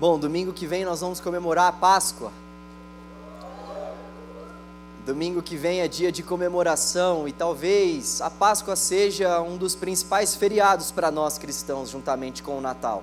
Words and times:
Bom, 0.00 0.16
domingo 0.16 0.52
que 0.52 0.64
vem 0.64 0.84
nós 0.84 1.00
vamos 1.00 1.18
comemorar 1.18 1.66
a 1.66 1.72
Páscoa. 1.72 2.30
Domingo 5.04 5.42
que 5.42 5.56
vem 5.56 5.80
é 5.80 5.88
dia 5.88 6.12
de 6.12 6.22
comemoração 6.22 7.26
e 7.26 7.32
talvez 7.32 8.20
a 8.20 8.30
Páscoa 8.30 8.76
seja 8.76 9.40
um 9.40 9.56
dos 9.56 9.74
principais 9.74 10.36
feriados 10.36 10.92
para 10.92 11.10
nós 11.10 11.36
cristãos, 11.36 11.90
juntamente 11.90 12.44
com 12.44 12.56
o 12.56 12.60
Natal. 12.60 13.02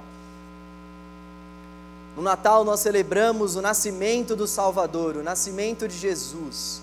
No 2.15 2.21
Natal 2.21 2.63
nós 2.63 2.79
celebramos 2.79 3.57
o 3.57 3.62
nascimento 3.62 4.33
do 4.33 4.47
Salvador, 4.47 5.17
o 5.17 5.23
nascimento 5.23 5.89
de 5.89 5.97
Jesus. 5.97 6.81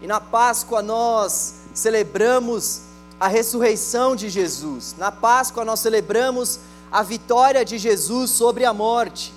E 0.00 0.06
na 0.06 0.20
Páscoa 0.20 0.80
nós 0.80 1.56
celebramos 1.74 2.82
a 3.18 3.26
ressurreição 3.26 4.14
de 4.14 4.28
Jesus. 4.28 4.94
Na 4.96 5.10
Páscoa 5.10 5.64
nós 5.64 5.80
celebramos 5.80 6.60
a 6.94 7.02
vitória 7.02 7.64
de 7.64 7.76
Jesus 7.76 8.30
sobre 8.30 8.64
a 8.64 8.72
morte. 8.72 9.34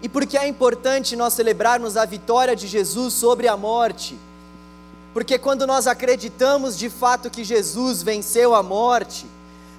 E 0.00 0.08
por 0.08 0.24
que 0.24 0.38
é 0.38 0.48
importante 0.48 1.14
nós 1.14 1.34
celebrarmos 1.34 1.98
a 1.98 2.06
vitória 2.06 2.56
de 2.56 2.66
Jesus 2.66 3.12
sobre 3.12 3.48
a 3.48 3.54
morte? 3.54 4.18
Porque 5.12 5.38
quando 5.38 5.66
nós 5.66 5.86
acreditamos 5.86 6.78
de 6.78 6.88
fato 6.88 7.28
que 7.28 7.44
Jesus 7.44 8.02
venceu 8.02 8.54
a 8.54 8.62
morte, 8.62 9.26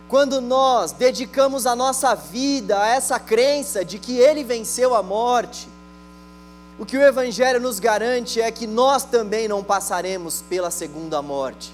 quando 0.08 0.40
nós 0.42 0.92
dedicamos 0.92 1.66
a 1.66 1.76
nossa 1.76 2.14
vida 2.14 2.80
a 2.80 2.88
essa 2.88 3.20
crença 3.20 3.84
de 3.84 3.98
que 3.98 4.20
Ele 4.20 4.44
venceu 4.44 4.94
a 4.94 5.02
morte, 5.02 5.68
o 6.78 6.86
que 6.86 6.98
o 6.98 7.02
Evangelho 7.02 7.60
nos 7.60 7.80
garante 7.80 8.40
é 8.40 8.52
que 8.52 8.68
nós 8.68 9.04
também 9.04 9.48
não 9.48 9.64
passaremos 9.64 10.44
pela 10.48 10.70
segunda 10.70 11.20
morte. 11.24 11.74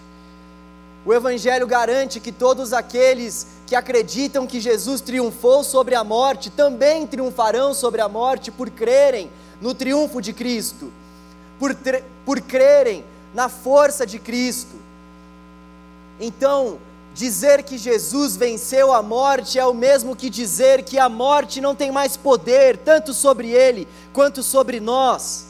O 1.04 1.14
Evangelho 1.14 1.66
garante 1.66 2.20
que 2.20 2.32
todos 2.32 2.74
aqueles 2.74 3.48
que 3.66 3.76
acreditam 3.76 4.46
que 4.46 4.60
Jesus 4.60 5.02
triunfou 5.02 5.64
sobre 5.64 5.96
a 5.96 6.04
morte 6.04 6.52
também 6.52 7.08
triunfarão 7.08 7.74
sobre 7.74 8.02
a 8.02 8.08
morte 8.08 8.52
por 8.52 8.70
crerem 8.70 9.32
no 9.60 9.74
triunfo 9.74 10.22
de 10.22 10.32
Cristo, 10.32 10.92
por, 11.58 11.76
por 12.24 12.40
crerem 12.42 13.04
na 13.34 13.50
força 13.50 14.06
de 14.06 14.20
Cristo. 14.20 14.76
Então, 16.20 16.78
dizer 17.16 17.64
que 17.64 17.80
Jesus 17.80 18.36
venceu 18.36 18.94
a 18.94 19.02
morte 19.02 19.58
é 19.58 19.66
o 19.66 19.74
mesmo 19.74 20.16
que 20.16 20.30
dizer 20.30 20.84
que 20.84 21.00
a 21.00 21.10
morte 21.10 21.60
não 21.60 21.74
tem 21.74 21.92
mais 21.92 22.16
poder, 22.16 22.78
tanto 22.78 23.12
sobre 23.14 23.50
ele 23.50 23.88
quanto 24.14 24.44
sobre 24.44 24.80
nós. 24.80 25.48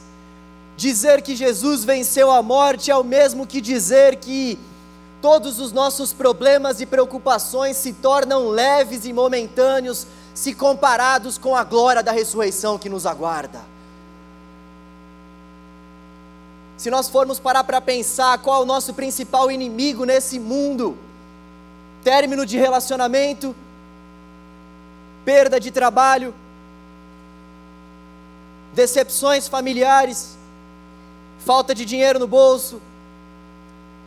Dizer 0.76 1.20
que 1.20 1.36
Jesus 1.36 1.84
venceu 1.84 2.30
a 2.30 2.42
morte 2.42 2.90
é 2.90 2.96
o 2.96 3.04
mesmo 3.04 3.46
que 3.46 3.60
dizer 3.60 4.16
que 4.16 4.58
todos 5.22 5.60
os 5.60 5.70
nossos 5.70 6.12
problemas 6.12 6.80
e 6.80 6.86
preocupações 6.86 7.76
se 7.76 7.92
tornam 7.92 8.48
leves 8.48 9.04
e 9.06 9.12
momentâneos 9.12 10.04
se 10.34 10.52
comparados 10.52 11.38
com 11.38 11.54
a 11.54 11.62
glória 11.62 12.02
da 12.02 12.10
ressurreição 12.10 12.76
que 12.76 12.88
nos 12.88 13.06
aguarda. 13.06 13.60
Se 16.76 16.90
nós 16.90 17.08
formos 17.08 17.38
parar 17.38 17.62
para 17.62 17.80
pensar 17.80 18.38
qual 18.38 18.60
é 18.60 18.64
o 18.64 18.66
nosso 18.66 18.92
principal 18.92 19.48
inimigo 19.48 20.04
nesse 20.04 20.40
mundo, 20.40 20.98
término 22.02 22.44
de 22.44 22.58
relacionamento, 22.58 23.54
perda 25.24 25.60
de 25.60 25.70
trabalho, 25.70 26.34
decepções 28.72 29.46
familiares, 29.46 30.36
falta 31.44 31.72
de 31.72 31.84
dinheiro 31.84 32.18
no 32.18 32.26
bolso, 32.26 32.80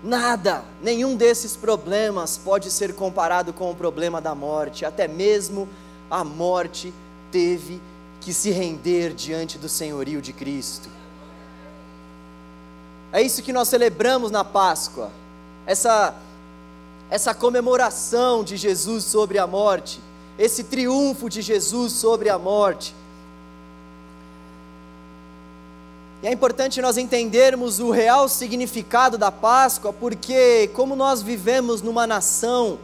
Nada, 0.05 0.63
nenhum 0.83 1.15
desses 1.15 1.55
problemas 1.55 2.37
pode 2.37 2.69
ser 2.69 2.93
comparado 2.93 3.51
com 3.51 3.71
o 3.71 3.75
problema 3.75 4.21
da 4.21 4.35
morte, 4.35 4.85
até 4.85 5.07
mesmo 5.07 5.67
a 6.11 6.23
morte 6.23 6.93
teve 7.31 7.81
que 8.21 8.31
se 8.31 8.51
render 8.51 9.15
diante 9.15 9.57
do 9.57 9.67
senhorio 9.67 10.21
de 10.21 10.31
Cristo. 10.31 10.89
É 13.11 13.19
isso 13.19 13.41
que 13.41 13.51
nós 13.51 13.67
celebramos 13.67 14.29
na 14.29 14.43
Páscoa, 14.43 15.09
essa, 15.65 16.13
essa 17.09 17.33
comemoração 17.33 18.43
de 18.43 18.57
Jesus 18.57 19.05
sobre 19.05 19.39
a 19.39 19.47
morte, 19.47 19.99
esse 20.37 20.65
triunfo 20.65 21.27
de 21.27 21.41
Jesus 21.41 21.93
sobre 21.93 22.29
a 22.29 22.37
morte. 22.37 22.93
E 26.23 26.27
é 26.27 26.31
importante 26.31 26.81
nós 26.81 26.97
entendermos 26.97 27.79
o 27.79 27.91
real 27.91 28.27
significado 28.29 29.17
da 29.17 29.31
Páscoa, 29.31 29.91
porque, 29.91 30.69
como 30.73 30.95
nós 30.95 31.21
vivemos 31.21 31.81
numa 31.81 32.07
nação 32.07 32.79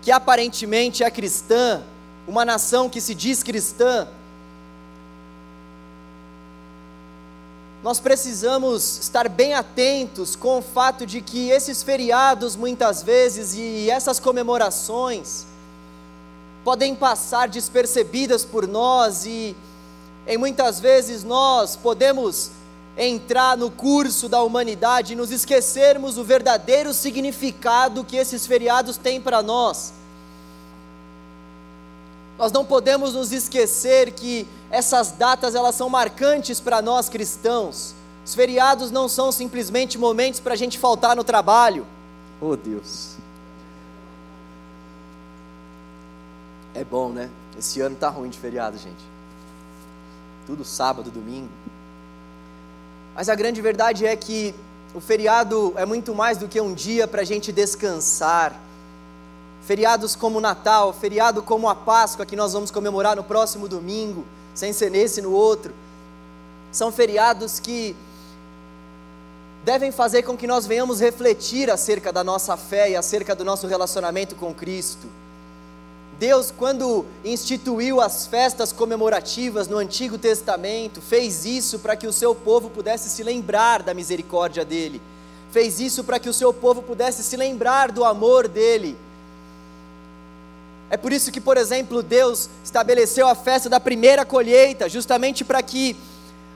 que 0.00 0.12
aparentemente 0.12 1.02
é 1.02 1.10
cristã, 1.10 1.82
uma 2.28 2.44
nação 2.44 2.88
que 2.88 3.00
se 3.00 3.14
diz 3.14 3.42
cristã, 3.42 4.06
nós 7.82 8.00
precisamos 8.00 8.98
estar 8.98 9.28
bem 9.28 9.52
atentos 9.52 10.34
com 10.34 10.58
o 10.58 10.62
fato 10.62 11.04
de 11.04 11.20
que 11.20 11.50
esses 11.50 11.82
feriados, 11.82 12.56
muitas 12.56 13.02
vezes, 13.02 13.54
e 13.54 13.90
essas 13.90 14.18
comemorações, 14.18 15.44
podem 16.64 16.94
passar 16.94 17.46
despercebidas 17.46 18.42
por 18.42 18.66
nós 18.66 19.26
e 19.26 19.54
em 20.26 20.38
muitas 20.38 20.80
vezes 20.80 21.22
nós 21.22 21.76
podemos 21.76 22.50
entrar 22.96 23.56
no 23.56 23.70
curso 23.70 24.28
da 24.28 24.42
humanidade 24.42 25.12
e 25.12 25.16
nos 25.16 25.30
esquecermos 25.30 26.14
do 26.14 26.24
verdadeiro 26.24 26.94
significado 26.94 28.04
que 28.04 28.16
esses 28.16 28.46
feriados 28.46 28.96
têm 28.96 29.20
para 29.20 29.42
nós. 29.42 29.92
Nós 32.38 32.50
não 32.52 32.64
podemos 32.64 33.14
nos 33.14 33.32
esquecer 33.32 34.12
que 34.12 34.46
essas 34.70 35.12
datas 35.12 35.54
elas 35.54 35.74
são 35.74 35.88
marcantes 35.88 36.58
para 36.58 36.80
nós 36.80 37.08
cristãos. 37.08 37.94
Os 38.24 38.34
feriados 38.34 38.90
não 38.90 39.08
são 39.08 39.30
simplesmente 39.30 39.98
momentos 39.98 40.40
para 40.40 40.54
a 40.54 40.56
gente 40.56 40.78
faltar 40.78 41.14
no 41.14 41.22
trabalho. 41.22 41.86
Oh 42.40 42.56
Deus. 42.56 43.14
É 46.74 46.82
bom, 46.82 47.10
né? 47.10 47.30
Esse 47.56 47.80
ano 47.80 47.94
tá 47.94 48.08
ruim 48.08 48.30
de 48.30 48.38
feriado, 48.38 48.76
gente 48.78 49.13
tudo 50.46 50.64
sábado, 50.64 51.10
domingo. 51.10 51.48
Mas 53.14 53.28
a 53.28 53.34
grande 53.34 53.60
verdade 53.60 54.06
é 54.06 54.14
que 54.16 54.54
o 54.94 55.00
feriado 55.00 55.72
é 55.76 55.84
muito 55.84 56.14
mais 56.14 56.38
do 56.38 56.48
que 56.48 56.60
um 56.60 56.74
dia 56.74 57.08
para 57.08 57.22
a 57.22 57.24
gente 57.24 57.52
descansar. 57.52 58.54
Feriados 59.62 60.14
como 60.14 60.38
o 60.38 60.40
Natal, 60.40 60.92
feriado 60.92 61.42
como 61.42 61.68
a 61.68 61.74
Páscoa, 61.74 62.26
que 62.26 62.36
nós 62.36 62.52
vamos 62.52 62.70
comemorar 62.70 63.16
no 63.16 63.24
próximo 63.24 63.66
domingo, 63.66 64.24
sem 64.54 64.72
ser 64.72 64.90
nesse 64.90 65.22
no 65.22 65.32
outro, 65.32 65.72
são 66.70 66.92
feriados 66.92 67.58
que 67.58 67.96
devem 69.64 69.90
fazer 69.90 70.22
com 70.22 70.36
que 70.36 70.46
nós 70.46 70.66
venhamos 70.66 71.00
refletir 71.00 71.70
acerca 71.70 72.12
da 72.12 72.22
nossa 72.22 72.56
fé 72.56 72.90
e 72.90 72.96
acerca 72.96 73.34
do 73.34 73.44
nosso 73.44 73.66
relacionamento 73.66 74.34
com 74.34 74.52
Cristo. 74.52 75.06
Deus, 76.18 76.52
quando 76.56 77.04
instituiu 77.24 78.00
as 78.00 78.26
festas 78.26 78.72
comemorativas 78.72 79.66
no 79.66 79.78
Antigo 79.78 80.16
Testamento, 80.16 81.00
fez 81.00 81.44
isso 81.44 81.80
para 81.80 81.96
que 81.96 82.06
o 82.06 82.12
seu 82.12 82.34
povo 82.34 82.70
pudesse 82.70 83.10
se 83.10 83.22
lembrar 83.22 83.82
da 83.82 83.92
misericórdia 83.92 84.64
dele, 84.64 85.02
fez 85.50 85.80
isso 85.80 86.04
para 86.04 86.20
que 86.20 86.28
o 86.28 86.32
seu 86.32 86.52
povo 86.52 86.82
pudesse 86.82 87.24
se 87.24 87.36
lembrar 87.36 87.90
do 87.90 88.04
amor 88.04 88.46
dele. 88.46 88.96
É 90.88 90.96
por 90.96 91.12
isso 91.12 91.32
que, 91.32 91.40
por 91.40 91.56
exemplo, 91.56 92.02
Deus 92.02 92.48
estabeleceu 92.62 93.26
a 93.26 93.34
festa 93.34 93.68
da 93.68 93.80
primeira 93.80 94.24
colheita, 94.24 94.88
justamente 94.88 95.44
para 95.44 95.62
que 95.62 95.96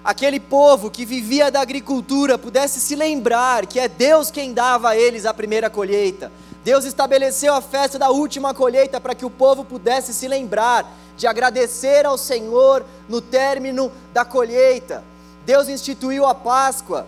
aquele 0.05 0.39
povo 0.39 0.89
que 0.89 1.05
vivia 1.05 1.51
da 1.51 1.61
agricultura 1.61 2.39
pudesse 2.39 2.81
se 2.81 2.95
lembrar 2.95 3.67
que 3.67 3.81
é 3.81 3.89
Deus 3.89 4.31
quem 4.31 4.55
dava 4.55 4.91
a 4.91 4.97
eles 4.97 5.27
a 5.27 5.35
primeira 5.35 5.69
colheita 5.69 6.31
Deus 6.65 6.85
estabeleceu 6.85 7.55
a 7.55 7.61
festa 7.61 7.99
da 7.99 8.11
última 8.11 8.53
colheita 8.53 9.01
para 9.01 9.15
que 9.15 9.25
o 9.25 9.31
povo 9.31 9.65
pudesse 9.65 10.13
se 10.13 10.27
lembrar 10.27 10.91
de 11.17 11.27
agradecer 11.27 12.05
ao 12.05 12.19
Senhor 12.19 12.85
no 13.09 13.21
término 13.21 13.91
da 14.13 14.25
colheita. 14.25 15.05
Deus 15.45 15.69
instituiu 15.69 16.27
a 16.27 16.35
Páscoa, 16.35 17.07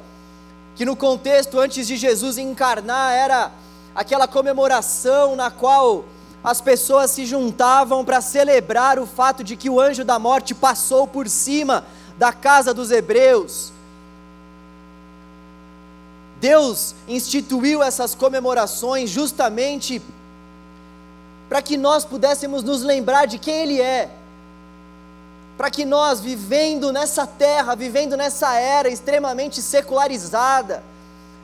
que 0.75 0.85
no 0.85 0.97
contexto 0.97 1.59
antes 1.59 1.87
de 1.87 1.97
Jesus 1.97 2.39
encarnar 2.39 3.13
era 3.13 3.53
aquela 3.95 4.27
comemoração 4.27 5.37
na 5.37 5.51
qual 5.51 6.05
as 6.43 6.61
pessoas 6.61 7.11
se 7.11 7.27
juntavam 7.27 8.05
para 8.05 8.21
celebrar 8.21 8.99
o 8.99 9.07
fato 9.07 9.45
de 9.45 9.57
que 9.57 9.69
o 9.69 9.81
anjo 9.81 10.05
da 10.05 10.19
morte 10.19 10.55
passou 10.55 11.07
por 11.07 11.29
cima 11.29 11.85
da 12.17 12.33
casa 12.33 12.73
dos 12.73 12.91
hebreus. 12.91 13.73
Deus 16.41 16.95
instituiu 17.07 17.83
essas 17.83 18.15
comemorações 18.15 19.11
justamente 19.11 20.03
para 21.49 21.61
que 21.61 21.77
nós 21.77 22.05
pudéssemos 22.05 22.63
nos 22.63 22.83
lembrar 22.83 23.27
de 23.27 23.39
quem 23.39 23.55
Ele 23.55 23.81
é, 23.81 24.09
para 25.59 25.71
que 25.71 25.85
nós, 25.85 26.21
vivendo 26.21 26.91
nessa 26.91 27.27
terra, 27.27 27.75
vivendo 27.75 28.17
nessa 28.17 28.55
era 28.55 28.89
extremamente 28.89 29.61
secularizada, 29.61 30.83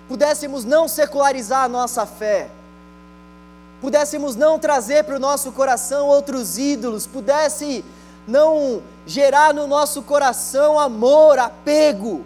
pudéssemos 0.08 0.64
não 0.64 0.88
secularizar 0.88 1.64
a 1.64 1.68
nossa 1.68 2.06
fé, 2.06 2.48
pudéssemos 3.82 4.34
não 4.34 4.58
trazer 4.58 5.04
para 5.04 5.16
o 5.16 5.20
nosso 5.20 5.52
coração 5.52 6.06
outros 6.06 6.56
ídolos, 6.56 7.06
pudesse 7.06 7.84
não 8.26 8.82
gerar 9.06 9.52
no 9.52 9.66
nosso 9.66 10.00
coração 10.00 10.80
amor, 10.80 11.38
apego 11.38 12.24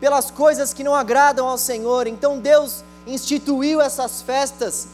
pelas 0.00 0.30
coisas 0.30 0.72
que 0.72 0.82
não 0.82 0.94
agradam 0.94 1.46
ao 1.46 1.58
Senhor. 1.58 2.06
Então 2.06 2.38
Deus 2.38 2.82
instituiu 3.06 3.80
essas 3.80 4.22
festas 4.22 4.88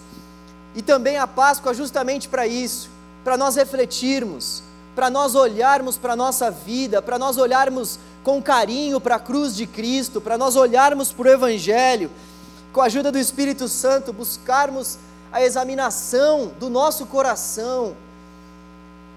e 0.74 0.82
também 0.82 1.16
a 1.16 1.26
Páscoa 1.26 1.72
justamente 1.72 2.28
para 2.28 2.46
isso, 2.46 2.90
para 3.24 3.36
nós 3.36 3.56
refletirmos, 3.56 4.62
para 4.94 5.08
nós 5.08 5.34
olharmos 5.34 5.96
para 5.96 6.14
a 6.14 6.16
nossa 6.16 6.50
vida, 6.50 7.00
para 7.00 7.18
nós 7.18 7.38
olharmos 7.38 7.98
com 8.22 8.42
carinho 8.42 9.00
para 9.00 9.16
a 9.16 9.20
cruz 9.20 9.54
de 9.54 9.66
Cristo, 9.66 10.20
para 10.20 10.36
nós 10.36 10.56
olharmos 10.56 11.12
para 11.12 11.28
o 11.28 11.32
Evangelho, 11.32 12.10
com 12.72 12.80
a 12.80 12.86
ajuda 12.86 13.12
do 13.12 13.18
Espírito 13.18 13.68
Santo, 13.68 14.12
buscarmos 14.12 14.98
a 15.32 15.42
examinação 15.42 16.52
do 16.58 16.68
nosso 16.68 17.06
coração, 17.06 17.96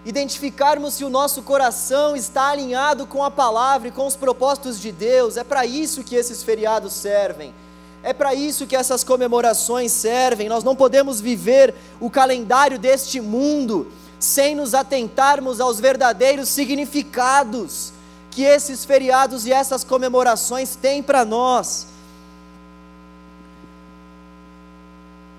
identificarmos 0.06 0.94
se 0.94 1.04
o 1.04 1.10
nosso 1.10 1.42
coração 1.42 2.16
está 2.16 2.50
alinhado 2.50 3.06
com 3.06 3.24
a 3.24 3.30
palavra 3.30 3.90
e 3.90 3.92
com 3.92 4.08
os 4.08 4.16
propósitos 4.16 4.80
de 4.80 4.92
Deus. 4.92 5.38
É 5.38 5.44
para 5.44 5.66
isso 5.66 6.04
que 6.04 6.16
esses 6.16 6.42
feriados 6.42 6.94
servem. 6.94 7.54
É 8.02 8.14
para 8.14 8.34
isso 8.34 8.66
que 8.66 8.76
essas 8.76 9.04
comemorações 9.04 9.92
servem. 9.92 10.48
Nós 10.48 10.64
não 10.64 10.76
podemos 10.76 11.20
viver 11.20 11.76
o 12.00 12.10
calendário 12.10 12.80
deste 12.80 13.20
mundo 13.20 13.92
sem 14.18 14.56
nos 14.56 14.74
atentarmos 14.74 15.60
aos 15.60 15.80
verdadeiros 15.80 16.50
significados 16.50 17.94
que 18.32 18.44
esses 18.44 18.86
feriados 18.86 19.46
e 19.46 19.52
essas 19.52 19.84
comemorações 19.84 20.76
têm 20.76 21.04
para 21.04 21.26
nós. 21.26 21.88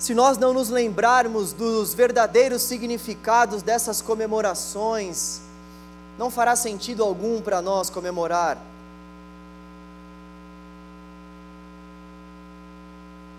Se 0.00 0.14
nós 0.14 0.38
não 0.38 0.54
nos 0.54 0.70
lembrarmos 0.70 1.52
dos 1.52 1.92
verdadeiros 1.92 2.62
significados 2.62 3.60
dessas 3.60 4.00
comemorações, 4.00 5.42
não 6.18 6.30
fará 6.30 6.56
sentido 6.56 7.04
algum 7.04 7.42
para 7.42 7.60
nós 7.60 7.90
comemorar. 7.90 8.56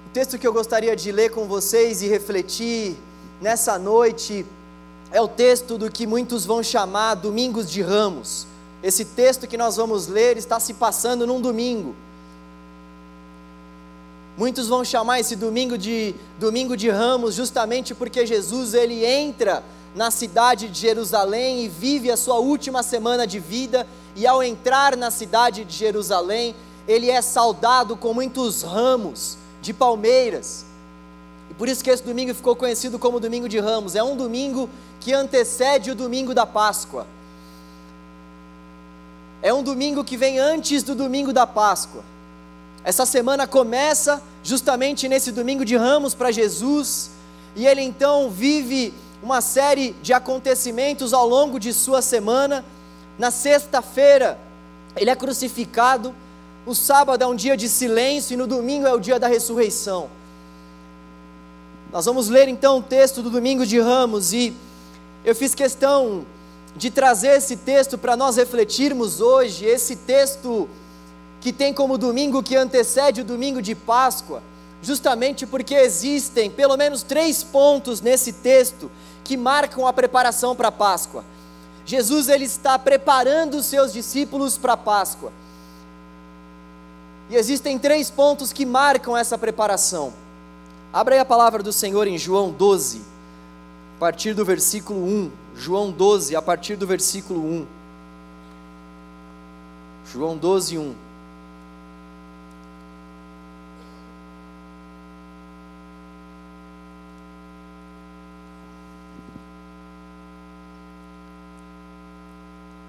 O 0.05 0.09
texto 0.13 0.37
que 0.37 0.45
eu 0.45 0.53
gostaria 0.53 0.95
de 0.95 1.11
ler 1.11 1.31
com 1.31 1.47
vocês 1.47 2.03
e 2.03 2.07
refletir 2.07 2.95
nessa 3.41 3.79
noite 3.79 4.45
é 5.11 5.19
o 5.19 5.27
texto 5.27 5.79
do 5.79 5.89
que 5.89 6.05
muitos 6.05 6.45
vão 6.45 6.61
chamar 6.61 7.15
Domingos 7.15 7.71
de 7.71 7.81
Ramos. 7.81 8.45
Esse 8.83 9.03
texto 9.03 9.47
que 9.47 9.57
nós 9.57 9.77
vamos 9.77 10.05
ler 10.05 10.37
está 10.37 10.59
se 10.59 10.75
passando 10.75 11.25
num 11.25 11.41
domingo. 11.41 11.95
Muitos 14.41 14.67
vão 14.67 14.83
chamar 14.83 15.19
esse 15.19 15.35
domingo 15.35 15.77
de 15.77 16.15
domingo 16.39 16.75
de 16.75 16.89
Ramos 16.89 17.35
justamente 17.35 17.93
porque 17.93 18.25
Jesus 18.25 18.73
ele 18.73 19.05
entra 19.05 19.63
na 19.93 20.09
cidade 20.09 20.67
de 20.67 20.79
Jerusalém 20.79 21.63
e 21.63 21.67
vive 21.69 22.09
a 22.09 22.17
sua 22.17 22.39
última 22.39 22.81
semana 22.81 23.27
de 23.27 23.39
vida 23.39 23.85
e 24.15 24.25
ao 24.25 24.41
entrar 24.41 24.97
na 24.97 25.11
cidade 25.11 25.63
de 25.63 25.75
Jerusalém, 25.75 26.55
ele 26.87 27.07
é 27.07 27.21
saudado 27.21 27.95
com 27.95 28.15
muitos 28.15 28.63
ramos 28.63 29.37
de 29.61 29.75
palmeiras. 29.75 30.65
E 31.51 31.53
por 31.53 31.69
isso 31.69 31.83
que 31.83 31.91
esse 31.91 32.01
domingo 32.01 32.33
ficou 32.33 32.55
conhecido 32.55 32.97
como 32.97 33.19
domingo 33.19 33.47
de 33.47 33.59
Ramos. 33.59 33.95
É 33.95 34.01
um 34.01 34.17
domingo 34.17 34.67
que 34.99 35.13
antecede 35.13 35.91
o 35.91 35.95
domingo 35.95 36.33
da 36.33 36.47
Páscoa. 36.47 37.05
É 39.39 39.53
um 39.53 39.61
domingo 39.61 40.03
que 40.03 40.17
vem 40.17 40.39
antes 40.39 40.81
do 40.81 40.95
domingo 40.95 41.31
da 41.31 41.45
Páscoa. 41.45 42.03
Essa 42.83 43.05
semana 43.05 43.45
começa 43.45 44.21
justamente 44.43 45.07
nesse 45.07 45.31
domingo 45.31 45.63
de 45.63 45.75
ramos 45.75 46.15
para 46.15 46.31
Jesus, 46.31 47.11
e 47.55 47.67
ele 47.67 47.81
então 47.81 48.29
vive 48.29 48.93
uma 49.21 49.39
série 49.39 49.91
de 50.01 50.13
acontecimentos 50.13 51.13
ao 51.13 51.27
longo 51.27 51.59
de 51.59 51.73
sua 51.73 52.01
semana. 52.01 52.65
Na 53.19 53.29
sexta-feira, 53.29 54.39
ele 54.95 55.09
é 55.09 55.15
crucificado, 55.15 56.13
o 56.65 56.73
sábado 56.73 57.23
é 57.23 57.27
um 57.27 57.35
dia 57.35 57.55
de 57.55 57.69
silêncio 57.69 58.33
e 58.33 58.37
no 58.37 58.47
domingo 58.47 58.87
é 58.87 58.93
o 58.93 58.99
dia 58.99 59.19
da 59.19 59.27
ressurreição. 59.27 60.09
Nós 61.91 62.05
vamos 62.05 62.29
ler 62.29 62.47
então 62.47 62.79
o 62.79 62.81
texto 62.81 63.21
do 63.21 63.29
domingo 63.29 63.65
de 63.65 63.79
Ramos 63.79 64.33
e 64.33 64.55
eu 65.23 65.35
fiz 65.35 65.53
questão 65.53 66.25
de 66.75 66.89
trazer 66.89 67.37
esse 67.37 67.57
texto 67.57 67.97
para 67.97 68.15
nós 68.15 68.37
refletirmos 68.37 69.19
hoje, 69.19 69.65
esse 69.65 69.97
texto 69.97 70.69
que 71.41 71.51
tem 71.51 71.73
como 71.73 71.97
domingo 71.97 72.43
que 72.43 72.55
antecede 72.55 73.21
o 73.21 73.25
domingo 73.25 73.61
de 73.61 73.73
Páscoa, 73.73 74.43
justamente 74.81 75.47
porque 75.47 75.73
existem 75.73 76.49
pelo 76.49 76.77
menos 76.77 77.01
três 77.01 77.43
pontos 77.43 77.99
nesse 77.99 78.31
texto 78.31 78.89
que 79.23 79.35
marcam 79.35 79.87
a 79.87 79.91
preparação 79.91 80.55
para 80.55 80.67
a 80.67 80.71
Páscoa. 80.71 81.25
Jesus 81.83 82.29
ele 82.29 82.45
está 82.45 82.77
preparando 82.77 83.55
os 83.55 83.65
seus 83.65 83.91
discípulos 83.91 84.55
para 84.55 84.73
a 84.73 84.77
Páscoa. 84.77 85.33
E 87.29 87.35
existem 87.35 87.79
três 87.79 88.11
pontos 88.11 88.53
que 88.53 88.65
marcam 88.65 89.17
essa 89.17 89.37
preparação. 89.37 90.13
Abra 90.93 91.15
aí 91.15 91.19
a 91.19 91.25
palavra 91.25 91.63
do 91.63 91.73
Senhor 91.73 92.05
em 92.05 92.17
João 92.17 92.51
12, 92.51 93.01
a 93.97 93.99
partir 93.99 94.33
do 94.33 94.45
versículo 94.45 95.03
1. 95.03 95.31
João 95.55 95.91
12, 95.91 96.35
a 96.35 96.41
partir 96.41 96.75
do 96.75 96.85
versículo 96.85 97.41
1. 97.41 97.67
João 100.11 100.37
12, 100.37 100.77
1. 100.77 101.10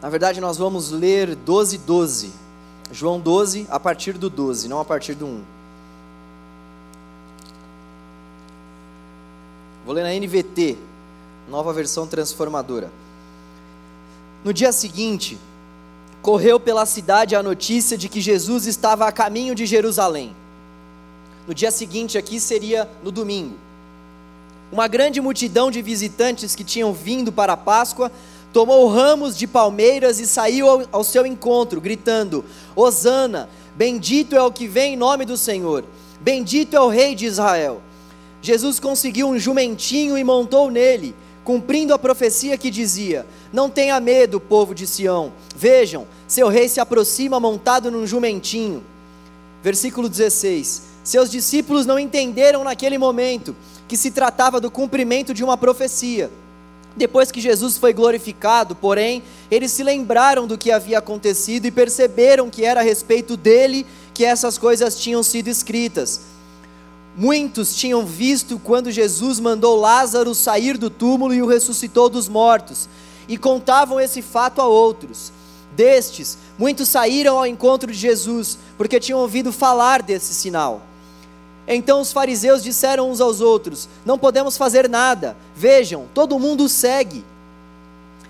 Na 0.03 0.09
verdade, 0.09 0.41
nós 0.41 0.59
vamos 0.59 0.91
ler 0.91 1.37
12, 1.37 1.79
12. 1.79 2.33
João 2.91 3.21
12, 3.21 3.69
a 3.71 3.79
partir 3.79 4.15
do 4.15 4.29
12, 4.29 4.69
não 4.69 4.81
a 4.81 4.85
partir 4.85 5.15
do 5.15 5.27
1. 5.27 5.43
Vou 9.87 9.95
ler 9.95 10.03
na 10.03 10.13
NVT, 10.13 10.77
nova 11.49 11.73
versão 11.73 12.07
transformadora. 12.09 12.91
No 14.45 14.53
dia 14.53 14.73
seguinte, 14.73 15.39
correu 16.21 16.59
pela 16.59 16.85
cidade 16.85 17.37
a 17.37 17.43
notícia 17.43 17.97
de 17.97 18.09
que 18.09 18.21
Jesus 18.21 18.67
estava 18.67 19.07
a 19.07 19.13
caminho 19.13 19.55
de 19.55 19.67
Jerusalém. 19.67 20.35
No 21.47 21.55
dia 21.55 21.71
seguinte, 21.71 22.19
aqui 22.19 22.41
seria 22.41 22.91
no 23.05 23.13
domingo. 23.13 23.57
Uma 24.73 24.89
grande 24.89 25.21
multidão 25.21 25.71
de 25.71 25.81
visitantes 25.81 26.57
que 26.57 26.65
tinham 26.65 26.93
vindo 26.93 27.31
para 27.31 27.53
a 27.53 27.57
Páscoa 27.57 28.11
tomou 28.53 28.87
ramos 28.89 29.37
de 29.37 29.47
palmeiras 29.47 30.21
e 30.21 30.27
saiu 30.27 30.69
ao, 30.69 30.83
ao 30.93 31.05
seu 31.05 31.25
encontro, 31.25 31.81
gritando: 31.81 32.45
Hosana, 32.77 33.49
bendito 33.75 34.37
é 34.37 34.43
o 34.43 34.53
que 34.53 34.69
vem 34.69 34.95
em 34.95 34.97
nome 34.97 35.25
do 35.25 35.37
Senhor, 35.37 35.85
bendito 36.21 36.77
é 36.77 36.81
o 36.81 36.89
Rei 36.89 37.15
de 37.15 37.27
Israel. 37.27 37.81
Jesus 38.43 38.81
conseguiu 38.81 39.29
um 39.29 39.39
jumentinho 39.39 40.19
e 40.19 40.25
montou 40.25 40.71
nele, 40.71 41.15
cumprindo 41.45 41.95
a 41.95 41.99
profecia 41.99 42.59
que 42.59 42.71
dizia: 42.71 43.27
Não 43.53 43.71
tenha 43.71 43.99
medo, 44.01 44.41
povo 44.41 44.75
de 44.75 44.87
Sião, 44.87 45.33
vejam, 45.55 46.07
seu 46.27 46.49
rei 46.49 46.69
se 46.69 46.81
aproxima 46.81 47.39
montado 47.41 47.91
num 47.91 48.07
jumentinho. 48.07 48.85
Versículo 49.63 50.09
16: 50.09 50.83
Seus 51.05 51.31
discípulos 51.31 51.87
não 51.87 51.99
entenderam 51.99 52.65
naquele 52.65 52.99
momento 52.99 53.55
que 53.87 53.97
se 53.97 54.11
tratava 54.11 54.61
do 54.61 54.71
cumprimento 54.71 55.33
de 55.33 55.45
uma 55.45 55.57
profecia. 55.57 56.31
Depois 56.97 57.31
que 57.31 57.41
Jesus 57.41 57.79
foi 57.79 57.93
glorificado, 57.93 58.75
porém, 58.75 59.23
eles 59.51 59.73
se 59.73 59.83
lembraram 59.83 60.47
do 60.47 60.59
que 60.59 60.71
havia 60.71 60.99
acontecido 60.99 61.67
e 61.67 61.71
perceberam 61.71 62.51
que 62.51 62.65
era 62.65 62.81
a 62.81 62.83
respeito 62.85 63.37
dele 63.37 63.87
que 64.13 64.25
essas 64.25 64.59
coisas 64.59 64.99
tinham 64.99 65.23
sido 65.23 65.49
escritas. 65.49 66.21
Muitos 67.17 67.75
tinham 67.75 68.05
visto 68.05 68.59
quando 68.59 68.91
Jesus 68.91 69.41
mandou 69.41 69.77
Lázaro 69.77 70.35
sair 70.35 70.77
do 70.77 70.91
túmulo 70.91 71.35
e 71.35 71.43
o 71.43 71.47
ressuscitou 71.47 72.09
dos 72.09 72.29
mortos, 72.29 72.89
e 73.29 73.39
contavam 73.39 74.01
esse 74.01 74.21
fato 74.21 74.61
a 74.61 74.67
outros. 74.67 75.33
Destes, 75.75 76.37
muitos 76.59 76.89
saíram 76.89 77.39
ao 77.39 77.47
encontro 77.47 77.91
de 77.91 77.99
Jesus, 77.99 78.59
porque 78.77 79.01
tinham 79.01 79.21
ouvido 79.21 79.53
falar 79.53 80.03
desse 80.03 80.35
sinal. 80.35 80.83
Então 81.75 82.01
os 82.01 82.13
fariseus 82.13 82.63
disseram 82.63 83.11
uns 83.11 83.21
aos 83.21 83.41
outros: 83.41 83.89
Não 84.05 84.19
podemos 84.19 84.57
fazer 84.57 84.89
nada. 84.89 85.37
Vejam, 85.55 86.07
todo 86.13 86.39
mundo 86.39 86.69
segue. 86.69 87.25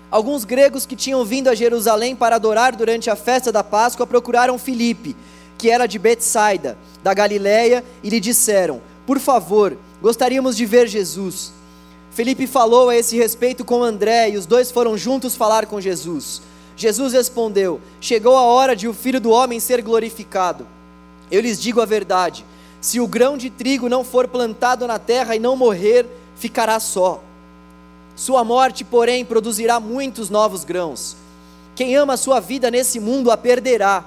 Alguns 0.09 0.45
gregos 0.45 0.85
que 0.85 0.95
tinham 0.95 1.25
vindo 1.25 1.49
a 1.49 1.55
Jerusalém 1.55 2.15
para 2.15 2.35
adorar 2.35 2.75
durante 2.75 3.09
a 3.09 3.15
festa 3.15 3.51
da 3.51 3.63
Páscoa 3.63 4.05
procuraram 4.05 4.59
Filipe, 4.59 5.15
que 5.57 5.69
era 5.69 5.87
de 5.87 5.97
Betsaida, 5.97 6.77
da 7.01 7.13
Galiléia, 7.13 7.83
e 8.03 8.09
lhe 8.09 8.19
disseram: 8.19 8.81
Por 9.05 9.19
favor, 9.19 9.75
gostaríamos 10.01 10.55
de 10.55 10.65
ver 10.65 10.87
Jesus. 10.87 11.51
Felipe 12.11 12.45
falou 12.45 12.89
a 12.89 12.95
esse 12.95 13.17
respeito 13.17 13.65
com 13.65 13.81
André 13.81 14.29
e 14.29 14.37
os 14.37 14.45
dois 14.45 14.69
foram 14.69 14.95
juntos 14.95 15.35
falar 15.35 15.65
com 15.65 15.81
Jesus. 15.81 16.43
Jesus 16.77 17.13
respondeu: 17.13 17.81
Chegou 17.99 18.37
a 18.37 18.43
hora 18.43 18.75
de 18.75 18.87
o 18.87 18.93
filho 18.93 19.19
do 19.19 19.31
homem 19.31 19.59
ser 19.59 19.81
glorificado. 19.81 20.67
Eu 21.31 21.41
lhes 21.41 21.59
digo 21.59 21.81
a 21.81 21.85
verdade 21.85 22.45
se 22.83 22.99
o 22.99 23.07
grão 23.07 23.37
de 23.37 23.49
trigo 23.49 23.87
não 23.87 24.03
for 24.03 24.27
plantado 24.27 24.85
na 24.85 24.99
terra 24.99 25.37
e 25.37 25.39
não 25.39 25.55
morrer, 25.55 26.05
ficará 26.35 26.81
só. 26.81 27.23
Sua 28.13 28.43
morte, 28.43 28.83
porém, 28.83 29.23
produzirá 29.23 29.79
muitos 29.79 30.29
novos 30.29 30.65
grãos. 30.65 31.15
Quem 31.77 31.95
ama 31.95 32.15
a 32.15 32.17
sua 32.17 32.41
vida 32.41 32.69
nesse 32.69 32.99
mundo 32.99 33.31
a 33.31 33.37
perderá. 33.37 34.03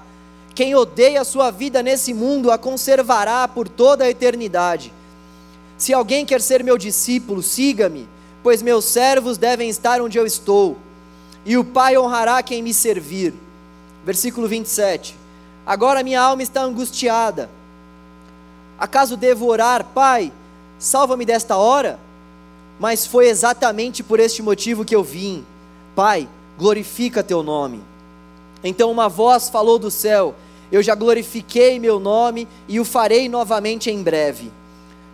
Quem 0.54 0.74
odeia 0.74 1.22
a 1.22 1.24
sua 1.24 1.50
vida 1.50 1.82
nesse 1.82 2.12
mundo 2.12 2.50
a 2.50 2.58
conservará 2.58 3.48
por 3.48 3.66
toda 3.66 4.04
a 4.04 4.10
eternidade. 4.10 4.92
Se 5.78 5.94
alguém 5.94 6.26
quer 6.26 6.42
ser 6.42 6.62
meu 6.62 6.76
discípulo, 6.76 7.42
siga-me, 7.42 8.06
pois 8.42 8.60
meus 8.60 8.84
servos 8.84 9.38
devem 9.38 9.70
estar 9.70 10.02
onde 10.02 10.18
eu 10.18 10.26
estou, 10.26 10.76
e 11.46 11.56
o 11.56 11.64
Pai 11.64 11.96
honrará 11.96 12.42
quem 12.42 12.62
me 12.62 12.74
servir. 12.74 13.32
Versículo 14.04 14.46
27. 14.46 15.16
Agora 15.64 16.02
minha 16.02 16.20
alma 16.20 16.42
está 16.42 16.60
angustiada. 16.60 17.48
Acaso 18.78 19.16
devo 19.16 19.46
orar, 19.46 19.84
Pai, 19.94 20.32
salva-me 20.78 21.24
desta 21.24 21.56
hora? 21.56 21.98
Mas 22.78 23.06
foi 23.06 23.28
exatamente 23.28 24.02
por 24.02 24.20
este 24.20 24.42
motivo 24.42 24.84
que 24.84 24.94
eu 24.94 25.02
vim. 25.02 25.44
Pai, 25.94 26.28
glorifica 26.58 27.22
teu 27.22 27.42
nome. 27.42 27.82
Então 28.62 28.90
uma 28.90 29.08
voz 29.08 29.48
falou 29.48 29.78
do 29.78 29.90
céu: 29.90 30.34
Eu 30.70 30.82
já 30.82 30.94
glorifiquei 30.94 31.78
meu 31.78 31.98
nome 31.98 32.46
e 32.68 32.78
o 32.78 32.84
farei 32.84 33.28
novamente 33.28 33.90
em 33.90 34.02
breve. 34.02 34.52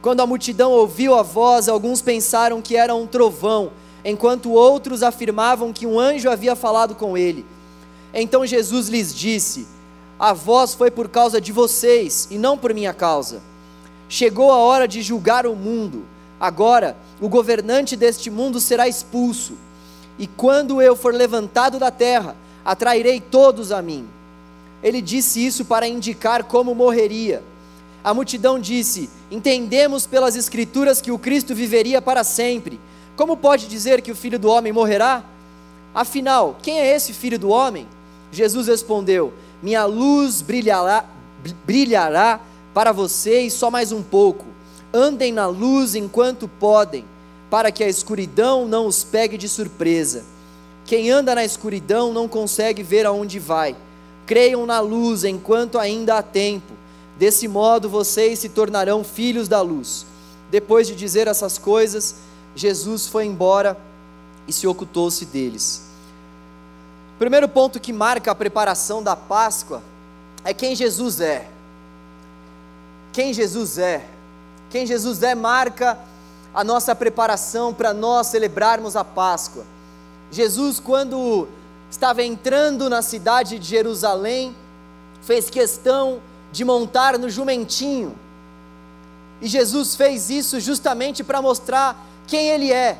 Quando 0.00 0.20
a 0.20 0.26
multidão 0.26 0.72
ouviu 0.72 1.14
a 1.14 1.22
voz, 1.22 1.68
alguns 1.68 2.02
pensaram 2.02 2.60
que 2.60 2.74
era 2.76 2.92
um 2.92 3.06
trovão, 3.06 3.70
enquanto 4.04 4.50
outros 4.50 5.00
afirmavam 5.00 5.72
que 5.72 5.86
um 5.86 6.00
anjo 6.00 6.28
havia 6.28 6.56
falado 6.56 6.96
com 6.96 7.16
ele. 7.16 7.46
Então 8.12 8.44
Jesus 8.44 8.88
lhes 8.88 9.14
disse: 9.14 9.68
A 10.18 10.32
voz 10.32 10.74
foi 10.74 10.90
por 10.90 11.08
causa 11.08 11.40
de 11.40 11.52
vocês 11.52 12.26
e 12.28 12.38
não 12.38 12.58
por 12.58 12.74
minha 12.74 12.92
causa. 12.92 13.51
Chegou 14.12 14.52
a 14.52 14.58
hora 14.58 14.86
de 14.86 15.00
julgar 15.00 15.46
o 15.46 15.56
mundo. 15.56 16.04
Agora, 16.38 16.94
o 17.18 17.30
governante 17.30 17.96
deste 17.96 18.28
mundo 18.28 18.60
será 18.60 18.86
expulso. 18.86 19.54
E 20.18 20.26
quando 20.26 20.82
eu 20.82 20.94
for 20.94 21.14
levantado 21.14 21.78
da 21.78 21.90
terra, 21.90 22.36
atrairei 22.62 23.22
todos 23.22 23.72
a 23.72 23.80
mim. 23.80 24.06
Ele 24.82 25.00
disse 25.00 25.42
isso 25.42 25.64
para 25.64 25.88
indicar 25.88 26.44
como 26.44 26.74
morreria. 26.74 27.42
A 28.04 28.12
multidão 28.12 28.58
disse: 28.58 29.08
Entendemos 29.30 30.06
pelas 30.06 30.36
Escrituras 30.36 31.00
que 31.00 31.10
o 31.10 31.18
Cristo 31.18 31.54
viveria 31.54 32.02
para 32.02 32.22
sempre. 32.22 32.78
Como 33.16 33.34
pode 33.34 33.66
dizer 33.66 34.02
que 34.02 34.12
o 34.12 34.16
filho 34.16 34.38
do 34.38 34.50
homem 34.50 34.74
morrerá? 34.74 35.24
Afinal, 35.94 36.58
quem 36.62 36.80
é 36.80 36.94
esse 36.94 37.14
filho 37.14 37.38
do 37.38 37.48
homem? 37.48 37.88
Jesus 38.30 38.66
respondeu: 38.66 39.32
Minha 39.62 39.86
luz 39.86 40.42
brilhará, 40.42 41.02
brilhará 41.64 42.40
para 42.74 42.92
vocês 42.92 43.52
só 43.52 43.70
mais 43.70 43.92
um 43.92 44.02
pouco. 44.02 44.46
Andem 44.92 45.32
na 45.32 45.46
luz 45.46 45.94
enquanto 45.94 46.48
podem, 46.48 47.04
para 47.50 47.70
que 47.70 47.84
a 47.84 47.88
escuridão 47.88 48.66
não 48.66 48.86
os 48.86 49.04
pegue 49.04 49.36
de 49.36 49.48
surpresa. 49.48 50.24
Quem 50.84 51.10
anda 51.10 51.34
na 51.34 51.44
escuridão 51.44 52.12
não 52.12 52.26
consegue 52.26 52.82
ver 52.82 53.06
aonde 53.06 53.38
vai. 53.38 53.76
Creiam 54.26 54.66
na 54.66 54.80
luz 54.80 55.24
enquanto 55.24 55.78
ainda 55.78 56.16
há 56.16 56.22
tempo. 56.22 56.72
Desse 57.18 57.46
modo 57.46 57.88
vocês 57.88 58.38
se 58.38 58.48
tornarão 58.48 59.04
filhos 59.04 59.48
da 59.48 59.60
luz. 59.60 60.06
Depois 60.50 60.86
de 60.86 60.94
dizer 60.94 61.28
essas 61.28 61.58
coisas, 61.58 62.16
Jesus 62.54 63.06
foi 63.06 63.26
embora 63.26 63.76
e 64.46 64.52
se 64.52 64.66
ocultou-se 64.66 65.24
deles. 65.24 65.82
O 67.16 67.18
primeiro 67.18 67.48
ponto 67.48 67.78
que 67.78 67.92
marca 67.92 68.30
a 68.30 68.34
preparação 68.34 69.02
da 69.02 69.14
Páscoa 69.14 69.82
é 70.44 70.52
quem 70.52 70.74
Jesus 70.74 71.20
é. 71.20 71.51
Quem 73.12 73.32
Jesus 73.32 73.78
é. 73.78 74.04
Quem 74.70 74.86
Jesus 74.86 75.22
é 75.22 75.34
marca 75.34 75.98
a 76.54 76.64
nossa 76.64 76.94
preparação 76.94 77.72
para 77.72 77.92
nós 77.92 78.28
celebrarmos 78.28 78.96
a 78.96 79.04
Páscoa. 79.04 79.64
Jesus, 80.30 80.80
quando 80.80 81.46
estava 81.90 82.22
entrando 82.22 82.88
na 82.88 83.02
cidade 83.02 83.58
de 83.58 83.68
Jerusalém, 83.68 84.56
fez 85.22 85.50
questão 85.50 86.20
de 86.50 86.64
montar 86.64 87.18
no 87.18 87.28
jumentinho. 87.28 88.14
E 89.40 89.46
Jesus 89.46 89.94
fez 89.94 90.30
isso 90.30 90.58
justamente 90.60 91.22
para 91.22 91.42
mostrar 91.42 92.06
quem 92.26 92.48
Ele 92.48 92.72
é, 92.72 92.98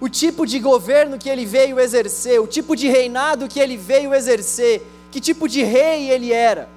o 0.00 0.08
tipo 0.08 0.46
de 0.46 0.58
governo 0.58 1.18
que 1.18 1.28
Ele 1.28 1.46
veio 1.46 1.78
exercer, 1.78 2.40
o 2.40 2.46
tipo 2.46 2.74
de 2.74 2.88
reinado 2.88 3.48
que 3.48 3.60
Ele 3.60 3.76
veio 3.76 4.14
exercer, 4.14 4.86
que 5.10 5.20
tipo 5.20 5.48
de 5.48 5.62
rei 5.62 6.10
Ele 6.10 6.32
era. 6.32 6.75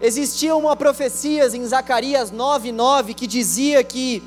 Existia 0.00 0.54
uma 0.56 0.74
profecia 0.74 1.46
em 1.56 1.64
Zacarias 1.64 2.30
9:9 2.30 3.14
que 3.14 3.26
dizia 3.26 3.82
que 3.84 4.22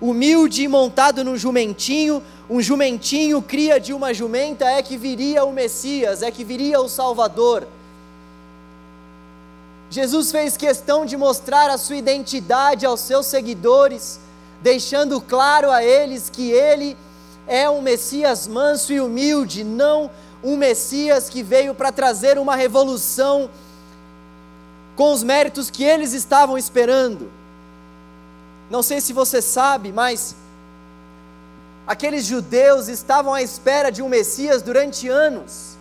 humilde 0.00 0.62
e 0.62 0.68
montado 0.68 1.24
no 1.24 1.36
jumentinho, 1.36 2.22
um 2.48 2.60
jumentinho 2.60 3.42
cria 3.42 3.80
de 3.80 3.92
uma 3.92 4.14
jumenta 4.14 4.66
é 4.66 4.82
que 4.82 4.96
viria 4.96 5.44
o 5.44 5.52
Messias, 5.52 6.22
é 6.22 6.30
que 6.30 6.44
viria 6.44 6.80
o 6.80 6.88
Salvador. 6.88 7.66
Jesus 9.90 10.30
fez 10.30 10.56
questão 10.56 11.06
de 11.06 11.16
mostrar 11.16 11.70
a 11.70 11.78
sua 11.78 11.96
identidade 11.96 12.84
aos 12.84 13.00
seus 13.00 13.26
seguidores, 13.26 14.20
deixando 14.60 15.20
claro 15.20 15.70
a 15.70 15.82
eles 15.82 16.28
que 16.28 16.50
ele 16.50 16.96
é 17.46 17.68
um 17.68 17.80
Messias 17.80 18.46
manso 18.46 18.92
e 18.92 19.00
humilde, 19.00 19.64
não 19.64 20.10
um 20.44 20.56
Messias 20.56 21.28
que 21.28 21.42
veio 21.42 21.74
para 21.74 21.90
trazer 21.90 22.38
uma 22.38 22.54
revolução 22.54 23.50
com 24.98 25.12
os 25.12 25.22
méritos 25.22 25.70
que 25.70 25.84
eles 25.84 26.12
estavam 26.12 26.58
esperando. 26.58 27.30
Não 28.68 28.82
sei 28.82 29.00
se 29.00 29.12
você 29.12 29.40
sabe, 29.40 29.92
mas 29.92 30.34
aqueles 31.86 32.24
judeus 32.24 32.88
estavam 32.88 33.32
à 33.32 33.40
espera 33.40 33.92
de 33.92 34.02
um 34.02 34.08
Messias 34.08 34.60
durante 34.60 35.08
anos. 35.08 35.76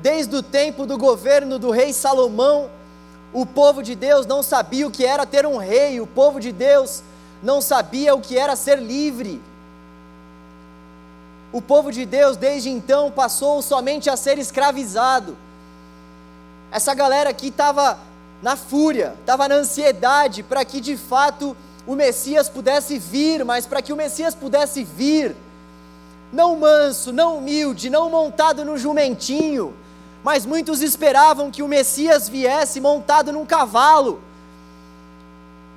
Desde 0.00 0.34
o 0.34 0.42
tempo 0.42 0.86
do 0.86 0.96
governo 0.96 1.58
do 1.58 1.70
rei 1.70 1.92
Salomão, 1.92 2.70
o 3.34 3.44
povo 3.44 3.82
de 3.82 3.94
Deus 3.94 4.24
não 4.24 4.42
sabia 4.42 4.86
o 4.86 4.90
que 4.90 5.04
era 5.04 5.26
ter 5.26 5.44
um 5.44 5.58
rei, 5.58 6.00
o 6.00 6.06
povo 6.06 6.40
de 6.40 6.52
Deus 6.52 7.02
não 7.42 7.60
sabia 7.60 8.14
o 8.14 8.20
que 8.22 8.38
era 8.38 8.56
ser 8.56 8.78
livre. 8.78 9.42
O 11.52 11.60
povo 11.60 11.92
de 11.92 12.06
Deus, 12.06 12.38
desde 12.38 12.70
então, 12.70 13.10
passou 13.10 13.60
somente 13.60 14.08
a 14.08 14.16
ser 14.16 14.38
escravizado. 14.38 15.36
Essa 16.70 16.94
galera 16.94 17.30
aqui 17.30 17.48
estava 17.48 17.98
na 18.42 18.56
fúria, 18.56 19.14
estava 19.20 19.48
na 19.48 19.56
ansiedade 19.56 20.42
para 20.42 20.64
que 20.64 20.80
de 20.80 20.96
fato 20.96 21.56
o 21.86 21.94
Messias 21.94 22.48
pudesse 22.48 22.98
vir, 22.98 23.44
mas 23.44 23.66
para 23.66 23.80
que 23.80 23.92
o 23.92 23.96
Messias 23.96 24.34
pudesse 24.34 24.82
vir, 24.82 25.36
não 26.32 26.56
manso, 26.56 27.12
não 27.12 27.38
humilde, 27.38 27.88
não 27.88 28.10
montado 28.10 28.64
no 28.64 28.76
jumentinho, 28.76 29.74
mas 30.24 30.44
muitos 30.44 30.82
esperavam 30.82 31.50
que 31.50 31.62
o 31.62 31.68
Messias 31.68 32.28
viesse 32.28 32.80
montado 32.80 33.32
num 33.32 33.46
cavalo, 33.46 34.20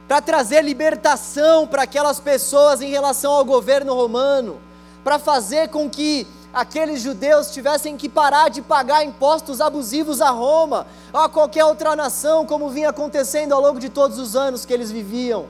para 0.07 0.21
trazer 0.21 0.63
libertação 0.63 1.67
para 1.67 1.83
aquelas 1.83 2.19
pessoas 2.19 2.81
em 2.81 2.89
relação 2.89 3.31
ao 3.31 3.45
governo 3.45 3.93
romano, 3.93 4.59
para 5.03 5.19
fazer 5.19 5.69
com 5.69 5.87
que 5.87 6.25
aqueles 6.53 7.01
judeus 7.01 7.51
tivessem 7.51 7.95
que 7.97 8.09
parar 8.09 8.49
de 8.49 8.61
pagar 8.61 9.03
impostos 9.03 9.61
abusivos 9.61 10.21
a 10.21 10.29
Roma, 10.29 10.87
ou 11.13 11.19
a 11.19 11.29
qualquer 11.29 11.65
outra 11.65 11.95
nação, 11.95 12.45
como 12.45 12.69
vinha 12.69 12.89
acontecendo 12.89 13.53
ao 13.53 13.61
longo 13.61 13.79
de 13.79 13.89
todos 13.89 14.17
os 14.17 14.35
anos 14.35 14.65
que 14.65 14.73
eles 14.73 14.91
viviam. 14.91 15.45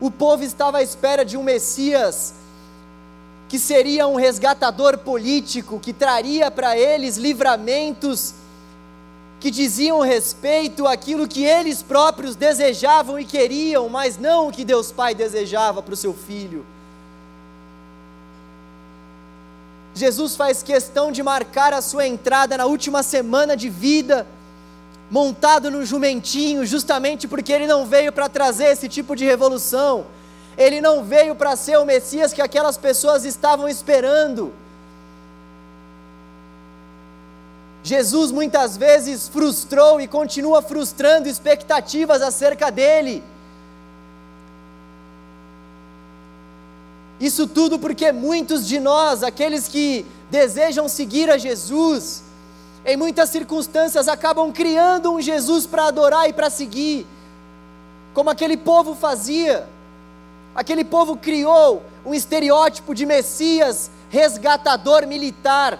O 0.00 0.10
povo 0.10 0.42
estava 0.42 0.78
à 0.78 0.82
espera 0.82 1.24
de 1.24 1.36
um 1.36 1.42
Messias 1.42 2.34
que 3.48 3.58
seria 3.58 4.06
um 4.06 4.16
resgatador 4.16 4.98
político, 4.98 5.78
que 5.78 5.92
traria 5.92 6.50
para 6.50 6.76
eles 6.76 7.16
livramentos 7.16 8.34
que 9.38 9.50
diziam 9.50 10.00
respeito 10.00 10.86
àquilo 10.86 11.28
que 11.28 11.44
eles 11.44 11.82
próprios 11.82 12.34
desejavam 12.34 13.18
e 13.18 13.24
queriam, 13.24 13.88
mas 13.88 14.18
não 14.18 14.48
o 14.48 14.52
que 14.52 14.64
Deus 14.64 14.90
Pai 14.90 15.14
desejava 15.14 15.82
para 15.82 15.94
o 15.94 15.96
seu 15.96 16.12
filho. 16.12 16.64
Jesus 19.96 20.36
faz 20.36 20.62
questão 20.62 21.10
de 21.10 21.22
marcar 21.22 21.72
a 21.72 21.80
sua 21.80 22.06
entrada 22.06 22.58
na 22.58 22.66
última 22.66 23.02
semana 23.02 23.56
de 23.56 23.70
vida, 23.70 24.26
montado 25.10 25.70
no 25.70 25.86
jumentinho, 25.86 26.66
justamente 26.66 27.26
porque 27.26 27.50
ele 27.50 27.66
não 27.66 27.86
veio 27.86 28.12
para 28.12 28.28
trazer 28.28 28.66
esse 28.66 28.90
tipo 28.90 29.16
de 29.16 29.24
revolução, 29.24 30.04
ele 30.58 30.82
não 30.82 31.02
veio 31.02 31.34
para 31.34 31.56
ser 31.56 31.78
o 31.78 31.86
Messias 31.86 32.34
que 32.34 32.42
aquelas 32.42 32.76
pessoas 32.76 33.24
estavam 33.24 33.66
esperando. 33.66 34.52
Jesus 37.82 38.30
muitas 38.30 38.76
vezes 38.76 39.28
frustrou 39.28 39.98
e 39.98 40.06
continua 40.06 40.60
frustrando 40.60 41.26
expectativas 41.26 42.20
acerca 42.20 42.70
dele. 42.70 43.24
Isso 47.20 47.46
tudo 47.46 47.78
porque 47.78 48.12
muitos 48.12 48.66
de 48.66 48.78
nós, 48.78 49.22
aqueles 49.22 49.68
que 49.68 50.04
desejam 50.30 50.88
seguir 50.88 51.30
a 51.30 51.38
Jesus, 51.38 52.22
em 52.84 52.96
muitas 52.96 53.30
circunstâncias 53.30 54.06
acabam 54.06 54.52
criando 54.52 55.12
um 55.12 55.20
Jesus 55.20 55.66
para 55.66 55.86
adorar 55.86 56.28
e 56.28 56.32
para 56.32 56.50
seguir, 56.50 57.06
como 58.12 58.30
aquele 58.30 58.56
povo 58.56 58.94
fazia. 58.94 59.66
Aquele 60.54 60.84
povo 60.84 61.16
criou 61.16 61.82
um 62.04 62.14
estereótipo 62.14 62.94
de 62.94 63.04
Messias 63.04 63.90
resgatador 64.08 65.06
militar, 65.06 65.78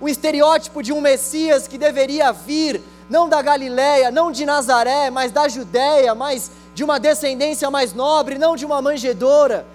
um 0.00 0.08
estereótipo 0.08 0.82
de 0.82 0.92
um 0.92 1.00
Messias 1.00 1.68
que 1.68 1.78
deveria 1.78 2.32
vir 2.32 2.82
não 3.08 3.28
da 3.28 3.40
Galiléia, 3.40 4.10
não 4.10 4.32
de 4.32 4.44
Nazaré, 4.44 5.10
mas 5.10 5.30
da 5.30 5.48
Judéia, 5.48 6.14
mas 6.14 6.50
de 6.74 6.82
uma 6.82 6.98
descendência 6.98 7.70
mais 7.70 7.92
nobre, 7.92 8.38
não 8.38 8.56
de 8.56 8.66
uma 8.66 8.82
manjedora. 8.82 9.66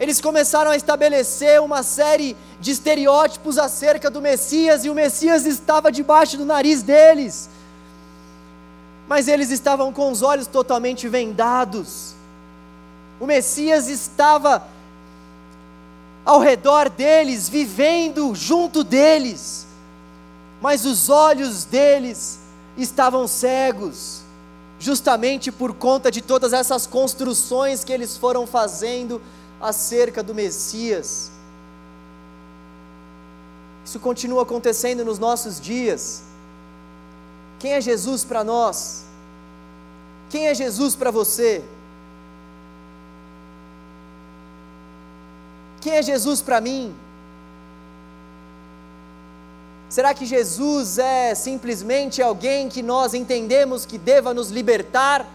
Eles 0.00 0.20
começaram 0.20 0.70
a 0.70 0.76
estabelecer 0.76 1.60
uma 1.60 1.82
série 1.82 2.36
de 2.60 2.70
estereótipos 2.70 3.58
acerca 3.58 4.10
do 4.10 4.20
Messias 4.20 4.84
e 4.84 4.90
o 4.90 4.94
Messias 4.94 5.46
estava 5.46 5.92
debaixo 5.92 6.36
do 6.36 6.44
nariz 6.44 6.82
deles. 6.82 7.48
Mas 9.06 9.28
eles 9.28 9.50
estavam 9.50 9.92
com 9.92 10.10
os 10.10 10.22
olhos 10.22 10.46
totalmente 10.46 11.08
vendados. 11.08 12.14
O 13.20 13.26
Messias 13.26 13.88
estava 13.88 14.66
ao 16.24 16.40
redor 16.40 16.88
deles, 16.88 17.48
vivendo 17.48 18.34
junto 18.34 18.84
deles, 18.84 19.66
mas 20.60 20.84
os 20.84 21.08
olhos 21.08 21.64
deles 21.64 22.38
estavam 22.76 23.26
cegos, 23.26 24.22
justamente 24.78 25.50
por 25.50 25.74
conta 25.74 26.10
de 26.10 26.22
todas 26.22 26.52
essas 26.52 26.86
construções 26.86 27.84
que 27.84 27.92
eles 27.92 28.16
foram 28.16 28.46
fazendo 28.46 29.20
acerca 29.62 30.22
do 30.22 30.34
Messias. 30.34 31.30
Isso 33.84 34.00
continua 34.00 34.42
acontecendo 34.42 35.04
nos 35.04 35.18
nossos 35.18 35.60
dias. 35.60 36.24
Quem 37.58 37.74
é 37.74 37.80
Jesus 37.80 38.24
para 38.24 38.42
nós? 38.42 39.04
Quem 40.28 40.48
é 40.48 40.54
Jesus 40.54 40.96
para 40.96 41.10
você? 41.10 41.62
Quem 45.80 45.94
é 45.94 46.02
Jesus 46.02 46.40
para 46.40 46.60
mim? 46.60 46.94
Será 49.88 50.14
que 50.14 50.24
Jesus 50.24 50.96
é 50.96 51.34
simplesmente 51.34 52.22
alguém 52.22 52.68
que 52.68 52.82
nós 52.82 53.12
entendemos 53.12 53.84
que 53.84 53.98
deva 53.98 54.32
nos 54.32 54.48
libertar? 54.48 55.26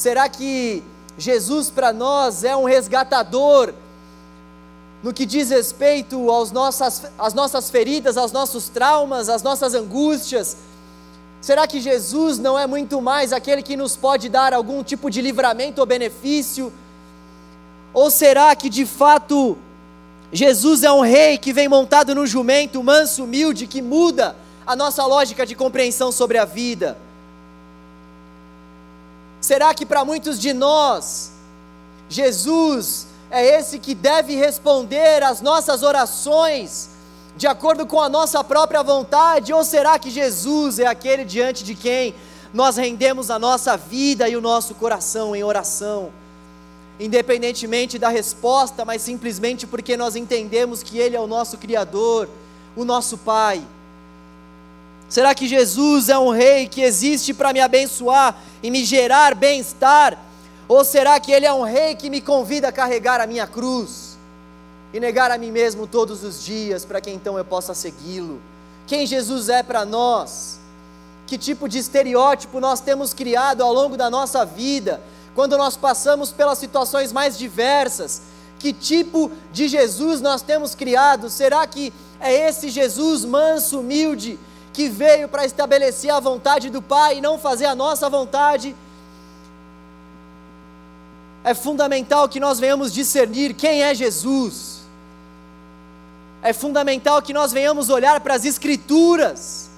Será 0.00 0.30
que 0.30 0.82
Jesus 1.18 1.68
para 1.68 1.92
nós 1.92 2.42
é 2.42 2.56
um 2.56 2.64
resgatador 2.64 3.74
no 5.02 5.12
que 5.12 5.26
diz 5.26 5.50
respeito 5.50 6.30
aos 6.30 6.50
nossas, 6.50 7.12
às 7.18 7.34
nossas 7.34 7.68
feridas, 7.68 8.16
aos 8.16 8.32
nossos 8.32 8.70
traumas, 8.70 9.28
às 9.28 9.42
nossas 9.42 9.74
angústias? 9.74 10.56
Será 11.42 11.66
que 11.66 11.82
Jesus 11.82 12.38
não 12.38 12.58
é 12.58 12.66
muito 12.66 12.98
mais 13.02 13.30
aquele 13.30 13.62
que 13.62 13.76
nos 13.76 13.94
pode 13.94 14.30
dar 14.30 14.54
algum 14.54 14.82
tipo 14.82 15.10
de 15.10 15.20
livramento 15.20 15.82
ou 15.82 15.86
benefício? 15.86 16.72
Ou 17.92 18.10
será 18.10 18.56
que 18.56 18.70
de 18.70 18.86
fato 18.86 19.58
Jesus 20.32 20.82
é 20.82 20.90
um 20.90 21.02
rei 21.02 21.36
que 21.36 21.52
vem 21.52 21.68
montado 21.68 22.14
no 22.14 22.26
jumento, 22.26 22.82
manso, 22.82 23.24
humilde, 23.24 23.66
que 23.66 23.82
muda 23.82 24.34
a 24.66 24.74
nossa 24.74 25.04
lógica 25.04 25.44
de 25.44 25.54
compreensão 25.54 26.10
sobre 26.10 26.38
a 26.38 26.46
vida? 26.46 26.96
Será 29.50 29.74
que 29.74 29.84
para 29.84 30.04
muitos 30.04 30.38
de 30.38 30.52
nós, 30.52 31.32
Jesus 32.08 33.08
é 33.28 33.58
esse 33.58 33.80
que 33.80 33.96
deve 33.96 34.36
responder 34.36 35.24
às 35.24 35.40
nossas 35.40 35.82
orações 35.82 36.90
de 37.36 37.48
acordo 37.48 37.84
com 37.84 38.00
a 38.00 38.08
nossa 38.08 38.44
própria 38.44 38.80
vontade? 38.80 39.52
Ou 39.52 39.64
será 39.64 39.98
que 39.98 40.08
Jesus 40.08 40.78
é 40.78 40.86
aquele 40.86 41.24
diante 41.24 41.64
de 41.64 41.74
quem 41.74 42.14
nós 42.54 42.76
rendemos 42.76 43.28
a 43.28 43.40
nossa 43.40 43.76
vida 43.76 44.28
e 44.28 44.36
o 44.36 44.40
nosso 44.40 44.72
coração 44.76 45.34
em 45.34 45.42
oração? 45.42 46.12
Independentemente 47.00 47.98
da 47.98 48.08
resposta, 48.08 48.84
mas 48.84 49.02
simplesmente 49.02 49.66
porque 49.66 49.96
nós 49.96 50.14
entendemos 50.14 50.80
que 50.80 50.96
Ele 50.96 51.16
é 51.16 51.20
o 51.20 51.26
nosso 51.26 51.58
Criador, 51.58 52.28
o 52.76 52.84
nosso 52.84 53.18
Pai. 53.18 53.60
Será 55.10 55.34
que 55.34 55.46
Jesus 55.46 56.08
é 56.08 56.18
um 56.18 56.30
rei 56.30 56.66
que 56.66 56.80
existe 56.80 57.34
para 57.34 57.52
me 57.52 57.60
abençoar 57.60 58.40
e 58.62 58.70
me 58.70 58.82
gerar 58.86 59.34
bem-estar? 59.34 60.16
Ou 60.66 60.82
será 60.84 61.20
que 61.20 61.30
Ele 61.30 61.44
é 61.44 61.52
um 61.52 61.64
rei 61.64 61.94
que 61.94 62.08
me 62.08 62.22
convida 62.22 62.68
a 62.68 62.72
carregar 62.72 63.20
a 63.20 63.26
minha 63.26 63.46
cruz? 63.46 64.10
e 64.92 64.98
negar 64.98 65.30
a 65.30 65.38
mim 65.38 65.50
mesmo 65.50 65.86
todos 65.86 66.24
os 66.24 66.42
dias, 66.44 66.84
para 66.84 67.00
que 67.00 67.10
então 67.10 67.38
eu 67.38 67.44
possa 67.44 67.74
segui-lo. 67.74 68.40
Quem 68.86 69.06
Jesus 69.06 69.48
é 69.48 69.62
para 69.62 69.84
nós? 69.84 70.58
Que 71.26 71.38
tipo 71.38 71.68
de 71.68 71.78
estereótipo 71.78 72.58
nós 72.58 72.80
temos 72.80 73.14
criado 73.14 73.62
ao 73.62 73.72
longo 73.72 73.96
da 73.96 74.10
nossa 74.10 74.44
vida, 74.44 75.00
quando 75.34 75.56
nós 75.56 75.76
passamos 75.76 76.32
pelas 76.32 76.58
situações 76.58 77.12
mais 77.12 77.38
diversas? 77.38 78.22
Que 78.58 78.72
tipo 78.72 79.30
de 79.52 79.68
Jesus 79.68 80.20
nós 80.20 80.42
temos 80.42 80.74
criado? 80.74 81.30
Será 81.30 81.66
que 81.66 81.92
é 82.18 82.48
esse 82.48 82.68
Jesus 82.68 83.24
manso, 83.24 83.78
humilde, 83.78 84.38
que 84.80 84.88
veio 84.88 85.28
para 85.28 85.44
estabelecer 85.44 86.10
a 86.10 86.20
vontade 86.20 86.70
do 86.70 86.80
Pai 86.80 87.18
e 87.18 87.20
não 87.20 87.38
fazer 87.38 87.66
a 87.66 87.74
nossa 87.74 88.08
vontade? 88.08 88.74
É 91.44 91.54
fundamental 91.54 92.28
que 92.28 92.40
nós 92.40 92.58
venhamos 92.58 92.92
discernir 92.92 93.54
quem 93.54 93.82
é 93.82 93.94
Jesus 93.94 94.80
é 96.42 96.52
fundamental 96.52 97.20
que 97.20 97.32
nós 97.32 97.52
venhamos 97.52 97.90
olhar 97.90 98.20
para 98.20 98.34
as 98.34 98.44
Escrituras, 98.44 99.68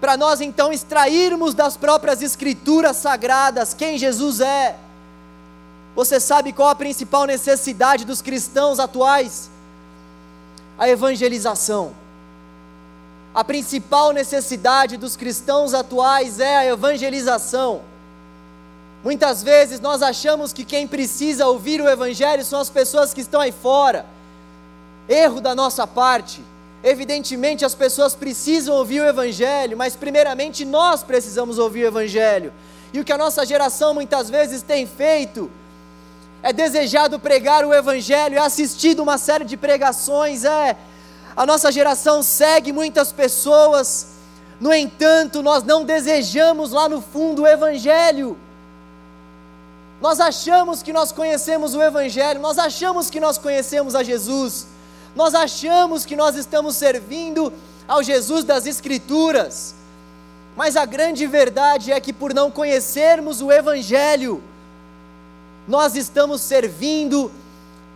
para 0.00 0.16
nós 0.16 0.40
então 0.40 0.72
extrairmos 0.72 1.54
das 1.54 1.76
próprias 1.76 2.20
Escrituras 2.20 2.96
sagradas 2.96 3.74
quem 3.74 3.96
Jesus 3.96 4.40
é. 4.40 4.76
Você 5.94 6.18
sabe 6.18 6.52
qual 6.52 6.68
a 6.68 6.74
principal 6.74 7.24
necessidade 7.24 8.04
dos 8.04 8.20
cristãos 8.20 8.80
atuais? 8.80 9.48
A 10.76 10.88
evangelização. 10.88 11.94
A 13.34 13.42
principal 13.42 14.12
necessidade 14.12 14.96
dos 14.96 15.16
cristãos 15.16 15.74
atuais 15.74 16.38
é 16.38 16.56
a 16.56 16.66
evangelização. 16.66 17.82
Muitas 19.02 19.42
vezes 19.42 19.80
nós 19.80 20.02
achamos 20.02 20.52
que 20.52 20.64
quem 20.64 20.86
precisa 20.86 21.46
ouvir 21.46 21.80
o 21.80 21.88
Evangelho 21.88 22.44
são 22.44 22.60
as 22.60 22.70
pessoas 22.70 23.12
que 23.12 23.20
estão 23.20 23.40
aí 23.40 23.52
fora 23.52 24.06
erro 25.08 25.40
da 25.40 25.54
nossa 25.54 25.86
parte. 25.86 26.42
Evidentemente, 26.82 27.64
as 27.64 27.74
pessoas 27.74 28.14
precisam 28.14 28.76
ouvir 28.76 29.00
o 29.00 29.06
Evangelho, 29.06 29.76
mas 29.76 29.96
primeiramente 29.96 30.64
nós 30.64 31.02
precisamos 31.02 31.58
ouvir 31.58 31.84
o 31.84 31.88
Evangelho. 31.88 32.52
E 32.92 33.00
o 33.00 33.04
que 33.04 33.12
a 33.12 33.18
nossa 33.18 33.44
geração 33.44 33.94
muitas 33.94 34.30
vezes 34.30 34.62
tem 34.62 34.86
feito 34.86 35.50
é 36.42 36.52
desejado 36.52 37.18
pregar 37.18 37.64
o 37.64 37.72
Evangelho, 37.72 38.36
é 38.36 38.40
assistido 38.40 39.02
uma 39.02 39.16
série 39.16 39.44
de 39.44 39.56
pregações, 39.56 40.44
é. 40.44 40.76
A 41.36 41.44
nossa 41.44 41.72
geração 41.72 42.22
segue 42.22 42.72
muitas 42.72 43.12
pessoas, 43.12 44.08
no 44.60 44.72
entanto, 44.72 45.42
nós 45.42 45.64
não 45.64 45.84
desejamos 45.84 46.70
lá 46.70 46.88
no 46.88 47.00
fundo 47.00 47.42
o 47.42 47.46
Evangelho. 47.46 48.36
Nós 50.00 50.20
achamos 50.20 50.82
que 50.82 50.92
nós 50.92 51.10
conhecemos 51.10 51.74
o 51.74 51.82
Evangelho, 51.82 52.40
nós 52.40 52.58
achamos 52.58 53.10
que 53.10 53.18
nós 53.18 53.36
conhecemos 53.36 53.94
a 53.94 54.02
Jesus, 54.02 54.66
nós 55.16 55.34
achamos 55.34 56.04
que 56.04 56.14
nós 56.14 56.36
estamos 56.36 56.76
servindo 56.76 57.52
ao 57.86 58.02
Jesus 58.02 58.44
das 58.44 58.66
Escrituras, 58.66 59.74
mas 60.56 60.76
a 60.76 60.84
grande 60.84 61.26
verdade 61.26 61.90
é 61.90 61.98
que 62.00 62.12
por 62.12 62.32
não 62.32 62.50
conhecermos 62.50 63.40
o 63.40 63.50
Evangelho, 63.50 64.42
nós 65.66 65.96
estamos 65.96 66.42
servindo 66.42 67.30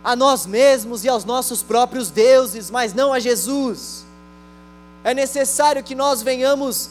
a 0.03 0.15
nós 0.15 0.45
mesmos 0.45 1.03
e 1.03 1.09
aos 1.09 1.25
nossos 1.25 1.61
próprios 1.61 2.09
deuses, 2.09 2.69
mas 2.69 2.93
não 2.93 3.11
a 3.11 3.19
Jesus. 3.19 4.05
É 5.03 5.13
necessário 5.13 5.83
que 5.83 5.95
nós 5.95 6.21
venhamos 6.21 6.89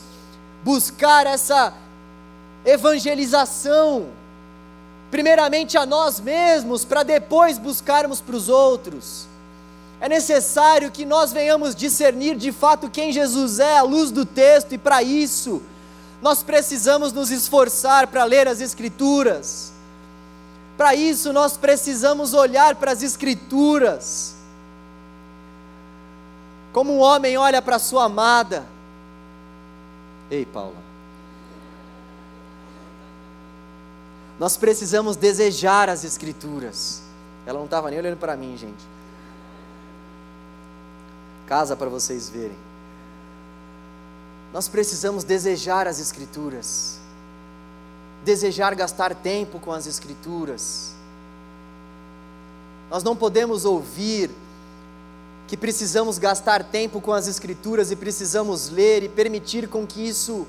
buscar 0.63 1.27
essa 1.27 1.73
evangelização, 2.65 4.09
primeiramente 5.11 5.79
a 5.79 5.87
nós 5.87 6.21
mesmos, 6.21 6.85
para 6.85 7.03
depois 7.03 7.59
buscarmos 7.59 8.21
para 8.21 8.37
os 8.37 8.49
outros. 8.49 9.27
É 10.01 10.09
necessário 10.09 10.91
que 10.91 11.05
nós 11.05 11.33
venhamos 11.33 11.75
discernir 11.75 12.37
de 12.37 12.53
fato 12.53 12.91
quem 12.91 13.13
Jesus 13.13 13.59
é 13.59 13.79
à 13.79 13.83
luz 13.83 14.11
do 14.11 14.25
texto, 14.25 14.75
e 14.75 14.79
para 14.79 15.03
isso, 15.03 15.63
nós 16.21 16.43
precisamos 16.43 17.13
nos 17.13 17.31
esforçar 17.31 18.07
para 18.07 18.25
ler 18.25 18.47
as 18.47 18.61
Escrituras. 18.61 19.73
Para 20.79 20.95
isso, 20.95 21.31
nós 21.33 21.59
precisamos 21.59 22.33
olhar 22.33 22.77
para 22.77 22.93
as 22.93 23.03
Escrituras. 23.03 24.37
Como 26.73 26.95
um 26.95 27.01
homem 27.01 27.37
olha 27.37 27.61
para 27.61 27.79
sua 27.79 28.05
amada. 28.05 28.65
Ei, 30.31 30.47
Paula. 30.47 30.89
Nós 34.39 34.57
precisamos 34.57 35.17
desejar 35.17 35.91
as 35.91 36.03
Escrituras. 36.03 37.03
Ela 37.45 37.59
não 37.59 37.67
estava 37.67 37.91
nem 37.91 37.99
olhando 37.99 38.17
para 38.17 38.35
mim, 38.37 38.57
gente 38.57 38.99
casa 41.49 41.75
para 41.75 41.89
vocês 41.89 42.29
verem. 42.29 42.57
nós 44.53 44.69
precisamos 44.69 45.25
desejar 45.25 45.87
as 45.87 45.99
Escrituras, 45.99 46.98
desejar 48.25 48.75
gastar 48.75 49.15
tempo 49.15 49.59
com 49.59 49.73
as 49.73 49.87
Escrituras. 49.87 50.95
Nós 52.91 53.03
não 53.03 53.15
podemos 53.15 53.65
ouvir 53.65 54.31
que 55.47 55.57
precisamos 55.57 56.19
gastar 56.19 56.63
tempo 56.65 57.01
com 57.01 57.13
as 57.13 57.27
Escrituras 57.27 57.91
e 57.91 57.97
precisamos 57.97 58.69
ler 58.69 59.03
e 59.03 59.09
permitir 59.09 59.69
com 59.69 59.87
que 59.87 60.07
isso 60.07 60.47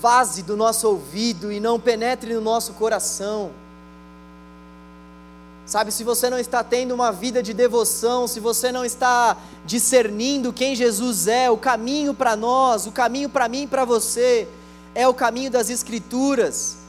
vaze 0.00 0.42
do 0.42 0.56
nosso 0.56 0.88
ouvido 0.88 1.50
e 1.50 1.58
não 1.58 1.80
penetre 1.80 2.34
no 2.34 2.40
nosso 2.40 2.74
coração. 2.74 3.50
Sabe, 5.66 5.92
se 5.92 6.02
você 6.02 6.28
não 6.28 6.38
está 6.38 6.64
tendo 6.64 6.92
uma 6.92 7.12
vida 7.12 7.42
de 7.42 7.54
devoção, 7.54 8.26
se 8.26 8.40
você 8.40 8.72
não 8.72 8.84
está 8.84 9.36
discernindo 9.64 10.52
quem 10.52 10.74
Jesus 10.74 11.28
é, 11.28 11.48
o 11.48 11.56
caminho 11.56 12.12
para 12.12 12.34
nós, 12.34 12.86
o 12.86 12.92
caminho 12.92 13.28
para 13.28 13.48
mim 13.48 13.62
e 13.62 13.66
para 13.68 13.84
você, 13.84 14.48
é 14.94 15.06
o 15.06 15.14
caminho 15.14 15.50
das 15.50 15.70
Escrituras. 15.70 16.79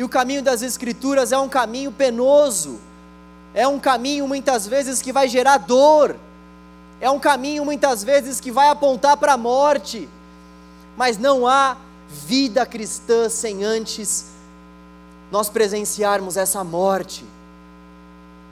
E 0.00 0.02
o 0.02 0.08
caminho 0.08 0.42
das 0.42 0.62
Escrituras 0.62 1.30
é 1.30 1.36
um 1.36 1.46
caminho 1.46 1.92
penoso, 1.92 2.80
é 3.52 3.68
um 3.68 3.78
caminho 3.78 4.26
muitas 4.26 4.66
vezes 4.66 5.02
que 5.02 5.12
vai 5.12 5.28
gerar 5.28 5.58
dor, 5.58 6.16
é 7.02 7.10
um 7.10 7.18
caminho 7.18 7.66
muitas 7.66 8.02
vezes 8.02 8.40
que 8.40 8.50
vai 8.50 8.70
apontar 8.70 9.18
para 9.18 9.34
a 9.34 9.36
morte, 9.36 10.08
mas 10.96 11.18
não 11.18 11.46
há 11.46 11.76
vida 12.08 12.64
cristã 12.64 13.28
sem 13.28 13.62
antes 13.62 14.30
nós 15.30 15.50
presenciarmos 15.50 16.38
essa 16.38 16.64
morte. 16.64 17.22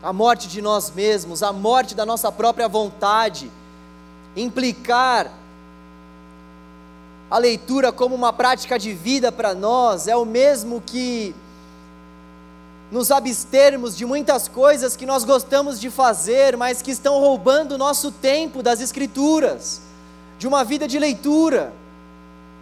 A 0.03 0.13
morte 0.13 0.49
de 0.49 0.61
nós 0.61 0.91
mesmos, 0.91 1.43
a 1.43 1.51
morte 1.51 1.95
da 1.95 2.05
nossa 2.05 2.31
própria 2.31 2.69
vontade, 2.69 3.51
implicar 4.37 5.33
a 7.31 7.39
leitura 7.39 7.93
como 7.93 8.15
uma 8.15 8.33
prática 8.33 8.79
de 8.79 8.93
vida 8.93 9.31
para 9.31 9.55
nós 9.55 10.09
é 10.09 10.17
o 10.17 10.25
mesmo 10.25 10.83
que 10.85 11.35
nos 12.91 13.11
abstermos 13.11 13.97
de 13.97 14.07
muitas 14.07 14.49
coisas 14.49 14.97
que 14.97 15.05
nós 15.05 15.25
gostamos 15.25 15.79
de 15.79 15.91
fazer, 15.91 16.57
mas 16.57 16.81
que 16.81 16.91
estão 16.91 17.19
roubando 17.21 17.73
o 17.73 17.79
nosso 17.79 18.11
tempo 18.11 18.63
das 18.63 18.81
Escrituras, 18.81 19.83
de 20.39 20.49
uma 20.49 20.65
vida 20.65 20.89
de 20.89 20.99
leitura. 20.99 21.73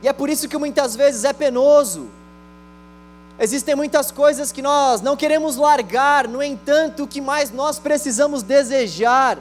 E 0.02 0.08
é 0.08 0.12
por 0.12 0.28
isso 0.28 0.48
que 0.48 0.58
muitas 0.58 0.96
vezes 0.96 1.24
é 1.24 1.32
penoso, 1.32 2.08
Existem 3.38 3.74
muitas 3.74 4.10
coisas 4.10 4.50
que 4.50 4.62
nós 4.62 5.02
não 5.02 5.14
queremos 5.14 5.56
largar, 5.56 6.26
no 6.26 6.42
entanto, 6.42 7.02
o 7.02 7.06
que 7.06 7.20
mais 7.20 7.50
nós 7.50 7.78
precisamos 7.78 8.42
desejar 8.42 9.38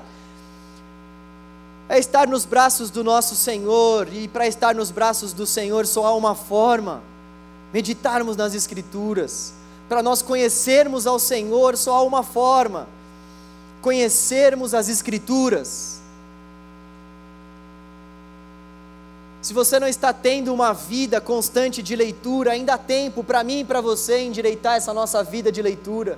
é 1.87 1.99
estar 1.99 2.27
nos 2.27 2.45
braços 2.45 2.89
do 2.89 3.03
nosso 3.03 3.35
Senhor, 3.35 4.07
e 4.11 4.27
para 4.27 4.47
estar 4.47 4.73
nos 4.73 4.89
braços 4.91 5.33
do 5.33 5.45
Senhor 5.45 5.85
só 5.85 6.05
há 6.05 6.15
uma 6.15 6.33
forma: 6.33 7.01
meditarmos 7.71 8.35
nas 8.35 8.55
Escrituras. 8.55 9.53
Para 9.87 10.01
nós 10.01 10.21
conhecermos 10.21 11.05
ao 11.05 11.19
Senhor 11.19 11.77
só 11.77 11.97
há 11.97 12.01
uma 12.01 12.23
forma: 12.23 12.87
conhecermos 13.81 14.73
as 14.73 14.89
Escrituras. 14.89 16.01
Se 19.43 19.53
você 19.53 19.79
não 19.79 19.87
está 19.87 20.11
tendo 20.11 20.51
uma 20.51 20.73
vida 20.73 21.21
constante 21.21 21.83
de 21.83 21.95
leitura, 21.95 22.53
ainda 22.53 22.73
há 22.73 22.77
tempo 22.79 23.23
para 23.23 23.43
mim 23.43 23.59
e 23.59 23.63
para 23.63 23.79
você 23.79 24.23
endireitar 24.23 24.75
essa 24.75 24.91
nossa 24.91 25.23
vida 25.23 25.51
de 25.51 25.61
leitura. 25.61 26.17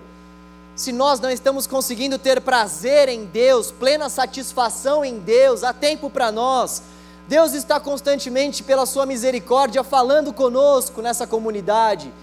Se 0.77 0.91
nós 0.91 1.19
não 1.19 1.31
estamos 1.31 1.65
conseguindo 1.65 2.19
ter 2.19 2.39
prazer 2.39 3.09
em 3.09 3.25
Deus, 3.25 3.71
plena 3.71 4.09
satisfação 4.09 5.03
em 5.03 5.17
Deus, 5.17 5.63
há 5.63 5.73
tempo 5.73 6.07
para 6.07 6.31
nós. 6.31 6.83
Deus 7.27 7.53
está 7.53 7.79
constantemente, 7.79 8.61
pela 8.61 8.85
Sua 8.85 9.03
misericórdia, 9.03 9.83
falando 9.83 10.31
conosco 10.31 11.01
nessa 11.01 11.25
comunidade, 11.25 12.13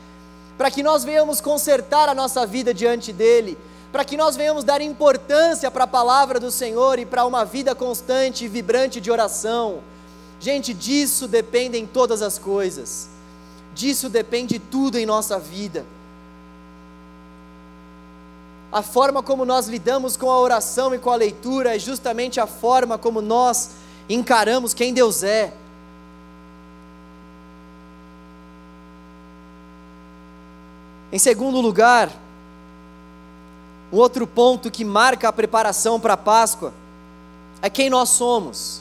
para 0.57 0.71
que 0.71 0.85
nós 0.85 1.03
venhamos 1.03 1.41
consertar 1.41 2.09
a 2.09 2.15
nossa 2.15 2.47
vida 2.47 2.73
diante 2.73 3.13
dEle, 3.13 3.59
para 3.91 4.05
que 4.05 4.17
nós 4.17 4.37
venhamos 4.37 4.63
dar 4.63 4.81
importância 4.81 5.69
para 5.69 5.83
a 5.83 5.89
palavra 5.89 6.39
do 6.39 6.53
Senhor 6.53 7.01
e 7.01 7.05
para 7.05 7.27
uma 7.27 7.45
vida 7.45 7.75
constante 7.75 8.45
e 8.45 8.49
vibrante 8.49 9.01
de 9.01 9.11
oração. 9.11 9.81
Gente, 10.39 10.73
disso 10.73 11.27
dependem 11.27 11.89
todas 11.89 12.23
as 12.23 12.39
coisas, 12.39 13.09
disso 13.75 14.09
depende 14.09 14.61
tudo 14.61 14.97
em 14.97 15.05
nossa 15.05 15.41
vida. 15.41 15.85
A 18.75 18.83
forma 18.83 19.23
como 19.23 19.45
nós 19.45 19.69
lidamos 19.69 20.17
com 20.17 20.29
a 20.29 20.37
oração 20.37 20.93
e 20.93 20.99
com 20.99 21.09
a 21.09 21.15
leitura 21.15 21.77
é 21.77 21.79
justamente 21.79 22.41
a 22.41 22.47
forma 22.49 22.99
como 22.99 23.23
nós 23.23 23.71
encaramos 24.09 24.75
quem 24.75 24.93
Deus 24.93 25.23
é. 25.23 25.53
Em 31.13 31.21
segundo 31.21 31.61
lugar, 31.61 32.11
um 33.93 33.97
outro 33.97 34.27
ponto 34.27 34.69
que 34.73 34.85
marca 34.85 35.29
a 35.29 35.33
preparação 35.33 36.01
para 36.01 36.15
a 36.15 36.17
Páscoa 36.17 36.75
é 37.63 37.71
quem 37.71 37.89
nós 37.89 38.09
somos. 38.09 38.81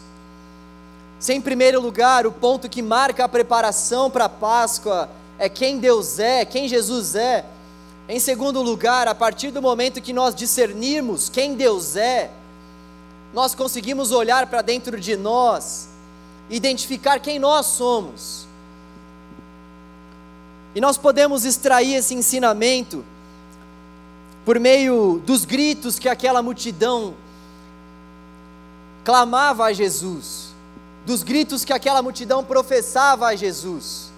Se 1.19 1.36
em 1.36 1.39
primeiro 1.39 1.79
lugar 1.79 2.25
o 2.25 2.32
ponto 2.32 2.67
que 2.67 2.82
marca 2.82 3.25
a 3.25 3.29
preparação 3.29 4.10
para 4.10 4.25
a 4.25 4.29
Páscoa 4.29 5.08
é 5.38 5.47
quem 5.47 5.77
Deus 5.77 6.17
é, 6.17 6.43
quem 6.45 6.67
Jesus 6.67 7.13
é, 7.13 7.45
em 8.07 8.19
segundo 8.19 8.61
lugar, 8.61 9.07
a 9.07 9.15
partir 9.15 9.51
do 9.51 9.61
momento 9.61 10.01
que 10.01 10.13
nós 10.13 10.35
discernirmos 10.35 11.29
quem 11.29 11.55
Deus 11.55 11.95
é, 11.95 12.31
nós 13.33 13.55
conseguimos 13.55 14.11
olhar 14.11 14.47
para 14.47 14.61
dentro 14.61 14.99
de 14.99 15.15
nós, 15.15 15.89
identificar 16.49 17.19
quem 17.19 17.39
nós 17.39 17.65
somos. 17.65 18.47
E 20.75 20.81
nós 20.81 20.97
podemos 20.97 21.45
extrair 21.45 21.95
esse 21.95 22.13
ensinamento 22.13 23.03
por 24.43 24.59
meio 24.59 25.21
dos 25.25 25.45
gritos 25.45 25.97
que 25.97 26.09
aquela 26.09 26.41
multidão 26.41 27.13
clamava 29.03 29.65
a 29.65 29.73
Jesus 29.73 30.53
dos 31.05 31.23
gritos 31.23 31.65
que 31.65 31.73
aquela 31.73 32.01
multidão 32.01 32.43
professava 32.43 33.27
a 33.27 33.35
Jesus. 33.35 34.11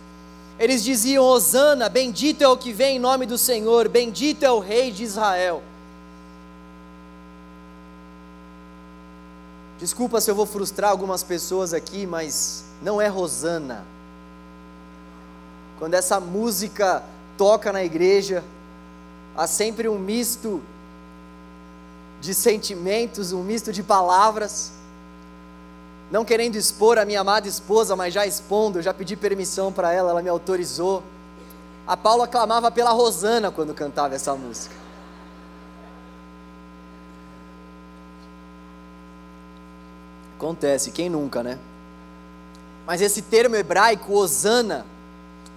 Eles 0.57 0.83
diziam: 0.83 1.23
Hosana, 1.23 1.89
bendito 1.89 2.41
é 2.41 2.47
o 2.47 2.57
que 2.57 2.71
vem 2.71 2.97
em 2.97 2.99
nome 2.99 3.25
do 3.25 3.37
Senhor, 3.37 3.89
bendito 3.89 4.43
é 4.43 4.51
o 4.51 4.59
Rei 4.59 4.91
de 4.91 5.03
Israel. 5.03 5.61
Desculpa 9.77 10.21
se 10.21 10.31
eu 10.31 10.35
vou 10.35 10.45
frustrar 10.45 10.89
algumas 10.89 11.21
pessoas 11.21 11.73
aqui, 11.73 12.07
mas 12.07 12.63
não 12.81 13.01
é 13.01 13.07
Rosana. 13.07 13.85
Quando 15.77 15.93
essa 15.95 16.19
música 16.19 17.03
toca 17.37 17.73
na 17.73 17.83
igreja, 17.83 18.41
há 19.35 19.45
sempre 19.45 19.89
um 19.89 19.99
misto 19.99 20.61
de 22.21 22.33
sentimentos, 22.33 23.33
um 23.33 23.43
misto 23.43 23.73
de 23.73 23.83
palavras 23.83 24.71
não 26.11 26.23
querendo 26.23 26.55
expor 26.55 26.97
a 26.97 27.05
minha 27.05 27.21
amada 27.21 27.47
esposa, 27.47 27.95
mas 27.95 28.13
já 28.13 28.25
expondo, 28.25 28.81
já 28.81 28.93
pedi 28.93 29.15
permissão 29.15 29.71
para 29.71 29.91
ela, 29.91 30.11
ela 30.11 30.21
me 30.21 30.29
autorizou. 30.29 31.03
A 31.87 31.97
Paula 31.97 32.27
clamava 32.27 32.69
pela 32.71 32.91
Rosana 32.91 33.51
quando 33.51 33.73
cantava 33.73 34.15
essa 34.15 34.35
música. 34.35 34.75
Acontece, 40.37 40.91
quem 40.91 41.09
nunca, 41.09 41.41
né? 41.41 41.57
Mas 42.85 43.01
esse 43.01 43.21
termo 43.21 43.55
hebraico, 43.55 44.13
Osana, 44.13 44.85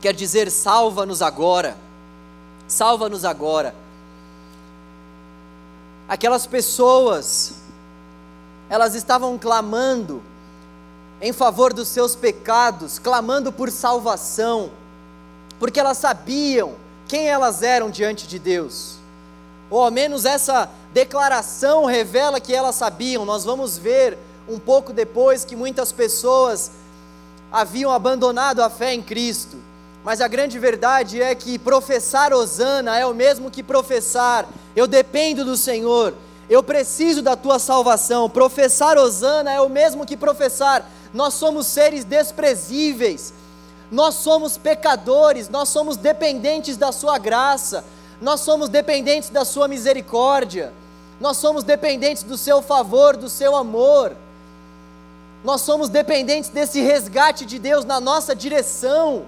quer 0.01 0.15
dizer 0.15 0.51
salva-nos 0.51 1.21
agora. 1.21 1.77
Salva-nos 2.67 3.25
agora. 3.25 3.75
Aquelas 6.09 6.47
pessoas, 6.47 7.55
elas 8.71 8.95
estavam 8.95 9.37
clamando 9.37 10.23
em 11.21 11.33
favor 11.33 11.73
dos 11.73 11.89
seus 11.89 12.15
pecados, 12.15 12.99
clamando 12.99 13.53
por 13.53 13.71
salvação, 13.71 14.71
porque 15.59 15.81
elas 15.81 15.99
sabiam 15.99 16.75
quem 17.09 17.29
elas 17.29 17.63
eram 17.63 17.91
diante 17.91 18.27
de 18.27 18.39
Deus. 18.39 18.97
Ou 19.71 19.83
ao 19.83 19.91
menos 19.91 20.25
essa 20.25 20.71
declaração 20.93 21.85
revela 21.85 22.41
que 22.41 22.55
elas 22.55 22.75
sabiam. 22.75 23.25
Nós 23.25 23.45
vamos 23.45 23.77
ver 23.77 24.17
um 24.49 24.59
pouco 24.59 24.93
depois 24.93 25.45
que 25.45 25.57
muitas 25.57 25.93
pessoas 25.93 26.71
haviam 27.53 27.93
abandonado 27.93 28.63
a 28.63 28.71
fé 28.71 28.95
em 28.95 29.03
Cristo. 29.03 29.57
Mas 30.05 30.21
a 30.21 30.29
grande 30.29 30.59
verdade 30.59 31.21
é 31.21 31.35
que 31.35 31.59
professar 31.59 32.33
Osana 32.33 32.97
é 32.97 33.05
o 33.05 33.15
mesmo 33.15 33.51
que 33.51 33.63
professar: 33.63 34.47
eu 34.75 34.87
dependo 34.87 35.45
do 35.45 35.57
Senhor, 35.57 36.15
eu 36.49 36.63
preciso 36.63 37.21
da 37.21 37.37
tua 37.37 37.59
salvação. 37.59 38.31
Professar 38.31 38.97
Osana 38.97 39.53
é 39.53 39.61
o 39.61 39.69
mesmo 39.69 40.07
que 40.07 40.17
professar: 40.17 40.89
nós 41.13 41.35
somos 41.35 41.67
seres 41.67 42.05
desprezíveis, 42.05 43.33
nós 43.91 44.17
somos 44.17 44.59
pecadores, 44.59 45.49
nós 45.49 45.69
somos 45.69 45.97
dependentes 45.97 46.77
da 46.77 46.93
Sua 46.93 47.19
graça, 47.19 47.85
nós 48.21 48.41
somos 48.41 48.69
dependentes 48.69 49.31
da 49.31 49.45
Sua 49.45 49.67
misericórdia, 49.67 50.73
nós 51.21 51.37
somos 51.37 51.65
dependentes 51.65 52.23
do 52.23 52.37
Seu 52.37 52.61
favor, 52.61 53.17
do 53.17 53.29
Seu 53.29 53.57
amor. 53.57 54.15
Nós 55.43 55.61
somos 55.61 55.89
dependentes 55.89 56.51
desse 56.51 56.81
resgate 56.81 57.47
de 57.47 57.59
Deus 57.59 57.85
na 57.85 58.01
nossa 58.01 58.35
direção. 58.35 59.25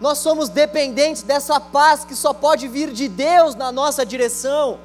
Nós 0.00 0.18
somos 0.18 0.48
dependentes 0.48 1.22
dessa 1.22 1.60
paz 1.60 2.04
que 2.04 2.16
só 2.16 2.32
pode 2.32 2.66
vir 2.66 2.90
de 2.90 3.08
Deus 3.08 3.54
na 3.54 3.70
nossa 3.70 4.04
direção. 4.04 4.78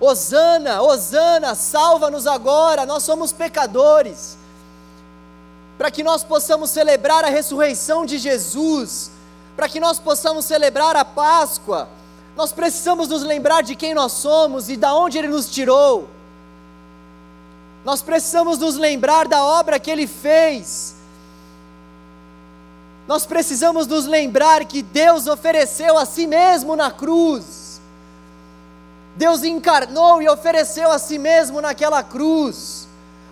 Osana, 0.00 0.82
Osana, 0.82 1.54
salva-nos 1.54 2.26
agora, 2.26 2.84
nós 2.84 3.02
somos 3.02 3.32
pecadores. 3.32 4.35
Para 5.76 5.90
que 5.90 6.02
nós 6.02 6.24
possamos 6.24 6.70
celebrar 6.70 7.24
a 7.24 7.28
ressurreição 7.28 8.06
de 8.06 8.18
Jesus, 8.18 9.10
para 9.56 9.68
que 9.68 9.80
nós 9.80 9.98
possamos 9.98 10.44
celebrar 10.44 10.96
a 10.96 11.04
Páscoa, 11.04 11.88
nós 12.36 12.52
precisamos 12.52 13.08
nos 13.08 13.22
lembrar 13.22 13.62
de 13.62 13.74
quem 13.74 13.94
nós 13.94 14.12
somos 14.12 14.68
e 14.68 14.76
da 14.76 14.94
onde 14.94 15.16
Ele 15.18 15.28
nos 15.28 15.48
tirou. 15.48 16.08
Nós 17.84 18.02
precisamos 18.02 18.58
nos 18.58 18.76
lembrar 18.76 19.28
da 19.28 19.42
obra 19.42 19.78
que 19.78 19.90
Ele 19.90 20.06
fez. 20.06 20.96
Nós 23.06 23.24
precisamos 23.24 23.86
nos 23.86 24.04
lembrar 24.04 24.64
que 24.64 24.82
Deus 24.82 25.26
ofereceu 25.26 25.96
a 25.96 26.04
si 26.04 26.26
mesmo 26.26 26.74
na 26.74 26.90
cruz. 26.90 27.80
Deus 29.16 29.42
encarnou 29.44 30.20
e 30.20 30.28
ofereceu 30.28 30.90
a 30.90 30.98
si 30.98 31.18
mesmo 31.18 31.60
naquela 31.62 32.02
cruz, 32.02 32.85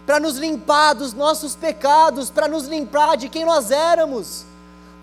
para 0.07 0.21
nos 0.21 0.37
limpar 0.37 0.95
dos 0.95 1.13
nossos 1.13 1.55
pecados, 1.55 2.31
para 2.31 2.49
nos 2.49 2.67
limpar 2.67 3.17
de 3.17 3.29
quem 3.29 3.45
nós 3.45 3.71
éramos 3.71 4.45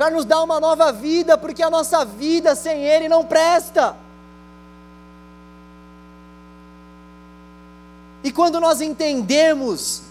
para 0.02 0.10
nos 0.10 0.26
dar 0.26 0.42
uma 0.42 0.60
nova 0.60 0.92
vida, 0.92 1.38
porque 1.38 1.62
a 1.62 1.70
nossa 1.70 2.04
vida 2.04 2.56
sem 2.56 2.84
Ele 2.84 3.08
não 3.08 3.24
presta. 3.24 3.96
E 8.24 8.32
quando 8.32 8.60
nós 8.60 8.82
entendemos 8.82 10.02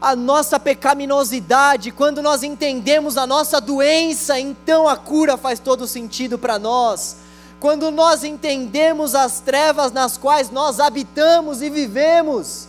a 0.00 0.14
nossa 0.14 0.60
pecaminosidade, 0.60 1.90
quando 1.90 2.22
nós 2.22 2.44
entendemos 2.44 3.16
a 3.16 3.26
nossa 3.26 3.60
doença, 3.60 4.38
então 4.38 4.86
a 4.86 4.96
cura 4.96 5.36
faz 5.36 5.58
todo 5.58 5.88
sentido 5.88 6.38
para 6.38 6.56
nós. 6.56 7.16
Quando 7.58 7.90
nós 7.90 8.22
entendemos 8.22 9.16
as 9.16 9.40
trevas 9.40 9.90
nas 9.90 10.16
quais 10.16 10.48
nós 10.48 10.78
habitamos 10.78 11.60
e 11.60 11.68
vivemos, 11.68 12.68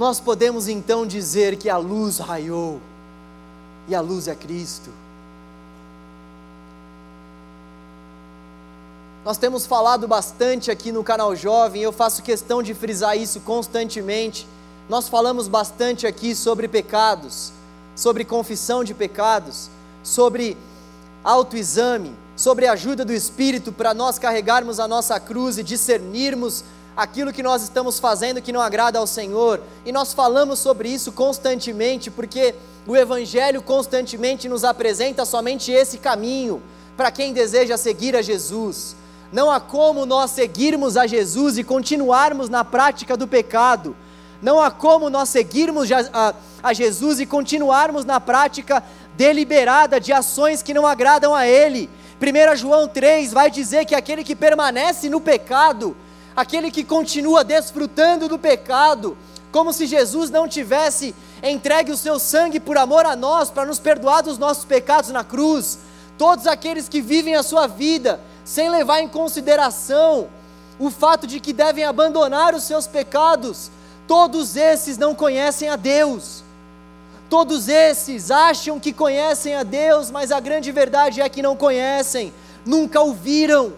nós 0.00 0.18
podemos 0.18 0.66
então 0.66 1.06
dizer 1.06 1.56
que 1.56 1.68
a 1.68 1.76
luz 1.76 2.16
raiou 2.16 2.80
e 3.86 3.94
a 3.94 4.00
luz 4.00 4.28
é 4.28 4.34
Cristo. 4.34 4.88
Nós 9.22 9.36
temos 9.36 9.66
falado 9.66 10.08
bastante 10.08 10.70
aqui 10.70 10.90
no 10.90 11.04
canal 11.04 11.36
Jovem, 11.36 11.82
eu 11.82 11.92
faço 11.92 12.22
questão 12.22 12.62
de 12.62 12.72
frisar 12.72 13.14
isso 13.14 13.40
constantemente. 13.40 14.48
Nós 14.88 15.06
falamos 15.06 15.48
bastante 15.48 16.06
aqui 16.06 16.34
sobre 16.34 16.66
pecados, 16.66 17.52
sobre 17.94 18.24
confissão 18.24 18.82
de 18.82 18.94
pecados, 18.94 19.68
sobre 20.02 20.56
autoexame, 21.22 22.16
sobre 22.34 22.66
a 22.66 22.72
ajuda 22.72 23.04
do 23.04 23.12
Espírito 23.12 23.70
para 23.70 23.92
nós 23.92 24.18
carregarmos 24.18 24.80
a 24.80 24.88
nossa 24.88 25.20
cruz 25.20 25.58
e 25.58 25.62
discernirmos 25.62 26.64
aquilo 26.96 27.32
que 27.32 27.42
nós 27.42 27.62
estamos 27.62 27.98
fazendo 27.98 28.42
que 28.42 28.52
não 28.52 28.60
agrada 28.60 28.98
ao 28.98 29.06
Senhor. 29.06 29.60
E 29.84 29.92
nós 29.92 30.12
falamos 30.12 30.58
sobre 30.58 30.88
isso 30.88 31.12
constantemente, 31.12 32.10
porque 32.10 32.54
o 32.86 32.96
Evangelho 32.96 33.62
constantemente 33.62 34.48
nos 34.48 34.64
apresenta 34.64 35.24
somente 35.24 35.70
esse 35.70 35.98
caminho 35.98 36.62
para 36.96 37.10
quem 37.10 37.32
deseja 37.32 37.76
seguir 37.76 38.16
a 38.16 38.22
Jesus. 38.22 38.96
Não 39.32 39.50
há 39.50 39.60
como 39.60 40.04
nós 40.04 40.32
seguirmos 40.32 40.96
a 40.96 41.06
Jesus 41.06 41.56
e 41.56 41.64
continuarmos 41.64 42.48
na 42.48 42.64
prática 42.64 43.16
do 43.16 43.28
pecado. 43.28 43.94
Não 44.42 44.60
há 44.60 44.70
como 44.70 45.08
nós 45.08 45.28
seguirmos 45.28 45.88
a, 45.92 46.72
Jesus 46.72 47.20
e 47.20 47.26
continuarmos 47.26 48.04
na 48.04 48.18
prática 48.18 48.82
deliberada 49.16 50.00
de 50.00 50.12
ações 50.12 50.62
que 50.62 50.74
não 50.74 50.86
agradam 50.86 51.34
a 51.34 51.46
Ele. 51.46 51.88
1 52.20 52.56
João 52.56 52.88
3 52.88 53.32
vai 53.32 53.50
dizer 53.50 53.84
que 53.84 53.94
aquele 53.94 54.24
que 54.24 54.34
permanece 54.34 55.08
no 55.08 55.20
pecado, 55.20 55.96
aquele 56.34 56.70
que 56.70 56.84
continua 56.84 57.44
desfrutando 57.44 58.28
do 58.28 58.38
pecado, 58.38 59.16
como 59.50 59.72
se 59.72 59.86
Jesus 59.86 60.30
não 60.30 60.48
tivesse 60.48 61.14
entregue 61.42 61.90
o 61.90 61.96
seu 61.96 62.18
sangue 62.18 62.60
por 62.60 62.76
amor 62.76 63.06
a 63.06 63.16
nós, 63.16 63.50
para 63.50 63.66
nos 63.66 63.78
perdoar 63.78 64.22
dos 64.22 64.38
nossos 64.38 64.64
pecados 64.64 65.10
na 65.10 65.24
cruz. 65.24 65.78
Todos 66.16 66.46
aqueles 66.46 66.88
que 66.88 67.00
vivem 67.00 67.34
a 67.34 67.42
sua 67.42 67.66
vida 67.66 68.20
sem 68.44 68.68
levar 68.68 69.00
em 69.00 69.08
consideração 69.08 70.28
o 70.78 70.90
fato 70.90 71.26
de 71.26 71.40
que 71.40 71.52
devem 71.52 71.84
abandonar 71.84 72.54
os 72.54 72.64
seus 72.64 72.86
pecados, 72.86 73.70
todos 74.06 74.56
esses 74.56 74.96
não 74.96 75.14
conhecem 75.14 75.68
a 75.68 75.76
Deus. 75.76 76.42
Todos 77.28 77.68
esses 77.68 78.30
acham 78.30 78.80
que 78.80 78.92
conhecem 78.92 79.54
a 79.54 79.62
Deus, 79.62 80.10
mas 80.10 80.32
a 80.32 80.40
grande 80.40 80.72
verdade 80.72 81.20
é 81.20 81.28
que 81.28 81.42
não 81.42 81.54
conhecem, 81.54 82.32
nunca 82.64 83.00
ouviram. 83.00 83.74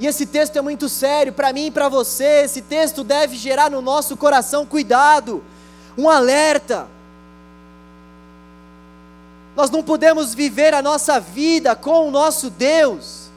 E 0.00 0.06
esse 0.06 0.26
texto 0.26 0.56
é 0.56 0.62
muito 0.62 0.88
sério 0.88 1.32
para 1.32 1.52
mim 1.52 1.66
e 1.66 1.70
para 1.70 1.88
você. 1.88 2.42
Esse 2.44 2.62
texto 2.62 3.04
deve 3.04 3.36
gerar 3.36 3.70
no 3.70 3.82
nosso 3.82 4.16
coração 4.16 4.64
cuidado, 4.66 5.44
um 5.96 6.08
alerta. 6.08 6.88
Nós 9.54 9.70
não 9.70 9.82
podemos 9.82 10.34
viver 10.34 10.72
a 10.72 10.80
nossa 10.80 11.20
vida 11.20 11.76
com 11.76 12.08
o 12.08 12.10
nosso 12.10 12.48
Deus 12.48 13.30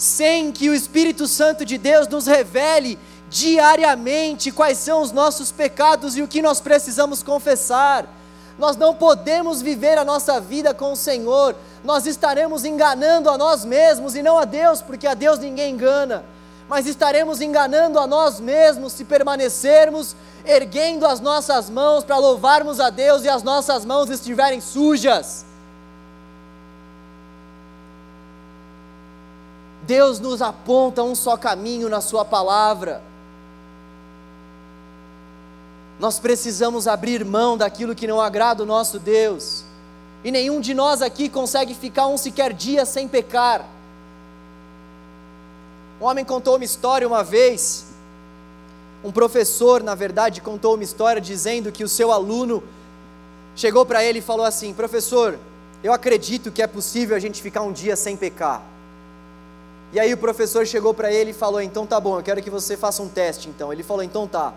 sem 0.00 0.50
que 0.50 0.70
o 0.70 0.74
Espírito 0.74 1.28
Santo 1.28 1.62
de 1.62 1.76
Deus 1.76 2.08
nos 2.08 2.26
revele 2.26 2.98
diariamente 3.28 4.50
quais 4.50 4.78
são 4.78 5.02
os 5.02 5.12
nossos 5.12 5.52
pecados 5.52 6.16
e 6.16 6.22
o 6.22 6.28
que 6.28 6.40
nós 6.40 6.58
precisamos 6.58 7.22
confessar. 7.22 8.06
Nós 8.60 8.76
não 8.76 8.94
podemos 8.94 9.60
viver 9.60 9.98
a 9.98 10.04
nossa 10.04 10.40
vida 10.40 10.72
com 10.72 10.92
o 10.92 10.96
Senhor 10.96 11.56
nós 11.82 12.06
estaremos 12.06 12.64
enganando 12.64 13.30
a 13.30 13.38
nós 13.38 13.64
mesmos 13.64 14.14
e 14.14 14.22
não 14.22 14.38
a 14.38 14.44
Deus, 14.44 14.82
porque 14.82 15.06
a 15.06 15.14
Deus 15.14 15.38
ninguém 15.38 15.74
engana, 15.74 16.24
mas 16.68 16.86
estaremos 16.86 17.40
enganando 17.40 17.98
a 17.98 18.06
nós 18.06 18.38
mesmos 18.38 18.92
se 18.92 19.04
permanecermos 19.04 20.14
erguendo 20.44 21.06
as 21.06 21.20
nossas 21.20 21.68
mãos 21.68 22.04
para 22.04 22.16
louvarmos 22.16 22.80
a 22.80 22.90
Deus 22.90 23.24
e 23.24 23.28
as 23.28 23.42
nossas 23.42 23.84
mãos 23.84 24.08
estiverem 24.08 24.60
sujas. 24.60 25.44
Deus 29.82 30.20
nos 30.20 30.40
aponta 30.40 31.02
um 31.02 31.14
só 31.14 31.36
caminho 31.36 31.88
na 31.88 32.00
Sua 32.00 32.24
palavra. 32.24 33.02
Nós 36.00 36.18
precisamos 36.18 36.88
abrir 36.88 37.24
mão 37.26 37.58
daquilo 37.58 37.94
que 37.94 38.06
não 38.06 38.20
agrada 38.20 38.62
o 38.62 38.66
nosso 38.66 38.98
Deus 38.98 39.64
e 40.24 40.30
nenhum 40.30 40.58
de 40.58 40.72
nós 40.72 41.02
aqui 41.02 41.28
consegue 41.28 41.74
ficar 41.74 42.06
um 42.06 42.16
sequer 42.16 42.54
dia 42.54 42.86
sem 42.86 43.06
pecar. 43.06 43.66
Um 46.00 46.06
homem 46.06 46.24
contou 46.24 46.56
uma 46.56 46.64
história 46.64 47.06
uma 47.06 47.22
vez, 47.22 47.84
um 49.04 49.12
professor, 49.12 49.82
na 49.82 49.94
verdade, 49.94 50.40
contou 50.40 50.74
uma 50.74 50.82
história 50.84 51.20
dizendo 51.20 51.70
que 51.70 51.84
o 51.84 51.88
seu 51.88 52.10
aluno 52.10 52.62
chegou 53.54 53.84
para 53.84 54.02
ele 54.02 54.20
e 54.20 54.22
falou 54.22 54.46
assim: 54.46 54.72
Professor, 54.72 55.38
eu 55.84 55.92
acredito 55.92 56.50
que 56.50 56.62
é 56.62 56.66
possível 56.66 57.14
a 57.14 57.18
gente 57.18 57.42
ficar 57.42 57.60
um 57.60 57.72
dia 57.72 57.94
sem 57.94 58.16
pecar. 58.16 58.62
E 59.92 60.00
aí 60.00 60.12
o 60.14 60.16
professor 60.16 60.66
chegou 60.66 60.94
para 60.94 61.12
ele 61.12 61.32
e 61.32 61.34
falou: 61.34 61.60
Então 61.60 61.86
tá 61.86 62.00
bom, 62.00 62.18
eu 62.18 62.22
quero 62.22 62.42
que 62.42 62.48
você 62.48 62.74
faça 62.74 63.02
um 63.02 63.08
teste. 63.08 63.50
Então 63.50 63.70
ele 63.70 63.82
falou: 63.82 64.02
Então 64.02 64.26
tá, 64.26 64.54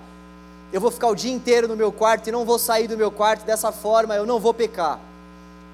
eu 0.73 0.81
vou 0.81 0.89
ficar 0.89 1.07
o 1.09 1.15
dia 1.15 1.31
inteiro 1.31 1.67
no 1.67 1.77
meu 1.77 1.91
quarto 1.91 2.27
e 2.27 2.31
não 2.31 2.43
vou 2.43 2.57
sair 2.57 2.87
do 2.87 2.97
meu 2.97 3.11
quarto, 3.11 3.45
dessa 3.45 3.71
forma 3.71 4.15
eu 4.15 4.25
não 4.25 4.39
vou 4.39 4.55
pecar. 4.55 4.99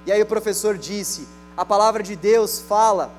E 0.05 0.12
aí 0.12 0.21
o 0.21 0.25
professor 0.25 0.77
disse: 0.77 1.25
a 1.55 1.63
palavra 1.63 2.03
de 2.03 2.17
Deus 2.17 2.59
fala, 2.59 3.09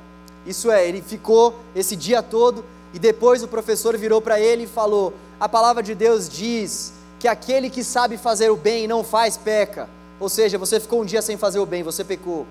isso 0.46 0.70
é, 0.70 0.86
ele 0.86 1.00
ficou 1.00 1.58
esse 1.74 1.96
dia 1.96 2.22
todo 2.22 2.62
e 2.92 2.98
depois 2.98 3.42
o 3.42 3.48
professor 3.48 3.96
virou 3.96 4.20
para 4.20 4.38
ele 4.38 4.64
e 4.64 4.66
falou: 4.66 5.14
a 5.40 5.48
palavra 5.48 5.82
de 5.82 5.94
Deus 5.94 6.28
diz 6.28 6.92
que 7.18 7.26
aquele 7.26 7.70
que 7.70 7.82
sabe 7.82 8.18
fazer 8.18 8.50
o 8.50 8.56
bem 8.56 8.84
e 8.84 8.88
não 8.88 9.02
faz 9.02 9.38
peca. 9.38 9.88
Ou 10.20 10.28
seja, 10.28 10.58
você 10.58 10.78
ficou 10.78 11.00
um 11.00 11.04
dia 11.06 11.22
sem 11.22 11.38
fazer 11.38 11.60
o 11.60 11.66
bem, 11.66 11.82
você 11.82 12.04
pecou. 12.04 12.46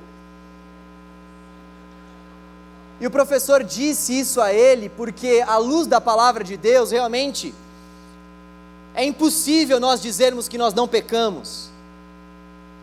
E 3.00 3.06
o 3.06 3.12
professor 3.12 3.64
disse 3.64 4.20
isso 4.20 4.42
a 4.42 4.52
ele 4.52 4.90
porque, 4.90 5.44
à 5.48 5.58
luz 5.58 5.86
da 5.86 6.02
palavra 6.02 6.44
de 6.44 6.58
Deus, 6.58 6.90
realmente 6.90 7.54
é 8.94 9.06
impossível 9.06 9.80
nós 9.80 10.02
dizermos 10.02 10.48
que 10.48 10.58
nós 10.58 10.74
não 10.74 10.88
pecamos. 10.88 11.70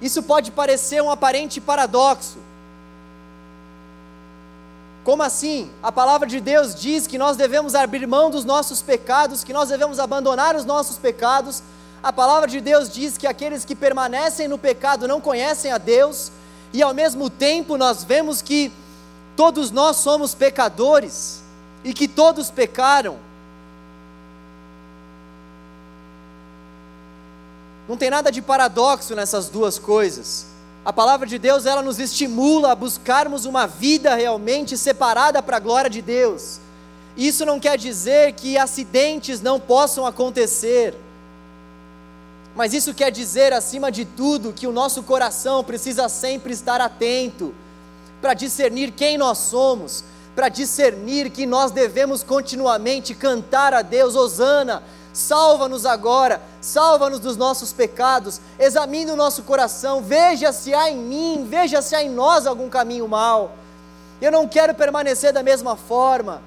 Isso 0.00 0.22
pode 0.22 0.50
parecer 0.50 1.02
um 1.02 1.10
aparente 1.10 1.60
paradoxo. 1.60 2.38
Como 5.04 5.22
assim? 5.22 5.70
A 5.82 5.92
palavra 5.92 6.26
de 6.26 6.40
Deus 6.40 6.74
diz 6.74 7.06
que 7.06 7.16
nós 7.16 7.36
devemos 7.36 7.74
abrir 7.74 8.06
mão 8.06 8.28
dos 8.28 8.44
nossos 8.44 8.82
pecados, 8.82 9.44
que 9.44 9.52
nós 9.52 9.68
devemos 9.68 10.00
abandonar 10.00 10.56
os 10.56 10.64
nossos 10.64 10.98
pecados. 10.98 11.62
A 12.02 12.12
palavra 12.12 12.48
de 12.48 12.60
Deus 12.60 12.90
diz 12.90 13.16
que 13.16 13.26
aqueles 13.26 13.64
que 13.64 13.74
permanecem 13.74 14.48
no 14.48 14.58
pecado 14.58 15.06
não 15.06 15.20
conhecem 15.20 15.70
a 15.70 15.78
Deus, 15.78 16.32
e 16.72 16.82
ao 16.82 16.92
mesmo 16.92 17.30
tempo 17.30 17.76
nós 17.76 18.02
vemos 18.02 18.42
que 18.42 18.72
todos 19.36 19.70
nós 19.70 19.96
somos 19.98 20.34
pecadores 20.34 21.42
e 21.84 21.94
que 21.94 22.08
todos 22.08 22.50
pecaram. 22.50 23.25
Não 27.88 27.96
tem 27.96 28.10
nada 28.10 28.32
de 28.32 28.42
paradoxo 28.42 29.14
nessas 29.14 29.48
duas 29.48 29.78
coisas. 29.78 30.46
A 30.84 30.92
palavra 30.92 31.26
de 31.26 31.38
Deus, 31.38 31.66
ela 31.66 31.82
nos 31.82 31.98
estimula 31.98 32.72
a 32.72 32.74
buscarmos 32.74 33.44
uma 33.44 33.66
vida 33.66 34.14
realmente 34.14 34.76
separada 34.76 35.42
para 35.42 35.56
a 35.56 35.60
glória 35.60 35.90
de 35.90 36.02
Deus. 36.02 36.60
Isso 37.16 37.46
não 37.46 37.58
quer 37.58 37.78
dizer 37.78 38.34
que 38.34 38.58
acidentes 38.58 39.40
não 39.40 39.58
possam 39.58 40.06
acontecer. 40.06 40.94
Mas 42.54 42.72
isso 42.72 42.94
quer 42.94 43.10
dizer, 43.10 43.52
acima 43.52 43.90
de 43.90 44.04
tudo, 44.04 44.52
que 44.52 44.66
o 44.66 44.72
nosso 44.72 45.02
coração 45.02 45.62
precisa 45.62 46.08
sempre 46.08 46.52
estar 46.52 46.80
atento 46.80 47.54
para 48.20 48.34
discernir 48.34 48.92
quem 48.92 49.18
nós 49.18 49.38
somos, 49.38 50.04
para 50.34 50.48
discernir 50.48 51.30
que 51.30 51.46
nós 51.46 51.70
devemos 51.70 52.22
continuamente 52.22 53.14
cantar 53.14 53.74
a 53.74 53.82
Deus, 53.82 54.14
Osana, 54.14 54.82
salva-nos 55.16 55.86
agora, 55.86 56.42
salva-nos 56.60 57.18
dos 57.18 57.38
nossos 57.38 57.72
pecados, 57.72 58.38
examine 58.58 59.10
o 59.10 59.16
nosso 59.16 59.42
coração, 59.44 60.02
veja 60.02 60.52
se 60.52 60.74
há 60.74 60.90
em 60.90 60.98
mim, 60.98 61.46
veja 61.48 61.80
se 61.80 61.94
há 61.94 62.02
em 62.02 62.10
nós 62.10 62.46
algum 62.46 62.68
caminho 62.68 63.08
mal. 63.08 63.52
Eu 64.20 64.30
não 64.30 64.46
quero 64.46 64.74
permanecer 64.74 65.32
da 65.32 65.42
mesma 65.42 65.74
forma. 65.74 66.42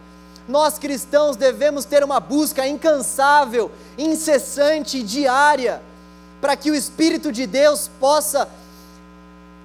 Nós 0.47 0.77
cristãos 0.77 1.36
devemos 1.36 1.84
ter 1.84 2.03
uma 2.03 2.19
busca 2.19 2.67
incansável, 2.67 3.71
incessante 3.97 5.01
diária, 5.01 5.82
para 6.39 6.55
que 6.55 6.69
o 6.69 6.75
Espírito 6.75 7.32
de 7.32 7.47
Deus 7.47 7.89
possa 7.99 8.47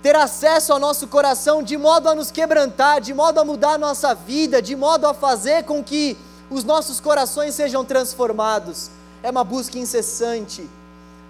ter 0.03 0.17
acesso 0.17 0.73
ao 0.73 0.79
nosso 0.79 1.07
coração 1.09 1.62
de 1.62 1.77
modo 1.77 2.09
a 2.09 2.14
nos 2.14 2.31
quebrantar, 2.31 3.03
de 3.03 3.12
modo 3.12 3.38
a 3.38 3.45
mudar 3.45 3.75
a 3.75 3.79
nossa 3.79 4.14
vida, 4.14 4.62
de 4.62 4.75
modo 4.75 5.07
a 5.07 5.12
fazer 5.12 5.64
com 5.64 5.85
que 5.85 6.17
os 6.55 6.62
nossos 6.62 7.01
corações 7.01 7.55
sejam 7.55 7.85
transformados. 7.85 8.90
É 9.23 9.31
uma 9.31 9.43
busca 9.43 9.79
incessante, 9.79 10.69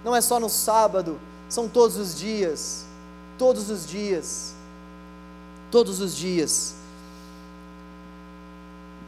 não 0.03 0.15
é 0.15 0.21
só 0.21 0.39
no 0.39 0.49
sábado, 0.49 1.19
são 1.49 1.67
todos 1.67 1.97
os 1.97 2.15
dias, 2.15 2.85
todos 3.37 3.69
os 3.69 3.87
dias, 3.87 4.53
todos 5.71 5.99
os 5.99 6.15
dias. 6.15 6.75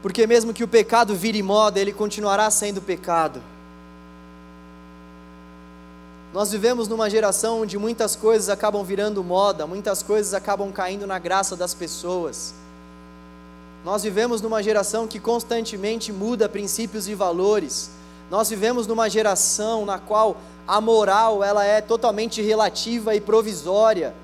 Porque 0.02 0.26
mesmo 0.26 0.52
que 0.52 0.64
o 0.64 0.68
pecado 0.68 1.14
vire 1.14 1.42
moda, 1.42 1.78
ele 1.78 1.92
continuará 1.92 2.50
sendo 2.50 2.80
pecado. 2.80 3.40
Nós 6.32 6.50
vivemos 6.50 6.88
numa 6.88 7.08
geração 7.08 7.62
onde 7.62 7.78
muitas 7.78 8.16
coisas 8.16 8.48
acabam 8.48 8.82
virando 8.84 9.22
moda, 9.22 9.66
muitas 9.66 10.02
coisas 10.02 10.34
acabam 10.34 10.72
caindo 10.72 11.06
na 11.06 11.18
graça 11.18 11.54
das 11.54 11.74
pessoas. 11.74 12.54
Nós 13.84 14.02
vivemos 14.02 14.40
numa 14.40 14.62
geração 14.62 15.06
que 15.06 15.20
constantemente 15.20 16.12
muda 16.12 16.48
princípios 16.48 17.08
e 17.08 17.14
valores. 17.14 17.90
Nós 18.30 18.50
vivemos 18.50 18.86
numa 18.86 19.08
geração 19.08 19.84
na 19.84 19.98
qual 19.98 20.36
a 20.66 20.80
moral 20.80 21.42
ela 21.42 21.64
é 21.64 21.80
totalmente 21.80 22.42
relativa 22.42 23.14
e 23.14 23.20
provisória. 23.20 24.14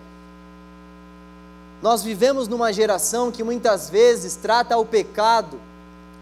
Nós 1.82 2.02
vivemos 2.02 2.48
numa 2.48 2.72
geração 2.72 3.30
que 3.30 3.44
muitas 3.44 3.88
vezes 3.88 4.36
trata 4.36 4.76
o 4.76 4.84
pecado 4.84 5.58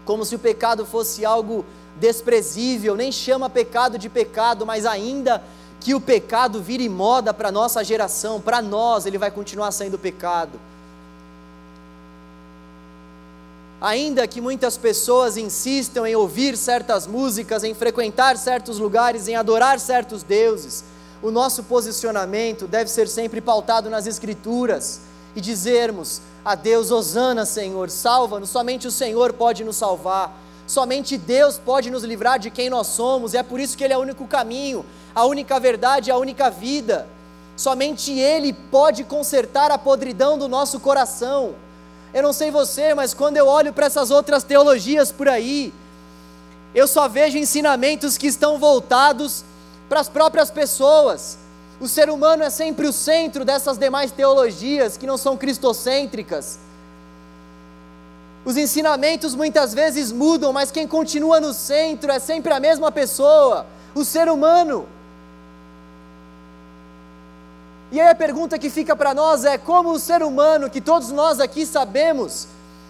como 0.05 0.25
se 0.25 0.35
o 0.35 0.39
pecado 0.39 0.85
fosse 0.85 1.25
algo 1.25 1.65
desprezível, 1.99 2.95
nem 2.95 3.11
chama 3.11 3.49
pecado 3.49 3.97
de 3.97 4.09
pecado, 4.09 4.65
mas 4.65 4.85
ainda 4.85 5.43
que 5.79 5.93
o 5.93 6.01
pecado 6.01 6.61
vire 6.61 6.87
moda 6.89 7.33
para 7.33 7.51
nossa 7.51 7.83
geração, 7.83 8.39
para 8.39 8.61
nós 8.61 9.05
ele 9.05 9.17
vai 9.17 9.31
continuar 9.31 9.71
sendo 9.71 9.97
pecado. 9.97 10.59
Ainda 13.83 14.25
que 14.25 14.39
muitas 14.39 14.77
pessoas 14.77 15.35
insistam 15.35 16.07
em 16.07 16.15
ouvir 16.15 16.55
certas 16.55 17.05
músicas, 17.05 17.65
em 17.65 17.73
frequentar 17.73 18.37
certos 18.37 18.79
lugares, 18.79 19.27
em 19.27 19.35
adorar 19.35 19.77
certos 19.77 20.23
deuses, 20.23 20.85
o 21.21 21.29
nosso 21.29 21.63
posicionamento 21.63 22.65
deve 22.65 22.89
ser 22.89 23.09
sempre 23.09 23.41
pautado 23.41 23.89
nas 23.89 24.07
Escrituras 24.07 25.01
e 25.35 25.41
dizermos 25.41 26.21
a 26.45 26.55
Deus: 26.55 26.91
Hosana, 26.91 27.45
Senhor, 27.45 27.89
salva-nos, 27.89 28.51
somente 28.51 28.87
o 28.87 28.91
Senhor 28.91 29.33
pode 29.33 29.65
nos 29.65 29.75
salvar. 29.75 30.33
Somente 30.65 31.17
Deus 31.17 31.57
pode 31.57 31.91
nos 31.91 32.05
livrar 32.05 32.39
de 32.39 32.49
quem 32.49 32.69
nós 32.69 32.87
somos, 32.87 33.33
e 33.33 33.37
é 33.37 33.43
por 33.43 33.59
isso 33.59 33.77
que 33.77 33.83
Ele 33.83 33.93
é 33.93 33.97
o 33.97 34.01
único 34.01 34.25
caminho, 34.25 34.85
a 35.13 35.25
única 35.25 35.59
verdade, 35.59 36.09
a 36.09 36.15
única 36.15 36.49
vida. 36.49 37.05
Somente 37.57 38.13
Ele 38.13 38.53
pode 38.53 39.03
consertar 39.03 39.71
a 39.71 39.77
podridão 39.77 40.37
do 40.37 40.47
nosso 40.47 40.79
coração. 40.79 41.55
Eu 42.13 42.21
não 42.21 42.31
sei 42.31 42.51
você, 42.51 42.93
mas 42.93 43.13
quando 43.13 43.37
eu 43.37 43.47
olho 43.47 43.73
para 43.73 43.87
essas 43.87 44.11
outras 44.11 44.43
teologias 44.43 45.11
por 45.11 45.27
aí, 45.27 45.73
eu 46.75 46.87
só 46.87 47.07
vejo 47.07 47.37
ensinamentos 47.37 48.17
que 48.17 48.27
estão 48.27 48.59
voltados 48.59 49.43
para 49.89 49.99
as 49.99 50.09
próprias 50.09 50.51
pessoas. 50.51 51.37
O 51.79 51.87
ser 51.87 52.09
humano 52.09 52.43
é 52.43 52.49
sempre 52.49 52.87
o 52.87 52.93
centro 52.93 53.43
dessas 53.43 53.77
demais 53.77 54.11
teologias 54.11 54.95
que 54.95 55.07
não 55.07 55.17
são 55.17 55.35
cristocêntricas. 55.35 56.59
Os 58.45 58.57
ensinamentos 58.57 59.33
muitas 59.33 59.73
vezes 59.73 60.11
mudam, 60.11 60.53
mas 60.53 60.69
quem 60.69 60.87
continua 60.87 61.39
no 61.39 61.53
centro 61.53 62.11
é 62.11 62.19
sempre 62.19 62.53
a 62.53 62.59
mesma 62.59 62.91
pessoa, 62.91 63.65
o 63.95 64.05
ser 64.05 64.29
humano. 64.29 64.87
E 67.93 68.01
aí 68.01 68.09
a 68.09 68.15
pergunta 68.15 68.57
que 68.57 68.71
fica 68.71 68.95
para 68.95 69.13
nós 69.13 69.45
é: 69.45 69.55
como 69.55 69.91
o 69.91 69.99
ser 69.99 70.23
humano, 70.23 70.67
que 70.67 70.81
todos 70.81 71.11
nós 71.11 71.39
aqui 71.39 71.63
sabemos, 71.63 72.47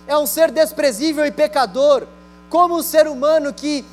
é 0.07 0.17
um 0.17 0.25
ser 0.25 0.49
desprezível 0.49 1.25
e 1.25 1.31
pecador, 1.31 2.07
como 2.49 2.75
o 2.75 2.81
ser 2.81 3.05
humano 3.05 3.53
que 3.53 3.83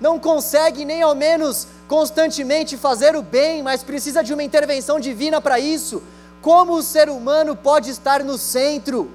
não 0.00 0.16
consegue 0.16 0.84
nem 0.84 1.02
ao 1.02 1.12
menos 1.12 1.66
constantemente 1.88 2.76
fazer 2.76 3.16
o 3.16 3.22
bem, 3.22 3.64
mas 3.64 3.82
precisa 3.82 4.22
de 4.22 4.32
uma 4.32 4.44
intervenção 4.44 5.00
divina 5.00 5.40
para 5.40 5.58
isso, 5.58 6.00
como 6.40 6.74
o 6.74 6.82
ser 6.84 7.08
humano 7.08 7.56
pode 7.56 7.90
estar 7.90 8.22
no 8.22 8.38
centro? 8.38 9.10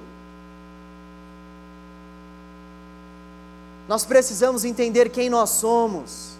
Nós 3.88 4.04
precisamos 4.04 4.62
entender 4.62 5.08
quem 5.08 5.30
nós 5.30 5.48
somos. 5.48 6.36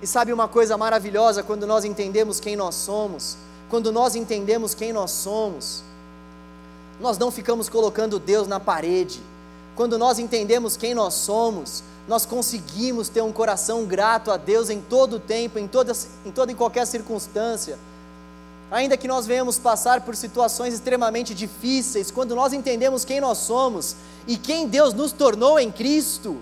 E 0.00 0.06
sabe 0.06 0.32
uma 0.32 0.46
coisa 0.46 0.78
maravilhosa 0.78 1.42
quando 1.42 1.66
nós 1.66 1.84
entendemos 1.84 2.38
quem 2.38 2.54
nós 2.54 2.76
somos? 2.76 3.36
Quando 3.68 3.90
nós 3.90 4.14
entendemos 4.14 4.74
quem 4.74 4.92
nós 4.92 5.10
somos, 5.10 5.82
nós 7.00 7.18
não 7.18 7.30
ficamos 7.30 7.68
colocando 7.68 8.18
Deus 8.18 8.46
na 8.46 8.60
parede. 8.60 9.20
Quando 9.74 9.98
nós 9.98 10.18
entendemos 10.18 10.76
quem 10.76 10.94
nós 10.94 11.14
somos, 11.14 11.82
nós 12.08 12.24
conseguimos 12.24 13.08
ter 13.08 13.20
um 13.22 13.32
coração 13.32 13.84
grato 13.84 14.30
a 14.30 14.36
Deus 14.36 14.70
em 14.70 14.80
todo 14.80 15.16
o 15.16 15.20
tempo, 15.20 15.58
em 15.58 15.66
toda, 15.66 15.92
em 16.24 16.30
toda 16.30 16.52
e 16.52 16.54
qualquer 16.54 16.86
circunstância. 16.86 17.78
Ainda 18.70 18.96
que 18.96 19.08
nós 19.08 19.26
venhamos 19.26 19.58
passar 19.58 20.00
por 20.00 20.16
situações 20.16 20.74
extremamente 20.74 21.34
difíceis, 21.34 22.10
quando 22.10 22.34
nós 22.34 22.52
entendemos 22.52 23.04
quem 23.04 23.20
nós 23.20 23.38
somos 23.38 23.96
e 24.26 24.36
quem 24.36 24.66
Deus 24.66 24.94
nos 24.94 25.12
tornou 25.12 25.58
em 25.58 25.70
Cristo, 25.70 26.36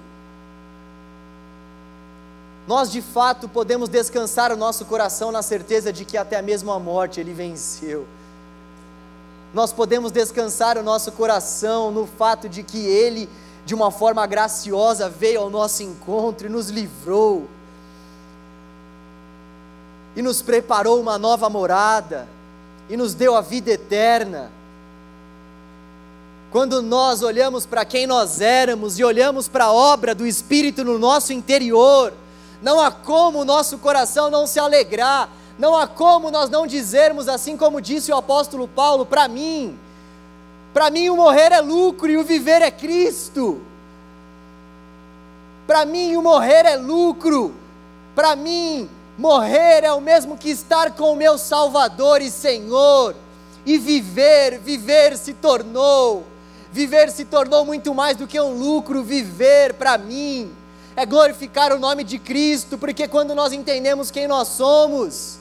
nós 2.66 2.90
de 2.90 3.03
fato 3.03 3.48
podemos 3.48 3.88
descansar 3.88 4.50
o 4.50 4.57
nosso 4.57 4.87
coração 4.87 5.31
na 5.31 5.42
certeza 5.42 5.92
de 5.92 6.05
que 6.05 6.16
até 6.16 6.40
mesmo 6.40 6.72
a 6.72 6.79
morte 6.79 7.20
ele 7.20 7.35
venceu. 7.35 8.07
Nós 9.53 9.72
podemos 9.72 10.11
descansar 10.11 10.79
o 10.79 10.83
nosso 10.83 11.12
coração 11.12 11.90
no 11.90 12.07
fato 12.07 12.48
de 12.48 12.62
que 12.62 12.79
ele, 12.79 13.29
de 13.66 13.74
uma 13.74 13.90
forma 13.90 14.27
graciosa, 14.27 15.09
veio 15.09 15.42
ao 15.42 15.50
nosso 15.50 15.83
encontro 15.83 16.46
e 16.46 16.50
nos 16.50 16.70
livrou, 16.70 17.46
e 20.16 20.22
nos 20.22 20.40
preparou 20.40 21.00
uma 21.00 21.18
nova 21.18 21.50
morada, 21.50 22.27
e 22.88 22.96
nos 22.96 23.14
deu 23.14 23.37
a 23.37 23.40
vida 23.40 23.70
eterna. 23.70 24.50
Quando 26.50 26.81
nós 26.81 27.22
olhamos 27.22 27.66
para 27.66 27.85
quem 27.85 28.07
nós 28.07 28.40
éramos 28.40 28.98
e 28.98 29.05
olhamos 29.05 29.48
para 29.48 29.66
a 29.66 29.72
obra 29.72 30.14
do 30.14 30.27
Espírito 30.27 30.85
no 30.85 30.98
nosso 30.98 31.33
interior, 31.33 32.12
não 32.64 32.81
há 32.81 32.90
como 32.90 33.40
o 33.40 33.44
nosso 33.44 33.77
coração 33.77 34.31
não 34.31 34.46
se 34.46 34.58
alegrar, 34.58 35.29
não 35.58 35.77
há 35.77 35.87
como 35.87 36.31
nós 36.31 36.48
não 36.48 36.67
dizermos, 36.67 37.29
assim 37.29 37.58
como 37.58 37.79
disse 37.79 38.10
o 38.10 38.17
apóstolo 38.17 38.67
Paulo, 38.67 39.04
para 39.04 39.29
mim, 39.29 39.79
para 40.73 40.88
mim 40.88 41.10
o 41.10 41.17
morrer 41.17 41.52
é 41.52 41.60
lucro 41.60 42.10
e 42.10 42.17
o 42.17 42.25
viver 42.25 42.62
é 42.62 42.71
Cristo. 42.71 43.60
Para 45.67 45.85
mim 45.85 46.17
o 46.17 46.23
morrer 46.23 46.65
é 46.65 46.77
lucro, 46.77 47.54
para 48.15 48.35
mim 48.35 48.88
morrer 49.19 49.85
é 49.85 49.92
o 49.92 50.00
mesmo 50.00 50.35
que 50.35 50.48
estar 50.48 50.92
com 50.92 51.12
o 51.12 51.17
meu 51.17 51.37
Salvador 51.37 52.23
e 52.23 52.31
Senhor, 52.31 53.15
e 53.67 53.77
viver, 53.77 54.58
viver 54.58 55.19
se 55.19 55.35
tornou, 55.35 56.25
viver 56.73 57.10
se 57.10 57.27
tornou 57.27 57.67
muito 57.67 57.94
mais 57.94 58.17
do 58.17 58.27
que 58.27 58.40
um 58.40 58.58
lucro, 58.58 59.04
viver 59.04 59.75
para 59.75 59.98
mim 59.98 60.63
é 60.97 61.05
glorificar 61.05 61.73
o 61.73 61.79
nome 61.79 62.05
de 62.05 62.19
Cristo, 62.19 62.79
porque 62.79 63.09
quando 63.09 63.35
nós 63.35 63.53
entendemos 63.53 64.11
quem 64.11 64.29
nós 64.29 64.49
somos, 64.49 65.38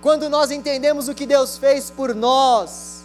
quando 0.00 0.28
nós 0.28 0.50
entendemos 0.50 1.08
o 1.08 1.14
que 1.14 1.26
Deus 1.26 1.58
fez 1.58 1.90
por 1.90 2.14
nós, 2.14 3.02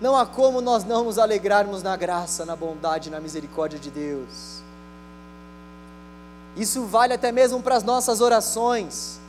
não 0.00 0.16
há 0.16 0.24
como 0.24 0.60
nós 0.60 0.84
não 0.84 1.04
nos 1.04 1.18
alegrarmos 1.18 1.82
na 1.82 1.96
graça, 1.96 2.46
na 2.46 2.56
bondade, 2.56 3.10
na 3.10 3.20
misericórdia 3.20 3.78
de 3.78 3.90
Deus. 3.90 4.62
Isso 6.56 6.84
vale 6.84 7.12
até 7.12 7.30
mesmo 7.30 7.62
para 7.62 7.76
as 7.76 7.84
nossas 7.84 8.20
orações. 8.20 9.20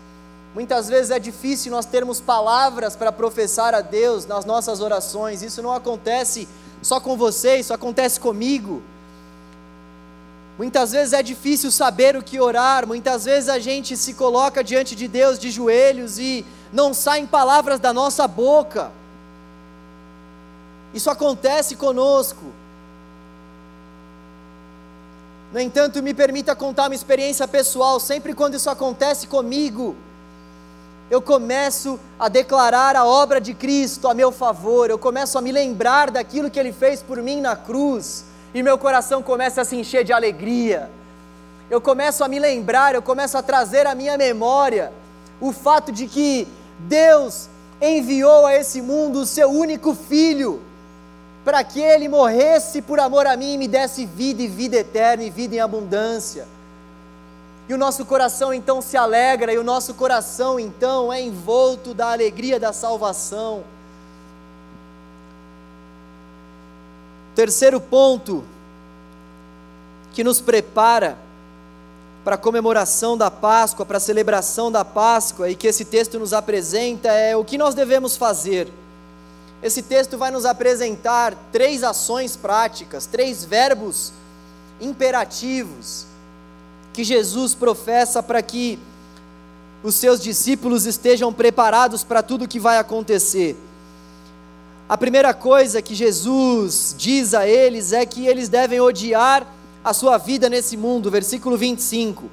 Muitas 0.54 0.88
vezes 0.88 1.12
é 1.12 1.20
difícil 1.20 1.72
nós 1.72 1.86
termos 1.86 2.20
palavras 2.20 2.96
para 2.96 3.12
professar 3.12 3.74
a 3.74 3.82
Deus 3.82 4.26
nas 4.26 4.46
nossas 4.46 4.82
orações. 4.82 5.42
Isso 5.42 5.62
não 5.62 5.74
acontece 5.74 6.48
só 6.82 7.00
com 7.00 7.18
você, 7.18 7.58
isso 7.58 7.74
acontece 7.74 8.20
comigo. 8.20 8.82
Muitas 10.58 10.92
vezes 10.92 11.14
é 11.14 11.24
difícil 11.24 11.72
saber 11.72 12.16
o 12.16 12.24
que 12.24 12.40
orar, 12.40 12.86
muitas 12.86 13.26
vezes 13.26 13.50
a 13.50 13.58
gente 13.58 13.96
se 13.98 14.14
coloca 14.14 14.64
diante 14.64 14.96
de 14.96 15.08
Deus 15.08 15.40
de 15.40 15.50
joelhos 15.50 16.20
e 16.20 16.46
não 16.72 16.94
saem 16.94 17.26
palavras 17.26 17.80
da 17.80 17.92
nossa 17.94 18.28
boca. 18.28 18.92
Isso 20.94 21.10
acontece 21.10 21.76
conosco. 21.76 22.46
No 25.54 25.60
entanto, 25.60 26.02
me 26.02 26.14
permita 26.14 26.56
contar 26.56 26.88
uma 26.88 26.96
experiência 26.96 27.48
pessoal. 27.48 28.00
Sempre 28.00 28.34
quando 28.34 28.56
isso 28.56 28.70
acontece 28.70 29.28
comigo, 29.28 29.96
eu 31.10 31.22
começo 31.22 32.00
a 32.18 32.30
declarar 32.30 32.96
a 32.96 33.06
obra 33.06 33.42
de 33.42 33.54
Cristo 33.54 34.08
a 34.08 34.14
meu 34.14 34.32
favor, 34.32 34.90
eu 34.90 34.98
começo 34.98 35.38
a 35.38 35.42
me 35.42 35.52
lembrar 35.52 36.10
daquilo 36.10 36.50
que 36.50 36.58
Ele 36.58 36.72
fez 36.72 37.02
por 37.02 37.22
mim 37.22 37.42
na 37.42 37.54
cruz, 37.54 38.24
e 38.54 38.62
meu 38.62 38.78
coração 38.78 39.24
começa 39.24 39.62
a 39.62 39.66
se 39.66 39.76
encher 39.76 40.04
de 40.04 40.12
alegria. 40.12 40.90
Eu 41.70 41.80
começo 41.80 42.24
a 42.24 42.28
me 42.28 42.38
lembrar, 42.40 42.94
eu 42.94 43.02
começo 43.02 43.38
a 43.38 43.42
trazer 43.42 43.88
à 43.88 43.96
minha 43.96 44.18
memória 44.18 44.92
o 45.40 45.54
fato 45.54 45.92
de 45.92 46.06
que 46.06 46.48
Deus 46.80 47.50
enviou 47.82 48.46
a 48.46 48.56
esse 48.56 48.82
mundo 48.82 49.22
o 49.22 49.26
seu 49.26 49.50
único 49.50 49.96
filho, 49.96 50.62
para 51.44 51.64
que 51.64 51.80
ele 51.80 52.08
morresse 52.08 52.82
por 52.82 53.00
amor 53.00 53.26
a 53.26 53.36
mim 53.36 53.54
e 53.54 53.58
me 53.58 53.68
desse 53.68 54.06
vida 54.06 54.42
e 54.42 54.48
vida 54.48 54.78
eterna 54.78 55.24
e 55.24 55.30
vida 55.30 55.56
em 55.56 55.60
abundância. 55.60 56.48
E 57.68 57.74
o 57.74 57.78
nosso 57.78 58.06
coração 58.06 58.54
então 58.54 58.82
se 58.82 58.98
alegra, 58.98 59.54
e 59.54 59.58
o 59.58 59.64
nosso 59.64 59.94
coração 59.94 60.60
então 60.60 61.12
é 61.12 61.22
envolto 61.22 61.94
da 61.94 62.12
alegria 62.12 62.60
da 62.60 62.74
salvação. 62.74 63.64
Terceiro 67.36 67.80
ponto 67.80 68.44
que 70.14 70.24
nos 70.24 70.42
prepara 70.42 71.18
para 72.24 72.36
a 72.36 72.38
comemoração 72.38 73.18
da 73.18 73.32
Páscoa, 73.32 73.86
para 73.86 73.98
a 73.98 74.02
celebração 74.02 74.72
da 74.72 74.86
Páscoa 74.86 75.50
e 75.50 75.56
que 75.56 75.68
esse 75.68 75.86
texto 75.86 76.20
nos 76.20 76.34
apresenta 76.34 77.10
é 77.10 77.36
o 77.36 77.44
que 77.44 77.58
nós 77.58 77.74
devemos 77.74 78.16
fazer. 78.16 78.68
Esse 79.64 79.82
texto 79.82 80.18
vai 80.18 80.32
nos 80.32 80.46
apresentar 80.46 81.36
três 81.52 81.84
ações 81.84 82.36
práticas, 82.36 83.06
três 83.06 83.46
verbos 83.46 84.12
imperativos 84.80 86.06
que 86.94 87.04
Jesus 87.04 87.56
professa 87.56 88.22
para 88.22 88.42
que 88.42 88.78
os 89.84 89.96
seus 89.96 90.22
discípulos 90.22 90.86
estejam 90.86 91.32
preparados 91.32 92.04
para 92.04 92.22
tudo 92.22 92.46
o 92.46 92.48
que 92.48 92.60
vai 92.60 92.78
acontecer. 92.78 93.56
A 94.92 94.98
primeira 94.98 95.34
coisa 95.34 95.82
que 95.82 95.96
Jesus 95.96 96.94
diz 96.98 97.34
a 97.34 97.48
eles 97.48 97.94
é 97.94 98.06
que 98.06 98.28
eles 98.28 98.50
devem 98.50 98.82
odiar 98.82 99.48
a 99.82 99.94
sua 99.94 100.18
vida 100.18 100.50
nesse 100.50 100.76
mundo, 100.76 101.10
versículo 101.10 101.58
25. 101.58 102.30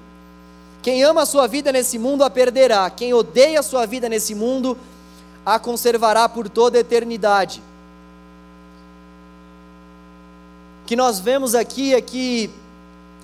Quem 0.82 1.04
ama 1.04 1.22
a 1.22 1.26
sua 1.26 1.46
vida 1.46 1.70
nesse 1.70 2.00
mundo 2.00 2.24
a 2.24 2.28
perderá, 2.28 2.90
quem 2.90 3.14
odeia 3.14 3.60
a 3.60 3.62
sua 3.62 3.86
vida 3.86 4.08
nesse 4.08 4.34
mundo 4.34 4.76
a 5.46 5.56
conservará 5.60 6.28
por 6.28 6.48
toda 6.48 6.78
a 6.78 6.80
eternidade. 6.80 7.62
O 10.82 10.86
que 10.88 10.96
nós 10.96 11.20
vemos 11.20 11.54
aqui 11.54 11.94
é 11.94 12.00
que 12.00 12.50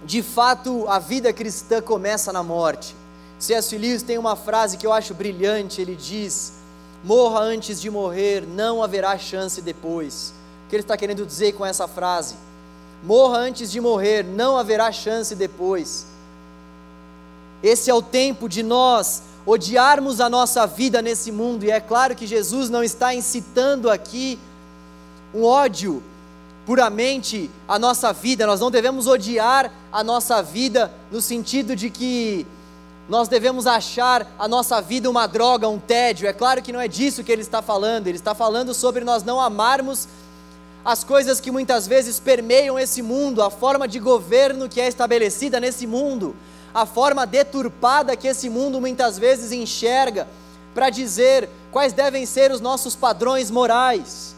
de 0.05 0.23
fato, 0.23 0.87
a 0.87 1.01
vida 1.01 1.33
cristã 1.33 1.83
começa 1.83 2.33
na 2.33 2.45
morte. 2.45 2.95
C.S. 3.41 3.77
Lewis 3.77 4.05
tem 4.05 4.17
uma 4.17 4.37
frase 4.37 4.77
que 4.77 4.87
eu 4.87 4.93
acho 4.93 5.13
brilhante, 5.13 5.81
ele 5.81 5.97
diz: 5.97 6.53
Morra 7.05 7.41
antes 7.41 7.83
de 7.83 7.91
morrer, 7.91 8.47
não 8.47 8.83
haverá 8.83 9.19
chance 9.19 9.61
depois. 9.61 10.33
O 10.65 10.71
que 10.71 10.77
ele 10.77 10.83
está 10.83 10.97
querendo 10.97 11.27
dizer 11.27 11.53
com 11.53 11.65
essa 11.65 11.87
frase? 11.87 12.35
Morra 13.03 13.37
antes 13.37 13.71
de 13.71 13.79
morrer, 13.79 14.25
não 14.25 14.57
haverá 14.57 14.91
chance 14.91 15.35
depois. 15.35 16.07
Esse 17.63 17.91
é 17.91 17.95
o 17.95 18.01
tempo 18.01 18.49
de 18.49 18.63
nós 18.63 19.23
odiarmos 19.45 20.19
a 20.19 20.31
nossa 20.31 20.67
vida 20.67 21.03
nesse 21.03 21.31
mundo, 21.31 21.65
e 21.65 21.71
é 21.71 21.79
claro 21.79 22.17
que 22.17 22.27
Jesus 22.27 22.71
não 22.71 22.83
está 22.83 23.15
incitando 23.15 23.91
aqui 23.91 24.39
um 25.35 25.45
ódio 25.45 26.03
puramente 26.65 27.51
a 27.69 27.79
nossa 27.79 28.15
vida, 28.15 28.47
nós 28.47 28.61
não 28.61 28.71
devemos 28.71 29.07
odiar 29.07 29.71
a 29.93 30.03
nossa 30.03 30.43
vida 30.43 30.91
no 31.13 31.21
sentido 31.21 31.77
de 31.77 31.91
que 31.91 32.47
nós 33.09 33.29
devemos 33.29 33.67
achar 33.67 34.27
a 34.39 34.49
nossa 34.49 34.81
vida 34.81 35.11
uma 35.11 35.27
droga, 35.27 35.69
um 35.69 35.79
tédio. 35.79 36.27
É 36.27 36.33
claro 36.33 36.63
que 36.63 36.73
não 36.73 36.81
é 36.81 36.89
disso 36.89 37.23
que 37.23 37.31
ele 37.31 37.43
está 37.43 37.61
falando, 37.61 38.07
ele 38.07 38.17
está 38.17 38.35
falando 38.35 38.73
sobre 38.73 39.05
nós 39.05 39.23
não 39.23 39.41
amarmos 39.41 40.09
as 40.85 41.03
coisas 41.03 41.41
que 41.41 41.51
muitas 41.51 41.87
vezes 41.87 42.21
permeiam 42.21 42.79
esse 42.79 43.01
mundo, 43.01 43.43
a 43.43 43.51
forma 43.51 43.89
de 43.89 43.99
governo 43.99 44.69
que 44.69 44.81
é 44.81 44.87
estabelecida 44.87 45.59
nesse 45.59 45.87
mundo, 45.87 46.37
a 46.75 46.85
forma 46.85 47.27
deturpada 47.27 48.17
que 48.17 48.29
esse 48.29 48.51
mundo 48.51 48.81
muitas 48.81 49.19
vezes 49.19 49.51
enxerga 49.51 50.29
para 50.75 50.91
dizer 50.91 51.49
quais 51.71 51.93
devem 51.93 52.27
ser 52.27 52.51
os 52.51 52.61
nossos 52.61 52.95
padrões 52.95 53.51
morais. 53.51 54.35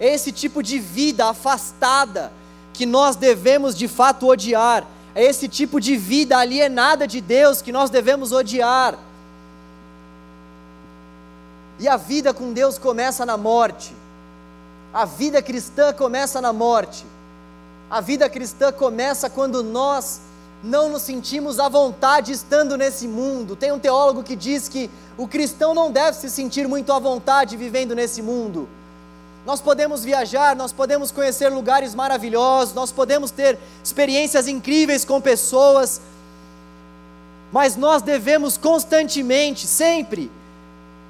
Esse 0.00 0.32
tipo 0.32 0.62
de 0.62 0.78
vida 0.78 1.26
afastada 1.26 2.32
que 2.72 2.86
nós 2.86 3.14
devemos 3.14 3.76
de 3.76 3.86
fato 3.86 4.26
odiar. 4.26 4.86
É 5.14 5.24
esse 5.24 5.48
tipo 5.48 5.80
de 5.80 5.96
vida 5.96 6.38
alienada 6.38 7.06
de 7.06 7.20
Deus 7.20 7.60
que 7.60 7.72
nós 7.72 7.90
devemos 7.90 8.32
odiar. 8.32 8.98
E 11.78 11.88
a 11.88 11.96
vida 11.96 12.32
com 12.32 12.52
Deus 12.52 12.78
começa 12.78 13.24
na 13.26 13.36
morte. 13.36 13.94
A 14.92 15.04
vida 15.04 15.40
cristã 15.42 15.92
começa 15.92 16.40
na 16.40 16.52
morte. 16.52 17.04
A 17.90 18.00
vida 18.00 18.28
cristã 18.28 18.72
começa 18.72 19.28
quando 19.28 19.62
nós 19.62 20.20
não 20.62 20.90
nos 20.90 21.02
sentimos 21.02 21.58
à 21.58 21.68
vontade 21.68 22.32
estando 22.32 22.76
nesse 22.76 23.08
mundo. 23.08 23.56
Tem 23.56 23.72
um 23.72 23.78
teólogo 23.78 24.22
que 24.22 24.36
diz 24.36 24.68
que 24.68 24.90
o 25.16 25.26
cristão 25.26 25.74
não 25.74 25.90
deve 25.90 26.16
se 26.16 26.30
sentir 26.30 26.68
muito 26.68 26.92
à 26.92 26.98
vontade 26.98 27.56
vivendo 27.56 27.94
nesse 27.94 28.22
mundo. 28.22 28.68
Nós 29.44 29.60
podemos 29.60 30.04
viajar, 30.04 30.54
nós 30.54 30.72
podemos 30.72 31.10
conhecer 31.10 31.48
lugares 31.48 31.94
maravilhosos, 31.94 32.74
nós 32.74 32.92
podemos 32.92 33.30
ter 33.30 33.58
experiências 33.82 34.46
incríveis 34.46 35.04
com 35.04 35.20
pessoas, 35.20 36.00
mas 37.50 37.74
nós 37.74 38.02
devemos 38.02 38.58
constantemente, 38.58 39.66
sempre, 39.66 40.30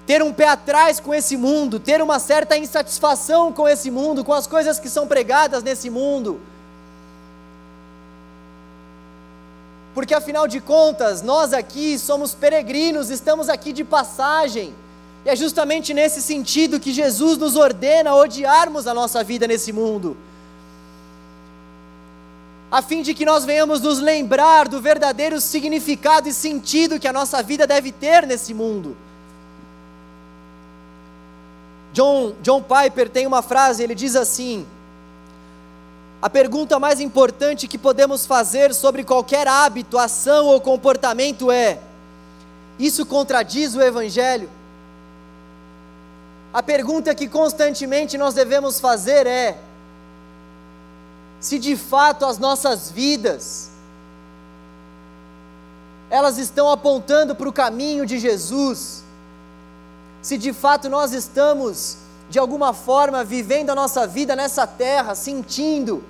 ter 0.07 0.22
um 0.22 0.33
pé 0.33 0.49
atrás 0.49 1.01
com 1.01 1.12
esse 1.12 1.37
mundo, 1.37 1.81
ter 1.81 2.01
uma 2.01 2.18
certa 2.18 2.57
insatisfação 2.57 3.53
com 3.53 3.68
esse 3.68 3.91
mundo, 3.91 4.24
com 4.24 4.33
as 4.33 4.47
coisas 4.47 4.78
que 4.78 4.89
são 4.89 5.07
pregadas 5.07 5.62
nesse 5.62 5.91
mundo. 5.91 6.41
Porque 9.95 10.14
afinal 10.14 10.47
de 10.47 10.61
contas, 10.61 11.20
nós 11.20 11.53
aqui 11.53 11.99
somos 11.99 12.33
peregrinos, 12.33 13.11
estamos 13.11 13.49
aqui 13.49 13.72
de 13.72 13.85
passagem. 13.85 14.72
E 15.25 15.29
é 15.29 15.37
justamente 15.37 15.93
nesse 15.93 16.23
sentido 16.23 16.81
que 16.81 16.93
Jesus 16.93 17.37
nos 17.37 17.57
ordena 17.57 18.14
odiarmos 18.14 18.87
a 18.87 18.95
nossa 18.95 19.23
vida 19.23 19.47
nesse 19.47 19.73
mundo, 19.73 20.16
a 22.71 22.81
fim 22.81 23.03
de 23.03 23.12
que 23.14 23.25
nós 23.25 23.45
venhamos 23.45 23.81
nos 23.81 23.99
lembrar 23.99 24.68
do 24.68 24.81
verdadeiro 24.81 25.41
significado 25.41 26.29
e 26.29 26.33
sentido 26.33 27.01
que 27.01 27.09
a 27.09 27.12
nossa 27.12 27.43
vida 27.43 27.66
deve 27.66 27.91
ter 27.91 28.27
nesse 28.27 28.55
mundo. 28.55 28.97
John, 31.93 32.35
John 32.41 32.62
Piper 32.62 33.09
tem 33.09 33.27
uma 33.27 33.43
frase, 33.43 33.83
ele 33.83 33.97
diz 33.97 34.14
assim: 34.14 34.64
A 36.23 36.31
pergunta 36.31 36.79
mais 36.79 37.01
importante 37.01 37.66
que 37.66 37.77
podemos 37.77 38.25
fazer 38.25 38.73
sobre 38.73 39.03
qualquer 39.03 39.49
hábito, 39.49 39.99
ação 39.99 40.47
ou 40.47 40.61
comportamento 40.61 41.51
é: 41.51 41.81
isso 42.79 43.05
contradiz 43.05 43.75
o 43.75 43.83
Evangelho? 43.83 44.49
A 46.53 46.62
pergunta 46.62 47.14
que 47.14 47.28
constantemente 47.28 48.18
nós 48.18 48.34
devemos 48.34 48.80
fazer 48.80 49.26
é: 49.26 49.59
se 51.38 51.59
de 51.59 51.76
fato 51.76 52.26
as 52.26 52.38
nossas 52.38 52.90
vidas 52.90 53.70
elas 56.11 56.38
estão 56.38 56.68
apontando 56.68 57.36
para 57.36 57.48
o 57.48 57.53
caminho 57.53 58.05
de 58.05 58.18
Jesus, 58.18 59.05
se 60.20 60.36
de 60.36 60.53
fato 60.53 60.88
nós 60.88 61.12
estamos 61.12 61.98
de 62.28 62.38
alguma 62.38 62.72
forma 62.72 63.22
vivendo 63.22 63.70
a 63.70 63.76
nossa 63.76 64.09
vida 64.09 64.34
nessa 64.34 64.66
terra, 64.66 65.14
sentindo 65.14 66.03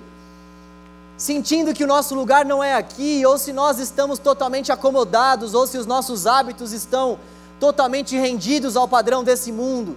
sentindo 1.21 1.71
que 1.71 1.83
o 1.83 1.87
nosso 1.87 2.15
lugar 2.15 2.43
não 2.43 2.63
é 2.63 2.73
aqui, 2.73 3.23
ou 3.27 3.37
se 3.37 3.53
nós 3.53 3.77
estamos 3.77 4.17
totalmente 4.17 4.71
acomodados, 4.71 5.53
ou 5.53 5.67
se 5.67 5.77
os 5.77 5.85
nossos 5.85 6.25
hábitos 6.25 6.73
estão 6.73 7.19
totalmente 7.59 8.17
rendidos 8.17 8.75
ao 8.75 8.87
padrão 8.87 9.23
desse 9.23 9.51
mundo. 9.51 9.95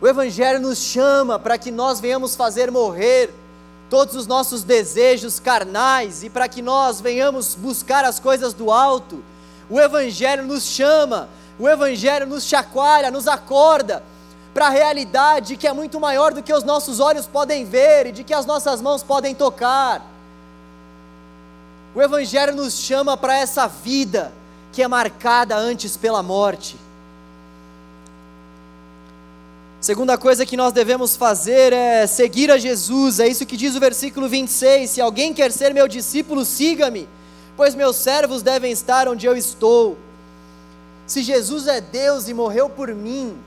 O 0.00 0.06
Evangelho 0.06 0.60
nos 0.60 0.78
chama 0.78 1.38
para 1.38 1.56
que 1.56 1.70
nós 1.70 2.00
venhamos 2.00 2.36
fazer 2.36 2.70
morrer 2.70 3.32
todos 3.88 4.14
os 4.14 4.26
nossos 4.26 4.62
desejos 4.62 5.40
carnais 5.40 6.22
e 6.22 6.28
para 6.28 6.48
que 6.48 6.60
nós 6.60 7.00
venhamos 7.00 7.54
buscar 7.54 8.04
as 8.04 8.20
coisas 8.20 8.52
do 8.52 8.70
alto. 8.70 9.22
O 9.70 9.80
Evangelho 9.80 10.44
nos 10.44 10.64
chama, 10.64 11.28
o 11.58 11.68
Evangelho 11.68 12.26
nos 12.26 12.44
chacoalha, 12.44 13.10
nos 13.10 13.26
acorda 13.26 14.02
para 14.52 14.66
a 14.66 14.70
realidade 14.70 15.56
que 15.56 15.66
é 15.66 15.72
muito 15.72 15.98
maior 15.98 16.32
do 16.32 16.42
que 16.42 16.52
os 16.52 16.64
nossos 16.64 17.00
olhos 17.00 17.26
podem 17.26 17.64
ver 17.64 18.08
e 18.08 18.12
de 18.12 18.24
que 18.24 18.34
as 18.34 18.44
nossas 18.44 18.82
mãos 18.82 19.02
podem 19.02 19.34
tocar. 19.34 20.02
O 21.94 22.02
Evangelho 22.02 22.54
nos 22.54 22.74
chama 22.74 23.16
para 23.16 23.38
essa 23.38 23.66
vida 23.66 24.32
que 24.72 24.82
é 24.82 24.88
marcada 24.88 25.56
antes 25.56 25.96
pela 25.96 26.22
morte. 26.22 26.85
Segunda 29.86 30.18
coisa 30.18 30.44
que 30.44 30.56
nós 30.56 30.72
devemos 30.72 31.14
fazer 31.14 31.72
é 31.72 32.08
seguir 32.08 32.50
a 32.50 32.58
Jesus, 32.58 33.20
é 33.20 33.28
isso 33.28 33.46
que 33.46 33.56
diz 33.56 33.76
o 33.76 33.78
versículo 33.78 34.28
26. 34.28 34.90
Se 34.90 35.00
alguém 35.00 35.32
quer 35.32 35.52
ser 35.52 35.72
meu 35.72 35.86
discípulo, 35.86 36.44
siga-me, 36.44 37.08
pois 37.56 37.72
meus 37.72 37.94
servos 37.94 38.42
devem 38.42 38.72
estar 38.72 39.06
onde 39.06 39.26
eu 39.26 39.36
estou. 39.36 39.96
Se 41.06 41.22
Jesus 41.22 41.68
é 41.68 41.80
Deus 41.80 42.26
e 42.26 42.34
morreu 42.34 42.68
por 42.68 42.92
mim, 42.92 43.38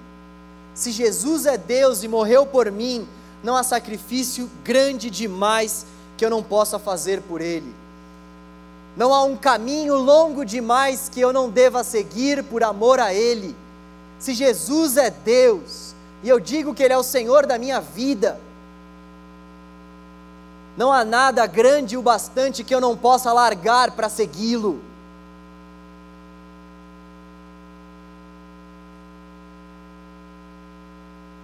se 0.73 0.93
Jesus 0.93 1.45
é 1.45 1.57
Deus 1.57 2.03
e 2.03 2.07
morreu 2.07 2.45
por 2.45 2.71
mim, 2.71 3.05
não 3.43 3.57
há 3.57 3.61
sacrifício 3.61 4.49
grande 4.63 5.09
demais 5.09 5.85
que 6.15 6.23
eu 6.23 6.29
não 6.29 6.41
possa 6.41 6.79
fazer 6.79 7.21
por 7.23 7.41
Ele. 7.41 7.75
Não 8.95 9.13
há 9.13 9.25
um 9.25 9.35
caminho 9.35 9.95
longo 9.95 10.45
demais 10.45 11.09
que 11.09 11.19
eu 11.19 11.33
não 11.33 11.49
deva 11.49 11.83
seguir 11.83 12.45
por 12.45 12.63
amor 12.63 12.97
a 12.97 13.13
Ele. 13.13 13.53
Se 14.17 14.33
Jesus 14.33 14.95
é 14.95 15.09
Deus, 15.09 15.88
e 16.23 16.29
eu 16.29 16.39
digo 16.39 16.73
que 16.73 16.83
Ele 16.83 16.93
é 16.93 16.97
o 16.97 17.03
Senhor 17.03 17.45
da 17.45 17.57
minha 17.57 17.79
vida, 17.79 18.39
não 20.79 20.93
há 20.93 21.03
nada 21.03 21.45
grande 21.45 21.97
o 21.97 22.01
bastante 22.01 22.63
que 22.63 22.73
eu 22.73 22.79
não 22.79 22.95
possa 22.95 23.33
largar 23.33 23.91
para 23.91 24.07
segui-lo. 24.07 24.79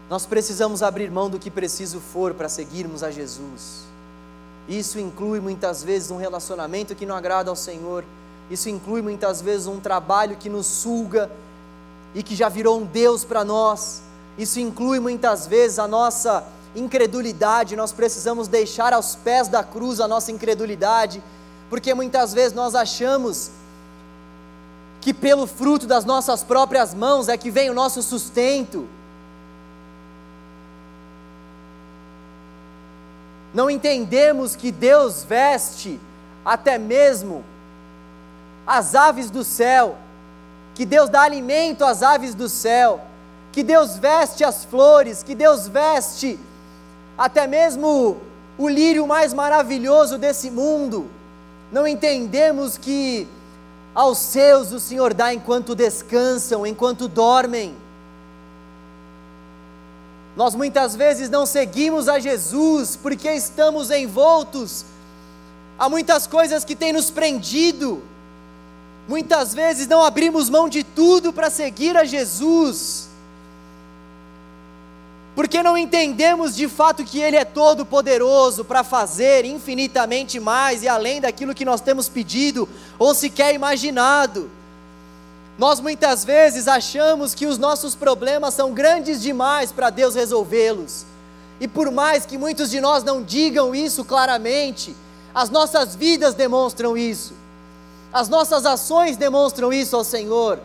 Nós 0.09 0.25
precisamos 0.25 0.81
abrir 0.81 1.11
mão 1.11 1.29
do 1.29 1.37
que 1.37 1.51
preciso 1.51 1.99
for 1.99 2.33
para 2.33 2.47
seguirmos 2.47 3.03
a 3.03 3.11
Jesus. 3.11 3.83
Isso 4.69 4.99
inclui 4.99 5.39
muitas 5.39 5.83
vezes 5.83 6.11
um 6.11 6.17
relacionamento 6.17 6.95
que 6.95 7.05
não 7.05 7.15
agrada 7.15 7.49
ao 7.49 7.55
Senhor. 7.55 8.05
Isso 8.49 8.69
inclui 8.69 9.01
muitas 9.01 9.41
vezes 9.41 9.67
um 9.67 9.79
trabalho 9.79 10.37
que 10.37 10.47
nos 10.47 10.65
suga 10.65 11.29
e 12.13 12.23
que 12.23 12.35
já 12.35 12.47
virou 12.47 12.79
um 12.79 12.85
Deus 12.85 13.25
para 13.25 13.43
nós. 13.43 14.01
Isso 14.37 14.59
inclui 14.59 14.99
muitas 14.99 15.47
vezes 15.47 15.79
a 15.79 15.87
nossa 15.87 16.43
incredulidade. 16.75 17.75
Nós 17.75 17.91
precisamos 17.91 18.47
deixar 18.47 18.93
aos 18.93 19.15
pés 19.15 19.47
da 19.47 19.63
cruz 19.63 19.99
a 19.99 20.07
nossa 20.07 20.31
incredulidade, 20.31 21.23
porque 21.69 21.93
muitas 21.93 22.33
vezes 22.33 22.53
nós 22.53 22.75
achamos 22.75 23.51
que 25.01 25.13
pelo 25.13 25.45
fruto 25.45 25.85
das 25.85 26.03
nossas 26.03 26.43
próprias 26.43 26.93
mãos 26.93 27.29
é 27.29 27.37
que 27.37 27.51
vem 27.51 27.69
o 27.69 27.73
nosso 27.73 28.01
sustento. 28.01 28.87
não 33.55 33.69
entendemos 33.69 34.53
que 34.53 34.69
Deus 34.69 35.23
veste 35.23 35.97
até 36.43 36.77
mesmo 36.77 37.41
as 38.67 38.93
aves 38.93 39.29
do 39.31 39.45
céu, 39.45 39.95
que 40.75 40.85
Deus 40.85 41.09
dá 41.09 41.21
alimento 41.21 41.85
às 41.85 42.03
aves 42.03 42.35
do 42.35 42.49
céu, 42.49 42.99
que 43.55 43.63
Deus 43.63 43.95
veste 43.95 44.43
as 44.43 44.65
flores, 44.65 45.23
que 45.23 45.33
Deus 45.33 45.65
veste 45.65 46.37
até 47.17 47.47
mesmo 47.47 48.17
o 48.57 48.67
lírio 48.67 49.07
mais 49.07 49.33
maravilhoso 49.33 50.17
desse 50.17 50.51
mundo. 50.51 51.09
Não 51.71 51.87
entendemos 51.87 52.77
que 52.77 53.25
aos 53.93 54.17
seus 54.17 54.73
o 54.73 54.79
Senhor 54.81 55.13
dá 55.13 55.33
enquanto 55.33 55.73
descansam, 55.73 56.67
enquanto 56.67 57.07
dormem. 57.07 57.73
Nós 60.35 60.53
muitas 60.53 60.93
vezes 60.93 61.29
não 61.29 61.45
seguimos 61.45 62.09
a 62.09 62.19
Jesus 62.19 62.97
porque 62.97 63.31
estamos 63.31 63.89
envoltos 63.89 64.83
a 65.79 65.87
muitas 65.87 66.27
coisas 66.27 66.65
que 66.65 66.75
têm 66.75 66.91
nos 66.91 67.09
prendido. 67.09 68.03
Muitas 69.07 69.53
vezes 69.53 69.87
não 69.87 70.03
abrimos 70.03 70.49
mão 70.49 70.67
de 70.67 70.83
tudo 70.83 71.31
para 71.31 71.49
seguir 71.49 71.95
a 71.95 72.03
Jesus, 72.03 73.14
porque 75.35 75.61
não 75.61 75.77
entendemos 75.77 76.55
de 76.55 76.69
fato 76.69 77.03
que 77.03 77.19
Ele 77.19 77.35
é 77.35 77.43
todo 77.43 77.85
poderoso 77.85 78.63
para 78.63 78.85
fazer 78.85 79.43
infinitamente 79.43 80.39
mais 80.39 80.81
e 80.81 80.87
além 80.87 81.19
daquilo 81.19 81.53
que 81.53 81.65
nós 81.65 81.81
temos 81.81 82.07
pedido 82.07 82.67
ou 82.97 83.13
sequer 83.13 83.53
imaginado. 83.53 84.49
Nós 85.57 85.81
muitas 85.81 86.23
vezes 86.23 86.67
achamos 86.67 87.33
que 87.33 87.45
os 87.45 87.57
nossos 87.57 87.95
problemas 87.95 88.53
são 88.53 88.73
grandes 88.73 89.21
demais 89.21 89.71
para 89.71 89.89
Deus 89.89 90.15
resolvê-los. 90.15 91.05
E 91.59 91.67
por 91.67 91.91
mais 91.91 92.25
que 92.25 92.37
muitos 92.37 92.69
de 92.69 92.79
nós 92.79 93.03
não 93.03 93.21
digam 93.21 93.75
isso 93.75 94.03
claramente, 94.05 94.95
as 95.33 95.49
nossas 95.49 95.95
vidas 95.95 96.33
demonstram 96.33 96.97
isso. 96.97 97.33
As 98.11 98.29
nossas 98.29 98.65
ações 98.65 99.17
demonstram 99.17 99.73
isso 99.73 99.95
ao 99.95 100.03
Senhor. 100.03 100.59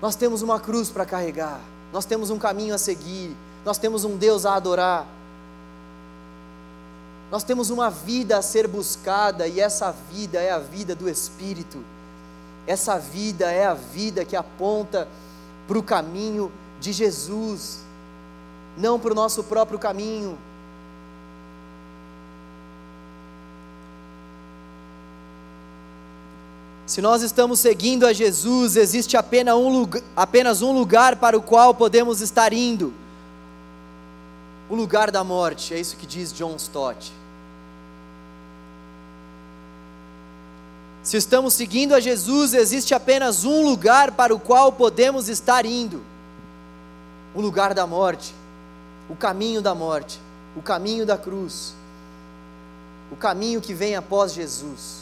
Nós 0.00 0.16
temos 0.16 0.40
uma 0.40 0.58
cruz 0.58 0.88
para 0.88 1.06
carregar, 1.06 1.60
nós 1.92 2.04
temos 2.04 2.30
um 2.30 2.38
caminho 2.38 2.74
a 2.74 2.78
seguir, 2.78 3.36
nós 3.64 3.78
temos 3.78 4.04
um 4.04 4.16
Deus 4.16 4.46
a 4.46 4.54
adorar. 4.54 5.06
Nós 7.30 7.44
temos 7.44 7.70
uma 7.70 7.90
vida 7.90 8.36
a 8.36 8.42
ser 8.42 8.68
buscada 8.68 9.46
e 9.46 9.58
essa 9.60 9.90
vida 10.10 10.40
é 10.40 10.50
a 10.50 10.58
vida 10.58 10.94
do 10.94 11.08
Espírito. 11.08 11.82
Essa 12.66 12.98
vida 12.98 13.50
é 13.50 13.64
a 13.64 13.74
vida 13.74 14.24
que 14.24 14.36
aponta 14.36 15.08
para 15.66 15.78
o 15.78 15.82
caminho 15.82 16.52
de 16.80 16.92
Jesus, 16.92 17.80
não 18.76 18.98
para 18.98 19.12
o 19.12 19.14
nosso 19.14 19.44
próprio 19.44 19.78
caminho. 19.78 20.36
Se 26.92 27.00
nós 27.00 27.22
estamos 27.22 27.58
seguindo 27.58 28.06
a 28.06 28.12
Jesus, 28.12 28.76
existe 28.76 29.16
apenas 29.16 29.54
um, 29.54 29.70
lugar, 29.70 30.02
apenas 30.14 30.60
um 30.60 30.72
lugar 30.72 31.16
para 31.16 31.38
o 31.38 31.40
qual 31.40 31.74
podemos 31.74 32.20
estar 32.20 32.52
indo: 32.52 32.92
o 34.68 34.74
lugar 34.74 35.10
da 35.10 35.24
morte. 35.24 35.72
É 35.72 35.80
isso 35.80 35.96
que 35.96 36.04
diz 36.04 36.34
John 36.34 36.54
Stott. 36.56 37.10
Se 41.02 41.16
estamos 41.16 41.54
seguindo 41.54 41.94
a 41.94 41.98
Jesus, 41.98 42.52
existe 42.52 42.92
apenas 42.92 43.46
um 43.46 43.64
lugar 43.64 44.12
para 44.12 44.34
o 44.34 44.38
qual 44.38 44.70
podemos 44.70 45.30
estar 45.30 45.64
indo: 45.64 46.02
o 47.34 47.40
lugar 47.40 47.72
da 47.72 47.86
morte, 47.86 48.34
o 49.08 49.16
caminho 49.16 49.62
da 49.62 49.74
morte, 49.74 50.20
o 50.54 50.60
caminho 50.60 51.06
da 51.06 51.16
cruz, 51.16 51.72
o 53.10 53.16
caminho 53.16 53.62
que 53.62 53.72
vem 53.72 53.96
após 53.96 54.34
Jesus. 54.34 55.01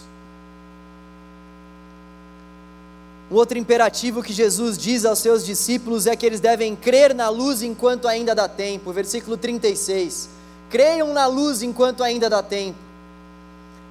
Um 3.30 3.36
outro 3.36 3.56
imperativo 3.56 4.22
que 4.22 4.32
Jesus 4.32 4.76
diz 4.76 5.04
aos 5.04 5.20
seus 5.20 5.44
discípulos 5.46 6.06
é 6.06 6.16
que 6.16 6.26
eles 6.26 6.40
devem 6.40 6.74
crer 6.74 7.14
na 7.14 7.28
luz 7.28 7.62
enquanto 7.62 8.08
ainda 8.08 8.34
dá 8.34 8.48
tempo. 8.48 8.92
Versículo 8.92 9.36
36. 9.36 10.28
Creiam 10.68 11.12
na 11.12 11.26
luz 11.26 11.62
enquanto 11.62 12.02
ainda 12.02 12.28
dá 12.28 12.42
tempo 12.42 12.90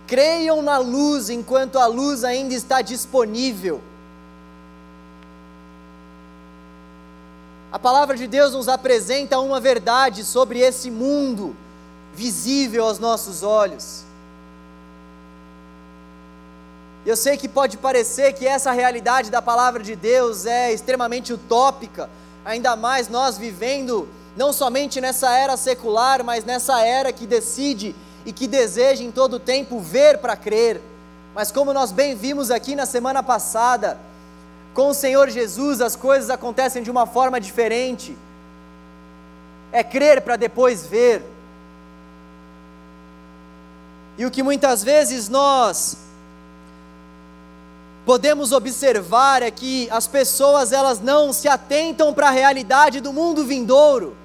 Creiam 0.10 0.64
na 0.64 0.80
luz 0.80 1.30
enquanto 1.30 1.78
a 1.78 1.86
luz 1.86 2.24
ainda 2.24 2.56
está 2.56 2.82
disponível. 2.82 3.80
A 7.72 7.78
palavra 7.78 8.18
de 8.18 8.26
Deus 8.26 8.54
nos 8.54 8.68
apresenta 8.68 9.40
uma 9.40 9.60
verdade 9.60 10.24
sobre 10.24 10.62
esse 10.62 10.90
mundo 10.90 11.56
visível 12.16 12.86
aos 12.86 12.98
nossos 12.98 13.44
olhos. 13.44 14.04
Eu 17.10 17.16
sei 17.16 17.38
que 17.38 17.50
pode 17.50 17.76
parecer 17.76 18.34
que 18.34 18.46
essa 18.46 18.72
realidade 18.72 19.32
da 19.32 19.42
palavra 19.42 19.82
de 19.82 19.96
Deus 19.96 20.46
é 20.46 20.72
extremamente 20.72 21.34
utópica, 21.34 22.08
ainda 22.46 22.76
mais 22.76 23.08
nós 23.08 23.36
vivendo 23.36 24.08
não 24.38 24.54
somente 24.54 25.02
nessa 25.02 25.36
era 25.36 25.58
secular, 25.58 26.24
mas 26.24 26.46
nessa 26.46 26.86
era 26.86 27.12
que 27.12 27.26
decide 27.26 27.96
e 28.28 28.32
que 28.32 28.46
deseja 28.46 29.04
em 29.04 29.10
todo 29.10 29.40
tempo 29.40 29.80
ver 29.80 30.20
para 30.20 30.38
crer. 30.38 30.80
Mas 31.34 31.52
como 31.52 31.74
nós 31.74 31.92
bem 31.92 32.16
vimos 32.16 32.52
aqui 32.52 32.76
na 32.76 32.86
semana 32.86 33.24
passada, 33.24 34.00
com 34.76 34.90
o 34.90 34.94
Senhor 34.94 35.32
Jesus 35.32 35.82
as 35.82 35.96
coisas 35.96 36.30
acontecem 36.30 36.84
de 36.84 36.92
uma 36.92 37.08
forma 37.08 37.42
diferente. 37.42 38.16
É 39.72 39.84
crer 39.84 40.22
para 40.22 40.36
depois 40.36 40.86
ver. 40.86 41.24
E 44.16 44.28
o 44.28 44.30
que 44.30 44.44
muitas 44.44 44.84
vezes 44.84 45.28
nós 45.28 46.08
podemos 48.10 48.52
observar 48.52 49.44
é 49.44 49.52
que 49.52 49.88
as 49.92 50.08
pessoas 50.08 50.72
elas 50.72 51.00
não 51.00 51.32
se 51.32 51.48
atentam 51.48 52.12
para 52.12 52.30
a 52.30 52.32
realidade 52.32 53.00
do 53.00 53.14
mundo 53.14 53.46
vindouro 53.46 54.18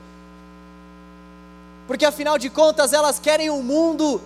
porque 1.87 2.07
afinal 2.07 2.39
de 2.39 2.49
contas 2.49 2.95
elas 2.95 3.18
querem 3.18 3.51
um 3.51 3.62
mundo 3.62 4.22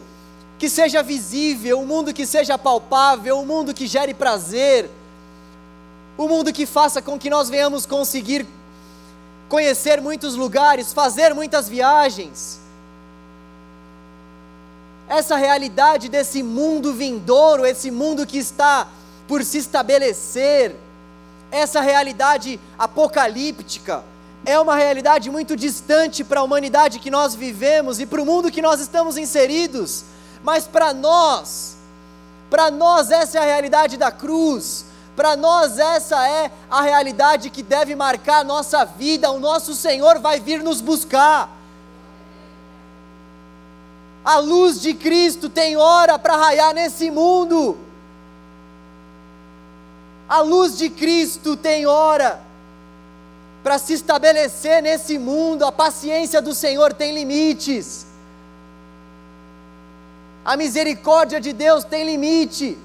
que 0.60 0.70
seja 0.70 1.02
visível, 1.02 1.80
um 1.80 1.84
mundo 1.84 2.14
que 2.14 2.24
seja 2.24 2.56
palpável, 2.56 3.36
um 3.36 3.44
mundo 3.44 3.74
que 3.74 3.88
gere 3.88 4.14
prazer, 4.14 4.88
um 6.16 6.28
mundo 6.28 6.52
que 6.52 6.64
faça 6.64 7.02
com 7.02 7.18
que 7.18 7.28
nós 7.28 7.50
venhamos 7.50 7.84
conseguir 7.84 8.46
conhecer 9.48 10.00
muitos 10.00 10.36
lugares, 10.36 10.92
fazer 10.92 11.34
muitas 11.34 11.68
viagens. 11.68 12.60
Essa 15.08 15.34
realidade 15.34 16.08
desse 16.08 16.44
mundo 16.44 16.94
vindouro, 16.94 17.66
esse 17.66 17.90
mundo 17.90 18.24
que 18.24 18.38
está 18.38 18.86
por 19.28 19.44
se 19.44 19.58
estabelecer, 19.58 20.74
essa 21.50 21.80
realidade 21.80 22.58
apocalíptica, 22.78 24.02
é 24.44 24.58
uma 24.58 24.76
realidade 24.76 25.30
muito 25.30 25.56
distante 25.56 26.24
para 26.24 26.40
a 26.40 26.42
humanidade 26.42 26.98
que 26.98 27.10
nós 27.10 27.34
vivemos 27.34 28.00
e 28.00 28.06
para 28.06 28.22
o 28.22 28.26
mundo 28.26 28.50
que 28.50 28.62
nós 28.62 28.80
estamos 28.80 29.16
inseridos, 29.16 30.04
mas 30.42 30.66
para 30.66 30.94
nós, 30.94 31.76
para 32.48 32.70
nós 32.70 33.10
essa 33.10 33.38
é 33.38 33.42
a 33.42 33.44
realidade 33.44 33.96
da 33.96 34.10
cruz, 34.10 34.86
para 35.14 35.36
nós 35.36 35.78
essa 35.78 36.26
é 36.26 36.50
a 36.70 36.82
realidade 36.82 37.50
que 37.50 37.62
deve 37.62 37.94
marcar 37.94 38.38
a 38.38 38.44
nossa 38.44 38.84
vida, 38.84 39.30
o 39.30 39.40
nosso 39.40 39.74
Senhor 39.74 40.18
vai 40.20 40.38
vir 40.40 40.62
nos 40.62 40.80
buscar. 40.80 41.50
A 44.24 44.38
luz 44.38 44.80
de 44.80 44.94
Cristo 44.94 45.48
tem 45.48 45.76
hora 45.76 46.18
para 46.18 46.36
raiar 46.36 46.72
nesse 46.74 47.10
mundo. 47.10 47.87
A 50.28 50.40
luz 50.40 50.76
de 50.76 50.90
Cristo 50.90 51.56
tem 51.56 51.86
hora 51.86 52.40
para 53.62 53.78
se 53.78 53.94
estabelecer 53.94 54.82
nesse 54.82 55.18
mundo. 55.18 55.64
A 55.64 55.72
paciência 55.72 56.42
do 56.42 56.54
Senhor 56.54 56.92
tem 56.92 57.14
limites. 57.14 58.06
A 60.44 60.56
misericórdia 60.56 61.40
de 61.40 61.52
Deus 61.52 61.84
tem 61.84 62.04
limite. 62.04 62.76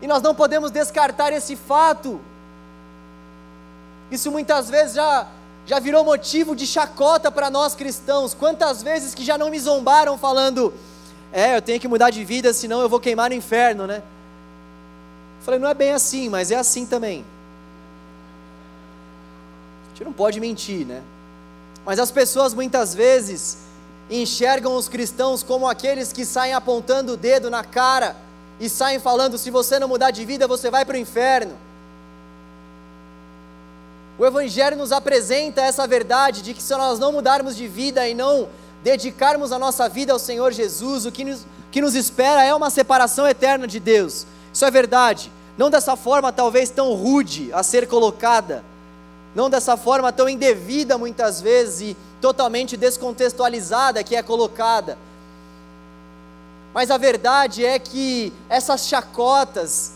E 0.00 0.06
nós 0.06 0.22
não 0.22 0.34
podemos 0.34 0.70
descartar 0.70 1.32
esse 1.32 1.56
fato. 1.56 2.20
Isso 4.10 4.30
muitas 4.30 4.70
vezes 4.70 4.94
já, 4.94 5.26
já 5.66 5.78
virou 5.78 6.04
motivo 6.04 6.54
de 6.54 6.66
chacota 6.66 7.30
para 7.30 7.50
nós 7.50 7.74
cristãos. 7.74 8.32
Quantas 8.32 8.82
vezes 8.82 9.14
que 9.14 9.24
já 9.24 9.36
não 9.36 9.50
me 9.50 9.58
zombaram 9.58 10.16
falando, 10.16 10.72
é, 11.32 11.56
eu 11.56 11.62
tenho 11.62 11.80
que 11.80 11.88
mudar 11.88 12.10
de 12.10 12.24
vida, 12.24 12.52
senão 12.52 12.80
eu 12.80 12.88
vou 12.88 12.98
queimar 12.98 13.30
no 13.30 13.36
inferno, 13.36 13.86
né? 13.86 14.02
Falei, 15.44 15.58
não 15.60 15.68
é 15.68 15.74
bem 15.74 15.92
assim, 15.92 16.28
mas 16.28 16.50
é 16.50 16.56
assim 16.56 16.86
também. 16.86 17.24
A 19.86 19.88
gente 19.90 20.04
não 20.04 20.12
pode 20.12 20.40
mentir, 20.40 20.86
né? 20.86 21.02
Mas 21.84 21.98
as 21.98 22.10
pessoas 22.10 22.54
muitas 22.54 22.94
vezes 22.94 23.58
enxergam 24.10 24.74
os 24.76 24.88
cristãos 24.88 25.42
como 25.42 25.68
aqueles 25.68 26.12
que 26.12 26.24
saem 26.24 26.52
apontando 26.52 27.12
o 27.12 27.16
dedo 27.16 27.50
na 27.50 27.64
cara 27.64 28.16
e 28.58 28.68
saem 28.68 28.98
falando: 28.98 29.38
se 29.38 29.50
você 29.50 29.78
não 29.78 29.88
mudar 29.88 30.10
de 30.10 30.24
vida, 30.24 30.46
você 30.46 30.70
vai 30.70 30.84
para 30.84 30.94
o 30.94 30.98
inferno. 30.98 31.56
O 34.18 34.26
Evangelho 34.26 34.76
nos 34.76 34.92
apresenta 34.92 35.62
essa 35.62 35.86
verdade 35.86 36.42
de 36.42 36.52
que 36.52 36.62
se 36.62 36.76
nós 36.76 36.98
não 36.98 37.10
mudarmos 37.10 37.56
de 37.56 37.66
vida 37.66 38.06
e 38.06 38.12
não 38.12 38.48
dedicarmos 38.82 39.50
a 39.50 39.58
nossa 39.58 39.88
vida 39.88 40.12
ao 40.12 40.18
Senhor 40.18 40.52
Jesus, 40.52 41.06
o 41.06 41.12
que 41.12 41.24
nos, 41.24 41.46
que 41.70 41.80
nos 41.80 41.94
espera 41.94 42.44
é 42.44 42.54
uma 42.54 42.68
separação 42.68 43.26
eterna 43.26 43.66
de 43.66 43.80
Deus. 43.80 44.26
Isso 44.60 44.66
é 44.66 44.70
verdade. 44.70 45.32
Não 45.56 45.70
dessa 45.70 45.96
forma, 45.96 46.30
talvez 46.30 46.68
tão 46.68 46.92
rude 46.92 47.50
a 47.50 47.62
ser 47.62 47.88
colocada, 47.88 48.62
não 49.34 49.48
dessa 49.48 49.74
forma 49.74 50.12
tão 50.12 50.28
indevida 50.28 50.98
muitas 50.98 51.40
vezes 51.40 51.80
e 51.80 51.96
totalmente 52.20 52.76
descontextualizada 52.76 54.04
que 54.04 54.14
é 54.14 54.22
colocada. 54.22 54.98
Mas 56.74 56.90
a 56.90 56.98
verdade 56.98 57.64
é 57.64 57.78
que 57.78 58.34
essas 58.50 58.86
chacotas, 58.86 59.92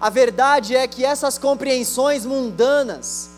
a 0.00 0.08
verdade 0.08 0.76
é 0.76 0.86
que 0.86 1.04
essas 1.04 1.36
compreensões 1.36 2.24
mundanas, 2.24 3.30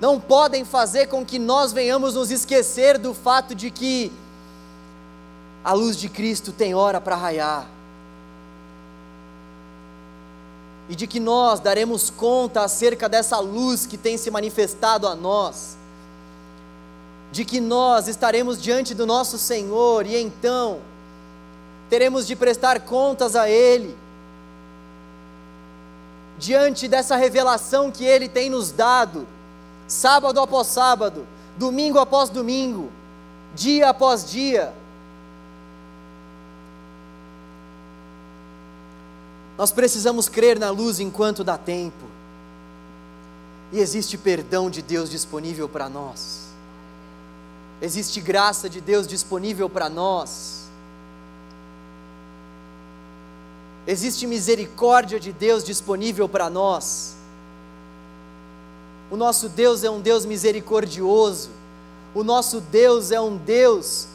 não 0.00 0.18
podem 0.18 0.64
fazer 0.64 1.08
com 1.08 1.26
que 1.26 1.38
nós 1.38 1.74
venhamos 1.74 2.14
nos 2.14 2.30
esquecer 2.30 2.96
do 2.96 3.12
fato 3.12 3.54
de 3.54 3.70
que 3.70 4.10
a 5.62 5.74
luz 5.74 5.98
de 5.98 6.08
Cristo 6.08 6.52
tem 6.52 6.74
hora 6.74 7.02
para 7.02 7.16
raiar. 7.16 7.79
E 10.90 10.96
de 10.96 11.06
que 11.06 11.18
nós 11.18 11.60
daremos 11.60 12.10
conta 12.10 12.62
acerca 12.62 13.08
dessa 13.08 13.38
luz 13.38 13.86
que 13.86 13.96
tem 13.96 14.18
se 14.18 14.30
manifestado 14.30 15.06
a 15.06 15.14
nós. 15.14 15.78
De 17.32 17.44
que 17.44 17.60
nós 17.60 18.08
estaremos 18.08 18.60
diante 18.60 18.92
do 18.92 19.06
nosso 19.06 19.38
Senhor 19.38 20.04
e 20.04 20.16
então 20.16 20.80
teremos 21.88 22.26
de 22.26 22.36
prestar 22.36 22.80
contas 22.80 23.34
a 23.34 23.50
Ele, 23.50 23.96
diante 26.38 26.86
dessa 26.86 27.16
revelação 27.16 27.90
que 27.90 28.04
Ele 28.04 28.28
tem 28.28 28.48
nos 28.48 28.70
dado, 28.70 29.26
sábado 29.88 30.40
após 30.40 30.68
sábado, 30.68 31.26
domingo 31.56 31.98
após 31.98 32.30
domingo, 32.30 32.90
dia 33.54 33.90
após 33.90 34.24
dia. 34.24 34.72
Nós 39.60 39.70
precisamos 39.70 40.26
crer 40.26 40.58
na 40.58 40.70
luz 40.70 41.00
enquanto 41.00 41.44
dá 41.44 41.58
tempo, 41.58 42.06
e 43.70 43.78
existe 43.78 44.16
perdão 44.16 44.70
de 44.70 44.80
Deus 44.80 45.10
disponível 45.10 45.68
para 45.68 45.86
nós, 45.86 46.46
existe 47.82 48.22
graça 48.22 48.70
de 48.70 48.80
Deus 48.80 49.06
disponível 49.06 49.68
para 49.68 49.90
nós. 49.90 50.70
existe 53.86 54.26
misericórdia 54.26 55.20
de 55.20 55.30
Deus 55.30 55.62
disponível 55.62 56.26
para 56.26 56.48
nós. 56.48 57.16
O 59.10 59.16
nosso 59.16 59.46
Deus 59.46 59.84
é 59.84 59.90
um 59.90 60.00
Deus 60.00 60.24
misericordioso, 60.24 61.50
o 62.14 62.24
nosso 62.24 62.62
Deus 62.62 63.10
é 63.10 63.20
um 63.20 63.36
Deus 63.36 64.08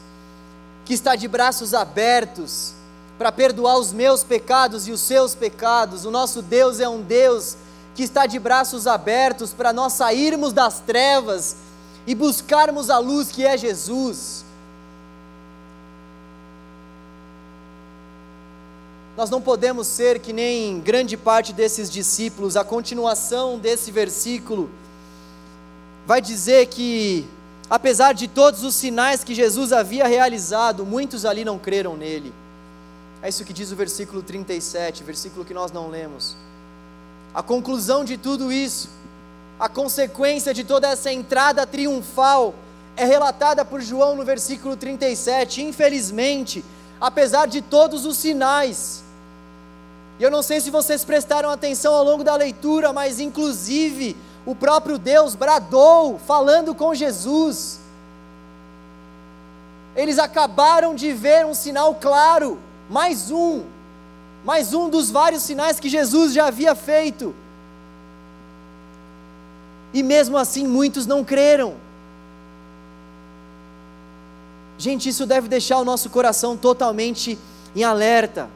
que 0.84 0.92
está 0.92 1.14
de 1.14 1.28
braços 1.28 1.72
abertos 1.72 2.75
para 3.18 3.32
perdoar 3.32 3.78
os 3.78 3.92
meus 3.92 4.22
pecados 4.22 4.86
e 4.86 4.92
os 4.92 5.00
seus 5.00 5.34
pecados. 5.34 6.04
O 6.04 6.10
nosso 6.10 6.42
Deus 6.42 6.80
é 6.80 6.88
um 6.88 7.00
Deus 7.00 7.56
que 7.94 8.02
está 8.02 8.26
de 8.26 8.38
braços 8.38 8.86
abertos 8.86 9.54
para 9.54 9.72
nós 9.72 9.94
sairmos 9.94 10.52
das 10.52 10.80
trevas 10.80 11.56
e 12.06 12.14
buscarmos 12.14 12.90
a 12.90 12.98
luz 12.98 13.28
que 13.28 13.44
é 13.44 13.56
Jesus. 13.56 14.44
Nós 19.16 19.30
não 19.30 19.40
podemos 19.40 19.86
ser 19.86 20.18
que 20.18 20.30
nem 20.30 20.78
grande 20.78 21.16
parte 21.16 21.54
desses 21.54 21.90
discípulos, 21.90 22.54
a 22.54 22.62
continuação 22.62 23.58
desse 23.58 23.90
versículo 23.90 24.68
vai 26.06 26.20
dizer 26.20 26.66
que, 26.66 27.26
apesar 27.68 28.12
de 28.12 28.28
todos 28.28 28.62
os 28.62 28.74
sinais 28.74 29.24
que 29.24 29.34
Jesus 29.34 29.72
havia 29.72 30.06
realizado, 30.06 30.84
muitos 30.84 31.24
ali 31.24 31.46
não 31.46 31.58
creram 31.58 31.96
nele. 31.96 32.32
É 33.22 33.28
isso 33.28 33.44
que 33.44 33.52
diz 33.52 33.72
o 33.72 33.76
versículo 33.76 34.22
37, 34.22 35.02
versículo 35.02 35.44
que 35.44 35.54
nós 35.54 35.72
não 35.72 35.88
lemos. 35.88 36.36
A 37.34 37.42
conclusão 37.42 38.04
de 38.04 38.16
tudo 38.16 38.52
isso, 38.52 38.88
a 39.58 39.68
consequência 39.68 40.52
de 40.54 40.64
toda 40.64 40.88
essa 40.88 41.12
entrada 41.12 41.66
triunfal, 41.66 42.54
é 42.96 43.04
relatada 43.04 43.64
por 43.64 43.80
João 43.80 44.16
no 44.16 44.24
versículo 44.24 44.76
37. 44.76 45.62
Infelizmente, 45.62 46.64
apesar 47.00 47.46
de 47.46 47.60
todos 47.60 48.04
os 48.06 48.16
sinais, 48.16 49.04
e 50.18 50.22
eu 50.22 50.30
não 50.30 50.42
sei 50.42 50.60
se 50.60 50.70
vocês 50.70 51.04
prestaram 51.04 51.50
atenção 51.50 51.94
ao 51.94 52.02
longo 52.02 52.24
da 52.24 52.34
leitura, 52.34 52.92
mas 52.92 53.20
inclusive 53.20 54.16
o 54.46 54.54
próprio 54.54 54.96
Deus 54.96 55.34
bradou, 55.34 56.18
falando 56.18 56.74
com 56.74 56.94
Jesus. 56.94 57.80
Eles 59.94 60.18
acabaram 60.18 60.94
de 60.94 61.12
ver 61.12 61.44
um 61.44 61.54
sinal 61.54 61.94
claro, 61.94 62.58
mais 62.88 63.30
um, 63.30 63.64
mais 64.44 64.72
um 64.72 64.88
dos 64.88 65.10
vários 65.10 65.42
sinais 65.42 65.80
que 65.80 65.88
Jesus 65.88 66.32
já 66.32 66.46
havia 66.46 66.74
feito. 66.74 67.34
E 69.92 70.02
mesmo 70.02 70.36
assim 70.36 70.66
muitos 70.66 71.06
não 71.06 71.24
creram. 71.24 71.74
Gente, 74.78 75.08
isso 75.08 75.26
deve 75.26 75.48
deixar 75.48 75.78
o 75.78 75.84
nosso 75.84 76.10
coração 76.10 76.56
totalmente 76.56 77.38
em 77.74 77.82
alerta. 77.82 78.48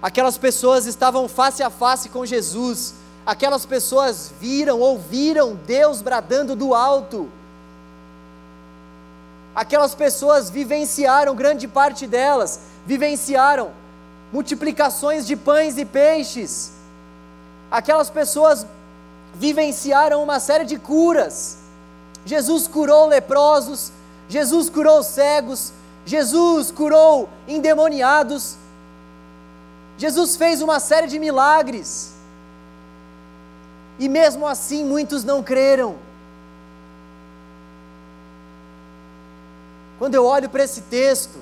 Aquelas 0.00 0.38
pessoas 0.38 0.86
estavam 0.86 1.28
face 1.28 1.62
a 1.62 1.70
face 1.70 2.08
com 2.08 2.24
Jesus, 2.24 2.94
aquelas 3.26 3.66
pessoas 3.66 4.32
viram, 4.40 4.80
ouviram 4.80 5.54
Deus 5.54 6.00
bradando 6.00 6.54
do 6.54 6.72
alto. 6.72 7.28
Aquelas 9.58 9.92
pessoas 9.92 10.48
vivenciaram, 10.48 11.34
grande 11.34 11.66
parte 11.66 12.06
delas, 12.06 12.60
vivenciaram 12.86 13.72
multiplicações 14.32 15.26
de 15.26 15.34
pães 15.34 15.76
e 15.76 15.84
peixes. 15.84 16.70
Aquelas 17.68 18.08
pessoas 18.08 18.64
vivenciaram 19.34 20.22
uma 20.22 20.38
série 20.38 20.64
de 20.64 20.78
curas. 20.78 21.58
Jesus 22.24 22.68
curou 22.68 23.06
leprosos, 23.06 23.90
Jesus 24.28 24.70
curou 24.70 25.02
cegos, 25.02 25.72
Jesus 26.06 26.70
curou 26.70 27.28
endemoniados, 27.48 28.56
Jesus 29.96 30.36
fez 30.36 30.62
uma 30.62 30.78
série 30.78 31.08
de 31.08 31.18
milagres, 31.18 32.12
e 33.98 34.08
mesmo 34.08 34.46
assim 34.46 34.84
muitos 34.84 35.24
não 35.24 35.42
creram. 35.42 36.07
Quando 39.98 40.14
eu 40.14 40.24
olho 40.24 40.48
para 40.48 40.64
esse 40.64 40.82
texto, 40.82 41.38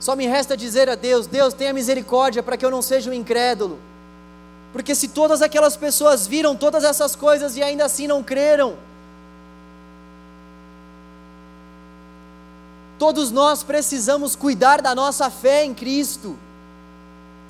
só 0.00 0.16
me 0.16 0.26
resta 0.26 0.56
dizer 0.56 0.88
a 0.88 0.94
Deus: 0.94 1.26
Deus, 1.26 1.54
tenha 1.54 1.72
misericórdia 1.72 2.42
para 2.42 2.56
que 2.56 2.64
eu 2.64 2.70
não 2.70 2.82
seja 2.82 3.10
um 3.10 3.14
incrédulo. 3.14 3.78
Porque 4.72 4.94
se 4.94 5.08
todas 5.08 5.42
aquelas 5.42 5.76
pessoas 5.76 6.26
viram 6.26 6.54
todas 6.54 6.84
essas 6.84 7.16
coisas 7.16 7.56
e 7.56 7.62
ainda 7.62 7.84
assim 7.84 8.06
não 8.06 8.22
creram, 8.22 8.76
todos 12.98 13.30
nós 13.30 13.62
precisamos 13.62 14.36
cuidar 14.36 14.82
da 14.82 14.94
nossa 14.94 15.30
fé 15.30 15.64
em 15.64 15.74
Cristo. 15.74 16.36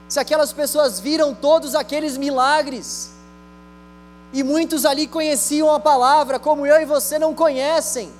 Se 0.08 0.20
aquelas 0.20 0.52
pessoas 0.52 1.00
viram 1.00 1.34
todos 1.34 1.74
aqueles 1.74 2.16
milagres, 2.16 3.10
e 4.32 4.42
muitos 4.42 4.84
ali 4.84 5.06
conheciam 5.06 5.72
a 5.72 5.80
palavra, 5.80 6.38
como 6.38 6.66
eu 6.66 6.80
e 6.80 6.84
você 6.84 7.18
não 7.18 7.34
conhecem, 7.34 8.12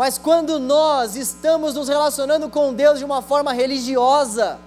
mas 0.00 0.16
quando 0.16 0.58
nós 0.58 1.14
estamos 1.14 1.74
nos 1.74 1.86
relacionando 1.86 2.48
com 2.48 2.72
Deus 2.72 2.98
de 2.98 3.04
uma 3.04 3.20
forma 3.20 3.52
religiosa, 3.52 4.58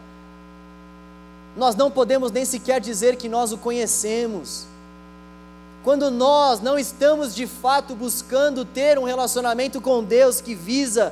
nós 1.57 1.75
não 1.75 1.89
podemos 1.89 2.31
nem 2.31 2.45
sequer 2.45 2.79
dizer 2.79 3.15
que 3.15 3.27
nós 3.27 3.51
o 3.51 3.57
conhecemos. 3.57 4.67
Quando 5.83 6.11
nós 6.11 6.59
não 6.59 6.77
estamos 6.77 7.33
de 7.33 7.47
fato 7.47 7.95
buscando 7.95 8.63
ter 8.63 8.99
um 8.99 9.05
relacionamento 9.05 9.81
com 9.81 10.03
Deus 10.03 10.39
que 10.39 10.53
visa 10.53 11.11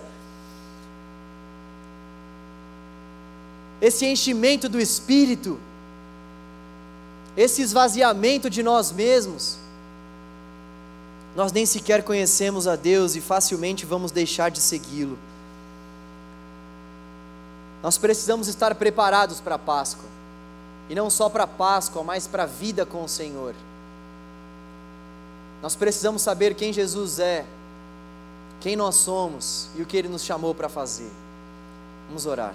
esse 3.82 4.06
enchimento 4.06 4.70
do 4.70 4.80
espírito, 4.80 5.60
esse 7.36 7.64
esvaziamento 7.64 8.52
de 8.52 8.62
nós 8.62 8.92
mesmos, 8.92 9.61
nós 11.36 11.52
nem 11.52 11.66
sequer 11.66 12.04
conhecemos 12.04 12.68
a 12.68 12.76
Deus 12.76 13.16
e 13.16 13.22
facilmente 13.22 13.86
vamos 13.86 14.12
deixar 14.12 14.52
de 14.52 14.60
segui-lo. 14.60 15.18
Nós 17.82 17.98
precisamos 17.98 18.48
estar 18.48 18.76
preparados 18.76 19.40
para 19.40 19.56
a 19.56 19.60
Páscoa, 19.60 20.10
e 20.90 20.96
não 20.96 21.10
só 21.10 21.30
para 21.30 21.46
a 21.46 21.48
Páscoa, 21.48 22.04
mas 22.04 22.28
para 22.28 22.44
a 22.44 22.48
vida 22.48 22.86
com 22.86 23.04
o 23.04 23.10
Senhor. 23.10 23.56
Nós 25.62 25.76
precisamos 25.76 26.22
saber 26.22 26.54
quem 26.54 26.74
Jesus 26.74 27.20
é, 27.20 27.46
quem 28.60 28.76
nós 28.76 28.96
somos 28.96 29.70
e 29.76 29.82
o 29.82 29.86
que 29.86 29.98
Ele 29.98 30.08
nos 30.08 30.24
chamou 30.24 30.54
para 30.54 30.70
fazer. 30.70 31.10
Vamos 32.08 32.26
orar. 32.26 32.54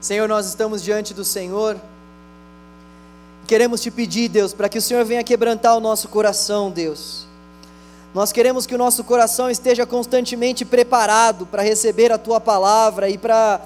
Senhor, 0.00 0.28
nós 0.28 0.46
estamos 0.46 0.82
diante 0.82 1.12
do 1.12 1.24
Senhor. 1.24 1.76
Queremos 3.48 3.80
te 3.80 3.90
pedir, 3.90 4.28
Deus, 4.28 4.52
para 4.52 4.68
que 4.68 4.76
o 4.76 4.82
Senhor 4.82 5.02
venha 5.06 5.24
quebrantar 5.24 5.74
o 5.74 5.80
nosso 5.80 6.06
coração, 6.08 6.70
Deus. 6.70 7.26
Nós 8.12 8.30
queremos 8.30 8.66
que 8.66 8.74
o 8.74 8.78
nosso 8.78 9.02
coração 9.02 9.50
esteja 9.50 9.86
constantemente 9.86 10.66
preparado 10.66 11.46
para 11.46 11.62
receber 11.62 12.12
a 12.12 12.18
tua 12.18 12.38
palavra 12.38 13.08
e 13.08 13.16
para 13.16 13.58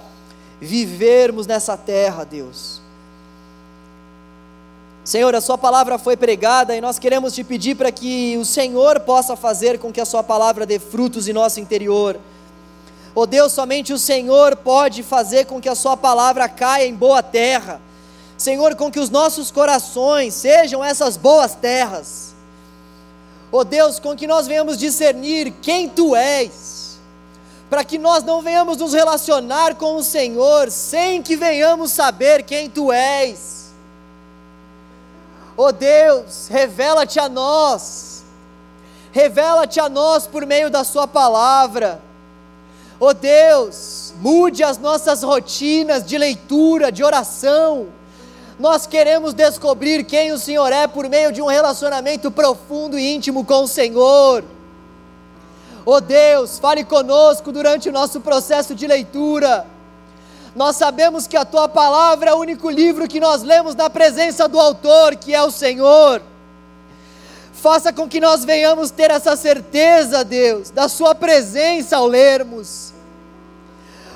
vivermos 0.61 1.49
nessa 1.49 1.77
terra, 1.77 2.23
Deus. 2.23 2.81
Senhor, 5.05 5.35
a 5.35 5.41
Sua 5.41 5.59
palavra 5.59 5.99
foi 5.99 6.17
pregada 6.17 6.77
e 6.77 6.81
nós 6.81 7.01
queremos 7.01 7.35
te 7.35 7.43
pedir 7.43 7.75
para 7.75 7.91
que 7.91 8.39
o 8.39 8.45
Senhor 8.45 9.01
possa 9.01 9.35
fazer 9.35 9.81
com 9.81 9.93
que 9.93 10.01
a 10.01 10.07
Sua 10.07 10.23
palavra 10.23 10.65
dê 10.65 10.79
frutos 10.79 11.27
em 11.27 11.33
nosso 11.33 11.59
interior. 11.59 12.21
Oh 13.17 13.27
Deus, 13.27 13.51
somente 13.51 13.93
o 13.93 13.99
Senhor 13.99 14.55
pode 14.55 15.03
fazer 15.03 15.47
com 15.47 15.61
que 15.61 15.69
a 15.69 15.75
Sua 15.75 15.97
palavra 15.97 16.49
caia 16.49 16.87
em 16.87 16.95
boa 16.95 17.21
terra 17.21 17.81
Senhor, 18.43 18.75
com 18.75 18.91
que 18.91 18.99
os 18.99 19.09
nossos 19.09 19.53
corações 19.53 20.35
sejam 20.35 20.83
essas 20.83 21.17
boas 21.17 21.55
terras. 21.55 22.35
Oh 23.53 23.63
Deus, 23.63 24.01
com 24.01 24.17
que 24.17 24.27
nós 24.27 24.49
venhamos 24.49 24.77
discernir 24.77 25.53
quem 25.63 25.89
Tu 25.89 26.17
és, 26.17 26.99
para 27.71 27.85
que 27.85 27.99
nós 27.99 28.25
não 28.25 28.43
venhamos 28.43 28.79
nos 28.79 28.93
relacionar 28.93 29.77
com 29.77 29.95
o 29.95 30.03
Senhor 30.03 30.71
sem 30.73 31.23
que 31.23 31.37
venhamos 31.37 31.93
saber 31.93 32.43
quem 32.43 32.69
Tu 32.69 32.91
és. 32.91 33.71
Oh 35.57 35.71
Deus, 35.71 36.49
revela-te 36.49 37.21
a 37.21 37.29
nós, 37.29 38.25
revela-te 39.13 39.79
a 39.79 39.89
nós 39.89 40.27
por 40.27 40.45
meio 40.45 40.69
da 40.69 40.83
Sua 40.83 41.07
palavra. 41.07 42.01
Oh 42.99 43.15
Deus, 43.15 44.13
mude 44.19 44.65
as 44.65 44.79
nossas 44.79 45.23
rotinas 45.23 46.05
de 46.05 46.19
leitura, 46.19 46.91
de 46.91 47.05
oração 47.05 48.02
nós 48.59 48.87
queremos 48.87 49.35
descobrir 49.35 50.05
quem 50.05 50.33
o 50.33 50.39
Senhor 50.39 50.73
é 50.73 50.87
por 50.87 51.09
meio 51.09 51.33
de 51.33 51.41
um 51.41 51.47
relacionamento 51.47 52.31
profundo 52.31 52.99
e 52.99 53.15
íntimo 53.15 53.45
com 53.45 53.65
o 53.65 53.69
Senhor. 53.69 54.45
Oh 55.85 56.01
Deus, 56.01 56.59
fale 56.59 56.85
conosco 56.85 57.51
durante 57.51 57.89
o 57.89 57.93
nosso 57.93 58.21
processo 58.21 58.75
de 58.75 58.87
leitura. 58.87 59.67
Nós 60.55 60.77
sabemos 60.77 61.27
que 61.27 61.37
a 61.37 61.45
tua 61.45 61.69
palavra 61.69 62.31
é 62.31 62.35
o 62.35 62.39
único 62.39 62.69
livro 62.69 63.09
que 63.09 63.19
nós 63.19 63.43
lemos 63.43 63.75
na 63.75 63.89
presença 63.89 64.47
do 64.47 64.61
Autor, 64.61 65.17
que 65.17 65.35
é 65.35 65.43
o 65.43 65.51
Senhor. 65.51 66.23
Faça 67.55 67.93
com 67.93 68.09
que 68.09 68.21
nós 68.21 68.45
venhamos 68.45 68.91
ter 68.91 69.11
essa 69.11 69.35
certeza, 69.35 70.25
Deus, 70.25 70.71
da 70.71 70.89
Sua 70.89 71.15
presença 71.15 71.97
ao 71.97 72.07
lermos. 72.07 72.93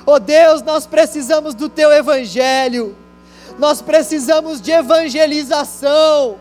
Oh 0.05 0.19
Deus, 0.19 0.61
nós 0.61 0.85
precisamos 0.85 1.55
do 1.55 1.67
Teu 1.67 1.91
Evangelho 1.91 2.95
nós 3.57 3.81
precisamos 3.81 4.61
de 4.61 4.71
evangelização. 4.71 6.37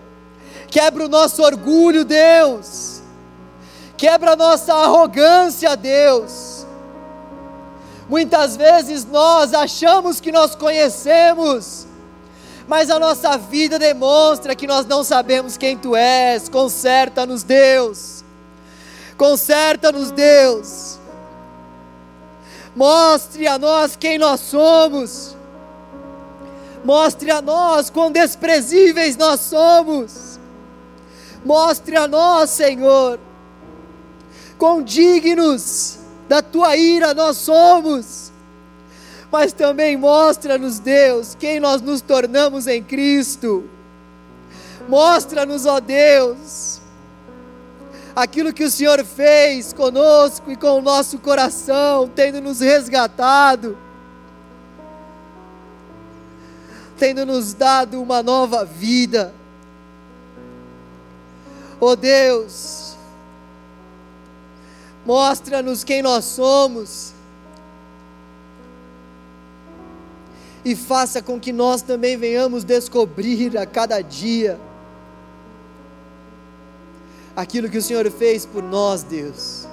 Quebra 0.68 1.04
o 1.04 1.08
nosso 1.08 1.42
orgulho, 1.42 2.04
Deus. 2.04 3.00
Quebra 3.96 4.32
a 4.32 4.36
nossa 4.36 4.74
arrogância, 4.74 5.76
Deus. 5.76 6.66
Muitas 8.08 8.56
vezes 8.56 9.04
nós 9.04 9.52
achamos 9.54 10.20
que 10.20 10.30
nós 10.30 10.54
conhecemos, 10.54 11.86
mas 12.68 12.90
a 12.90 12.98
nossa 12.98 13.36
vida 13.36 13.78
demonstra 13.78 14.54
que 14.54 14.66
nós 14.66 14.86
não 14.86 15.02
sabemos 15.02 15.56
quem 15.56 15.76
Tu 15.76 15.96
és. 15.96 16.48
Conserta-nos, 16.48 17.42
Deus. 17.42 18.24
Conserta-nos, 19.16 20.10
Deus. 20.10 20.98
Mostre 22.76 23.46
a 23.46 23.58
nós 23.58 23.96
quem 23.96 24.18
nós 24.18 24.40
somos. 24.40 25.34
Mostre 26.86 27.32
a 27.32 27.42
nós 27.42 27.90
quão 27.90 28.12
desprezíveis 28.12 29.16
nós 29.16 29.40
somos. 29.40 30.38
Mostre 31.44 31.96
a 31.96 32.06
nós, 32.06 32.50
Senhor, 32.50 33.18
quão 34.56 34.80
dignos 34.80 35.98
da 36.28 36.40
tua 36.40 36.76
ira 36.76 37.12
nós 37.12 37.38
somos. 37.38 38.30
Mas 39.32 39.52
também 39.52 39.96
mostra-nos, 39.96 40.78
Deus, 40.78 41.34
quem 41.34 41.58
nós 41.58 41.82
nos 41.82 42.00
tornamos 42.00 42.68
em 42.68 42.80
Cristo. 42.80 43.68
Mostra-nos, 44.88 45.66
ó 45.66 45.80
Deus, 45.80 46.80
aquilo 48.14 48.52
que 48.52 48.62
o 48.62 48.70
Senhor 48.70 49.04
fez 49.04 49.72
conosco 49.72 50.52
e 50.52 50.56
com 50.56 50.78
o 50.78 50.82
nosso 50.82 51.18
coração, 51.18 52.08
tendo 52.14 52.40
nos 52.40 52.60
resgatado 52.60 53.76
tendo 56.98 57.26
nos 57.26 57.52
dado 57.52 58.00
uma 58.00 58.22
nova 58.22 58.64
vida. 58.64 59.32
Oh 61.78 61.94
Deus, 61.94 62.96
mostra-nos 65.04 65.84
quem 65.84 66.00
nós 66.00 66.24
somos 66.24 67.12
e 70.64 70.74
faça 70.74 71.22
com 71.22 71.38
que 71.38 71.52
nós 71.52 71.82
também 71.82 72.16
venhamos 72.16 72.64
descobrir 72.64 73.56
a 73.56 73.66
cada 73.66 74.00
dia 74.00 74.58
aquilo 77.36 77.68
que 77.68 77.78
o 77.78 77.82
Senhor 77.82 78.10
fez 78.10 78.46
por 78.46 78.62
nós, 78.62 79.02
Deus, 79.02 79.68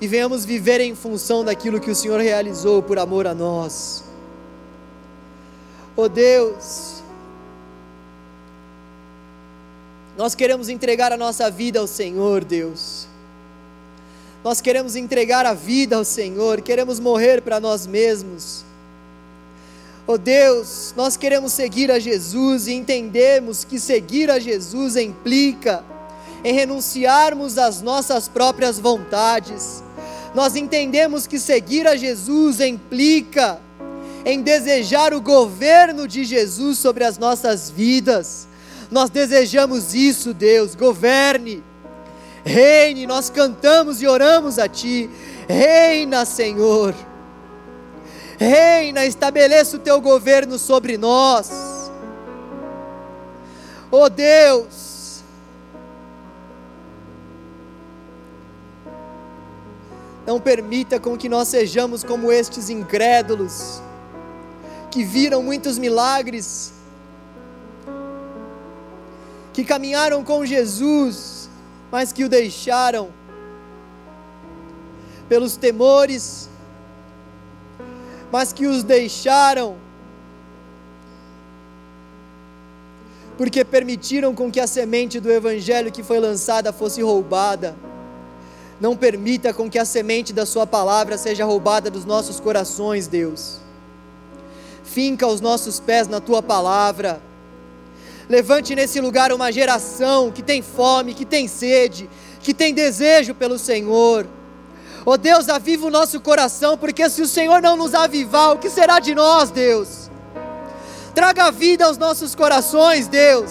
e 0.00 0.06
venhamos 0.06 0.44
viver 0.44 0.80
em 0.80 0.94
função 0.94 1.44
daquilo 1.44 1.80
que 1.80 1.90
o 1.90 1.94
Senhor 1.94 2.20
realizou 2.20 2.82
por 2.82 2.98
amor 2.98 3.26
a 3.26 3.34
nós. 3.34 4.11
Oh 5.94 6.08
Deus, 6.08 7.02
nós 10.16 10.34
queremos 10.34 10.70
entregar 10.70 11.12
a 11.12 11.16
nossa 11.18 11.50
vida 11.50 11.80
ao 11.80 11.86
Senhor, 11.86 12.44
Deus. 12.44 13.06
Nós 14.42 14.60
queremos 14.60 14.96
entregar 14.96 15.44
a 15.44 15.52
vida 15.52 15.96
ao 15.96 16.04
Senhor, 16.04 16.62
queremos 16.62 16.98
morrer 16.98 17.42
para 17.42 17.60
nós 17.60 17.86
mesmos. 17.86 18.64
Oh 20.06 20.16
Deus, 20.16 20.94
nós 20.96 21.16
queremos 21.16 21.52
seguir 21.52 21.90
a 21.90 21.98
Jesus 21.98 22.66
e 22.66 22.72
entendemos 22.72 23.62
que 23.62 23.78
seguir 23.78 24.30
a 24.30 24.38
Jesus 24.38 24.96
implica 24.96 25.84
em 26.42 26.54
renunciarmos 26.54 27.58
às 27.58 27.82
nossas 27.82 28.28
próprias 28.28 28.78
vontades. 28.78 29.84
Nós 30.34 30.56
entendemos 30.56 31.26
que 31.26 31.38
seguir 31.38 31.86
a 31.86 31.96
Jesus 31.96 32.60
implica 32.60 33.60
em 34.24 34.42
desejar 34.42 35.12
o 35.12 35.20
governo 35.20 36.06
de 36.06 36.24
Jesus 36.24 36.78
sobre 36.78 37.04
as 37.04 37.18
nossas 37.18 37.70
vidas. 37.70 38.48
Nós 38.90 39.10
desejamos 39.10 39.94
isso, 39.94 40.34
Deus, 40.34 40.74
governe, 40.74 41.62
reine. 42.44 43.06
Nós 43.06 43.30
cantamos 43.30 44.02
e 44.02 44.06
oramos 44.06 44.58
a 44.58 44.68
Ti, 44.68 45.08
reina, 45.48 46.24
Senhor. 46.24 46.94
Reina, 48.38 49.06
estabeleça 49.06 49.76
o 49.76 49.80
teu 49.80 50.00
governo 50.00 50.58
sobre 50.58 50.98
nós. 50.98 51.90
Oh 53.90 54.08
Deus, 54.08 55.22
não 60.26 60.40
permita 60.40 60.98
com 60.98 61.16
que 61.16 61.28
nós 61.28 61.48
sejamos 61.48 62.02
como 62.02 62.32
estes 62.32 62.70
incrédulos, 62.70 63.82
que 64.92 65.02
viram 65.02 65.42
muitos 65.42 65.78
milagres, 65.78 66.74
que 69.54 69.64
caminharam 69.64 70.22
com 70.22 70.44
Jesus, 70.44 71.48
mas 71.90 72.12
que 72.12 72.24
o 72.24 72.28
deixaram 72.28 73.08
pelos 75.30 75.56
temores, 75.56 76.50
mas 78.30 78.52
que 78.52 78.66
os 78.66 78.82
deixaram, 78.82 79.78
porque 83.38 83.64
permitiram 83.64 84.34
com 84.34 84.52
que 84.52 84.60
a 84.60 84.66
semente 84.66 85.18
do 85.18 85.32
Evangelho 85.32 85.90
que 85.90 86.02
foi 86.02 86.20
lançada 86.20 86.70
fosse 86.70 87.00
roubada. 87.00 87.74
Não 88.78 88.94
permita 88.94 89.54
com 89.54 89.70
que 89.70 89.78
a 89.78 89.86
semente 89.86 90.34
da 90.34 90.44
Sua 90.44 90.66
palavra 90.66 91.16
seja 91.16 91.46
roubada 91.46 91.90
dos 91.90 92.04
nossos 92.04 92.38
corações, 92.38 93.06
Deus. 93.06 93.61
Finca 94.92 95.26
os 95.26 95.40
nossos 95.40 95.80
pés 95.80 96.08
na 96.08 96.20
Tua 96.20 96.42
palavra. 96.42 97.20
Levante 98.28 98.74
nesse 98.74 99.00
lugar 99.00 99.32
uma 99.32 99.50
geração 99.50 100.30
que 100.30 100.42
tem 100.42 100.62
fome, 100.62 101.14
que 101.14 101.24
tem 101.24 101.48
sede, 101.48 102.08
que 102.40 102.54
tem 102.54 102.72
desejo 102.72 103.34
pelo 103.34 103.58
Senhor 103.58 104.26
Oh 105.04 105.16
Deus, 105.16 105.48
aviva 105.48 105.86
o 105.86 105.90
nosso 105.90 106.20
coração, 106.20 106.78
porque 106.78 107.08
se 107.10 107.22
o 107.22 107.26
Senhor 107.26 107.60
não 107.60 107.76
nos 107.76 107.92
avivar, 107.92 108.52
o 108.52 108.58
que 108.58 108.70
será 108.70 109.00
de 109.00 109.14
nós, 109.14 109.50
Deus? 109.50 110.08
Traga 111.12 111.50
vida 111.50 111.86
aos 111.86 111.98
nossos 111.98 112.34
corações, 112.34 113.08
Deus. 113.08 113.50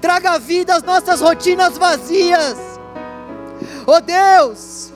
Traga 0.00 0.38
vida 0.38 0.74
às 0.74 0.82
nossas 0.82 1.20
rotinas 1.20 1.76
vazias. 1.76 2.56
Oh 3.86 4.00
Deus. 4.00 4.90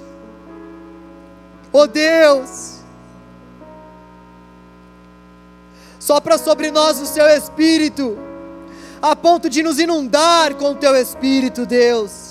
Oh 1.73 1.87
Deus. 1.87 2.70
Sopra 6.11 6.39
sobre 6.39 6.73
nós 6.73 7.01
o 7.01 7.07
seu 7.07 7.29
espírito, 7.29 8.19
a 9.01 9.15
ponto 9.15 9.49
de 9.49 9.63
nos 9.63 9.79
inundar 9.79 10.57
com 10.57 10.73
o 10.73 10.75
teu 10.75 10.97
espírito, 10.97 11.65
Deus 11.65 12.31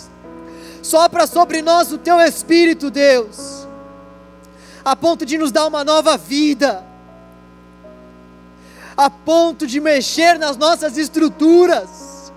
Sopra 0.82 1.28
sobre 1.28 1.62
nós 1.62 1.92
o 1.92 1.98
teu 1.98 2.20
Espírito, 2.20 2.90
Deus, 2.90 3.68
a 4.84 4.96
ponto 4.96 5.26
de 5.26 5.38
nos 5.38 5.52
dar 5.52 5.68
uma 5.68 5.84
nova 5.84 6.18
vida, 6.18 6.84
a 8.96 9.10
ponto 9.10 9.68
de 9.68 9.80
mexer 9.80 10.40
nas 10.40 10.58
nossas 10.58 10.98
estruturas. 10.98 12.34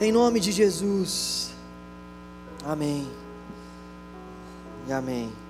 Em 0.00 0.12
nome 0.12 0.40
de 0.40 0.52
Jesus. 0.52 1.50
Amém. 2.64 3.06
E 4.88 4.92
amém. 4.92 5.45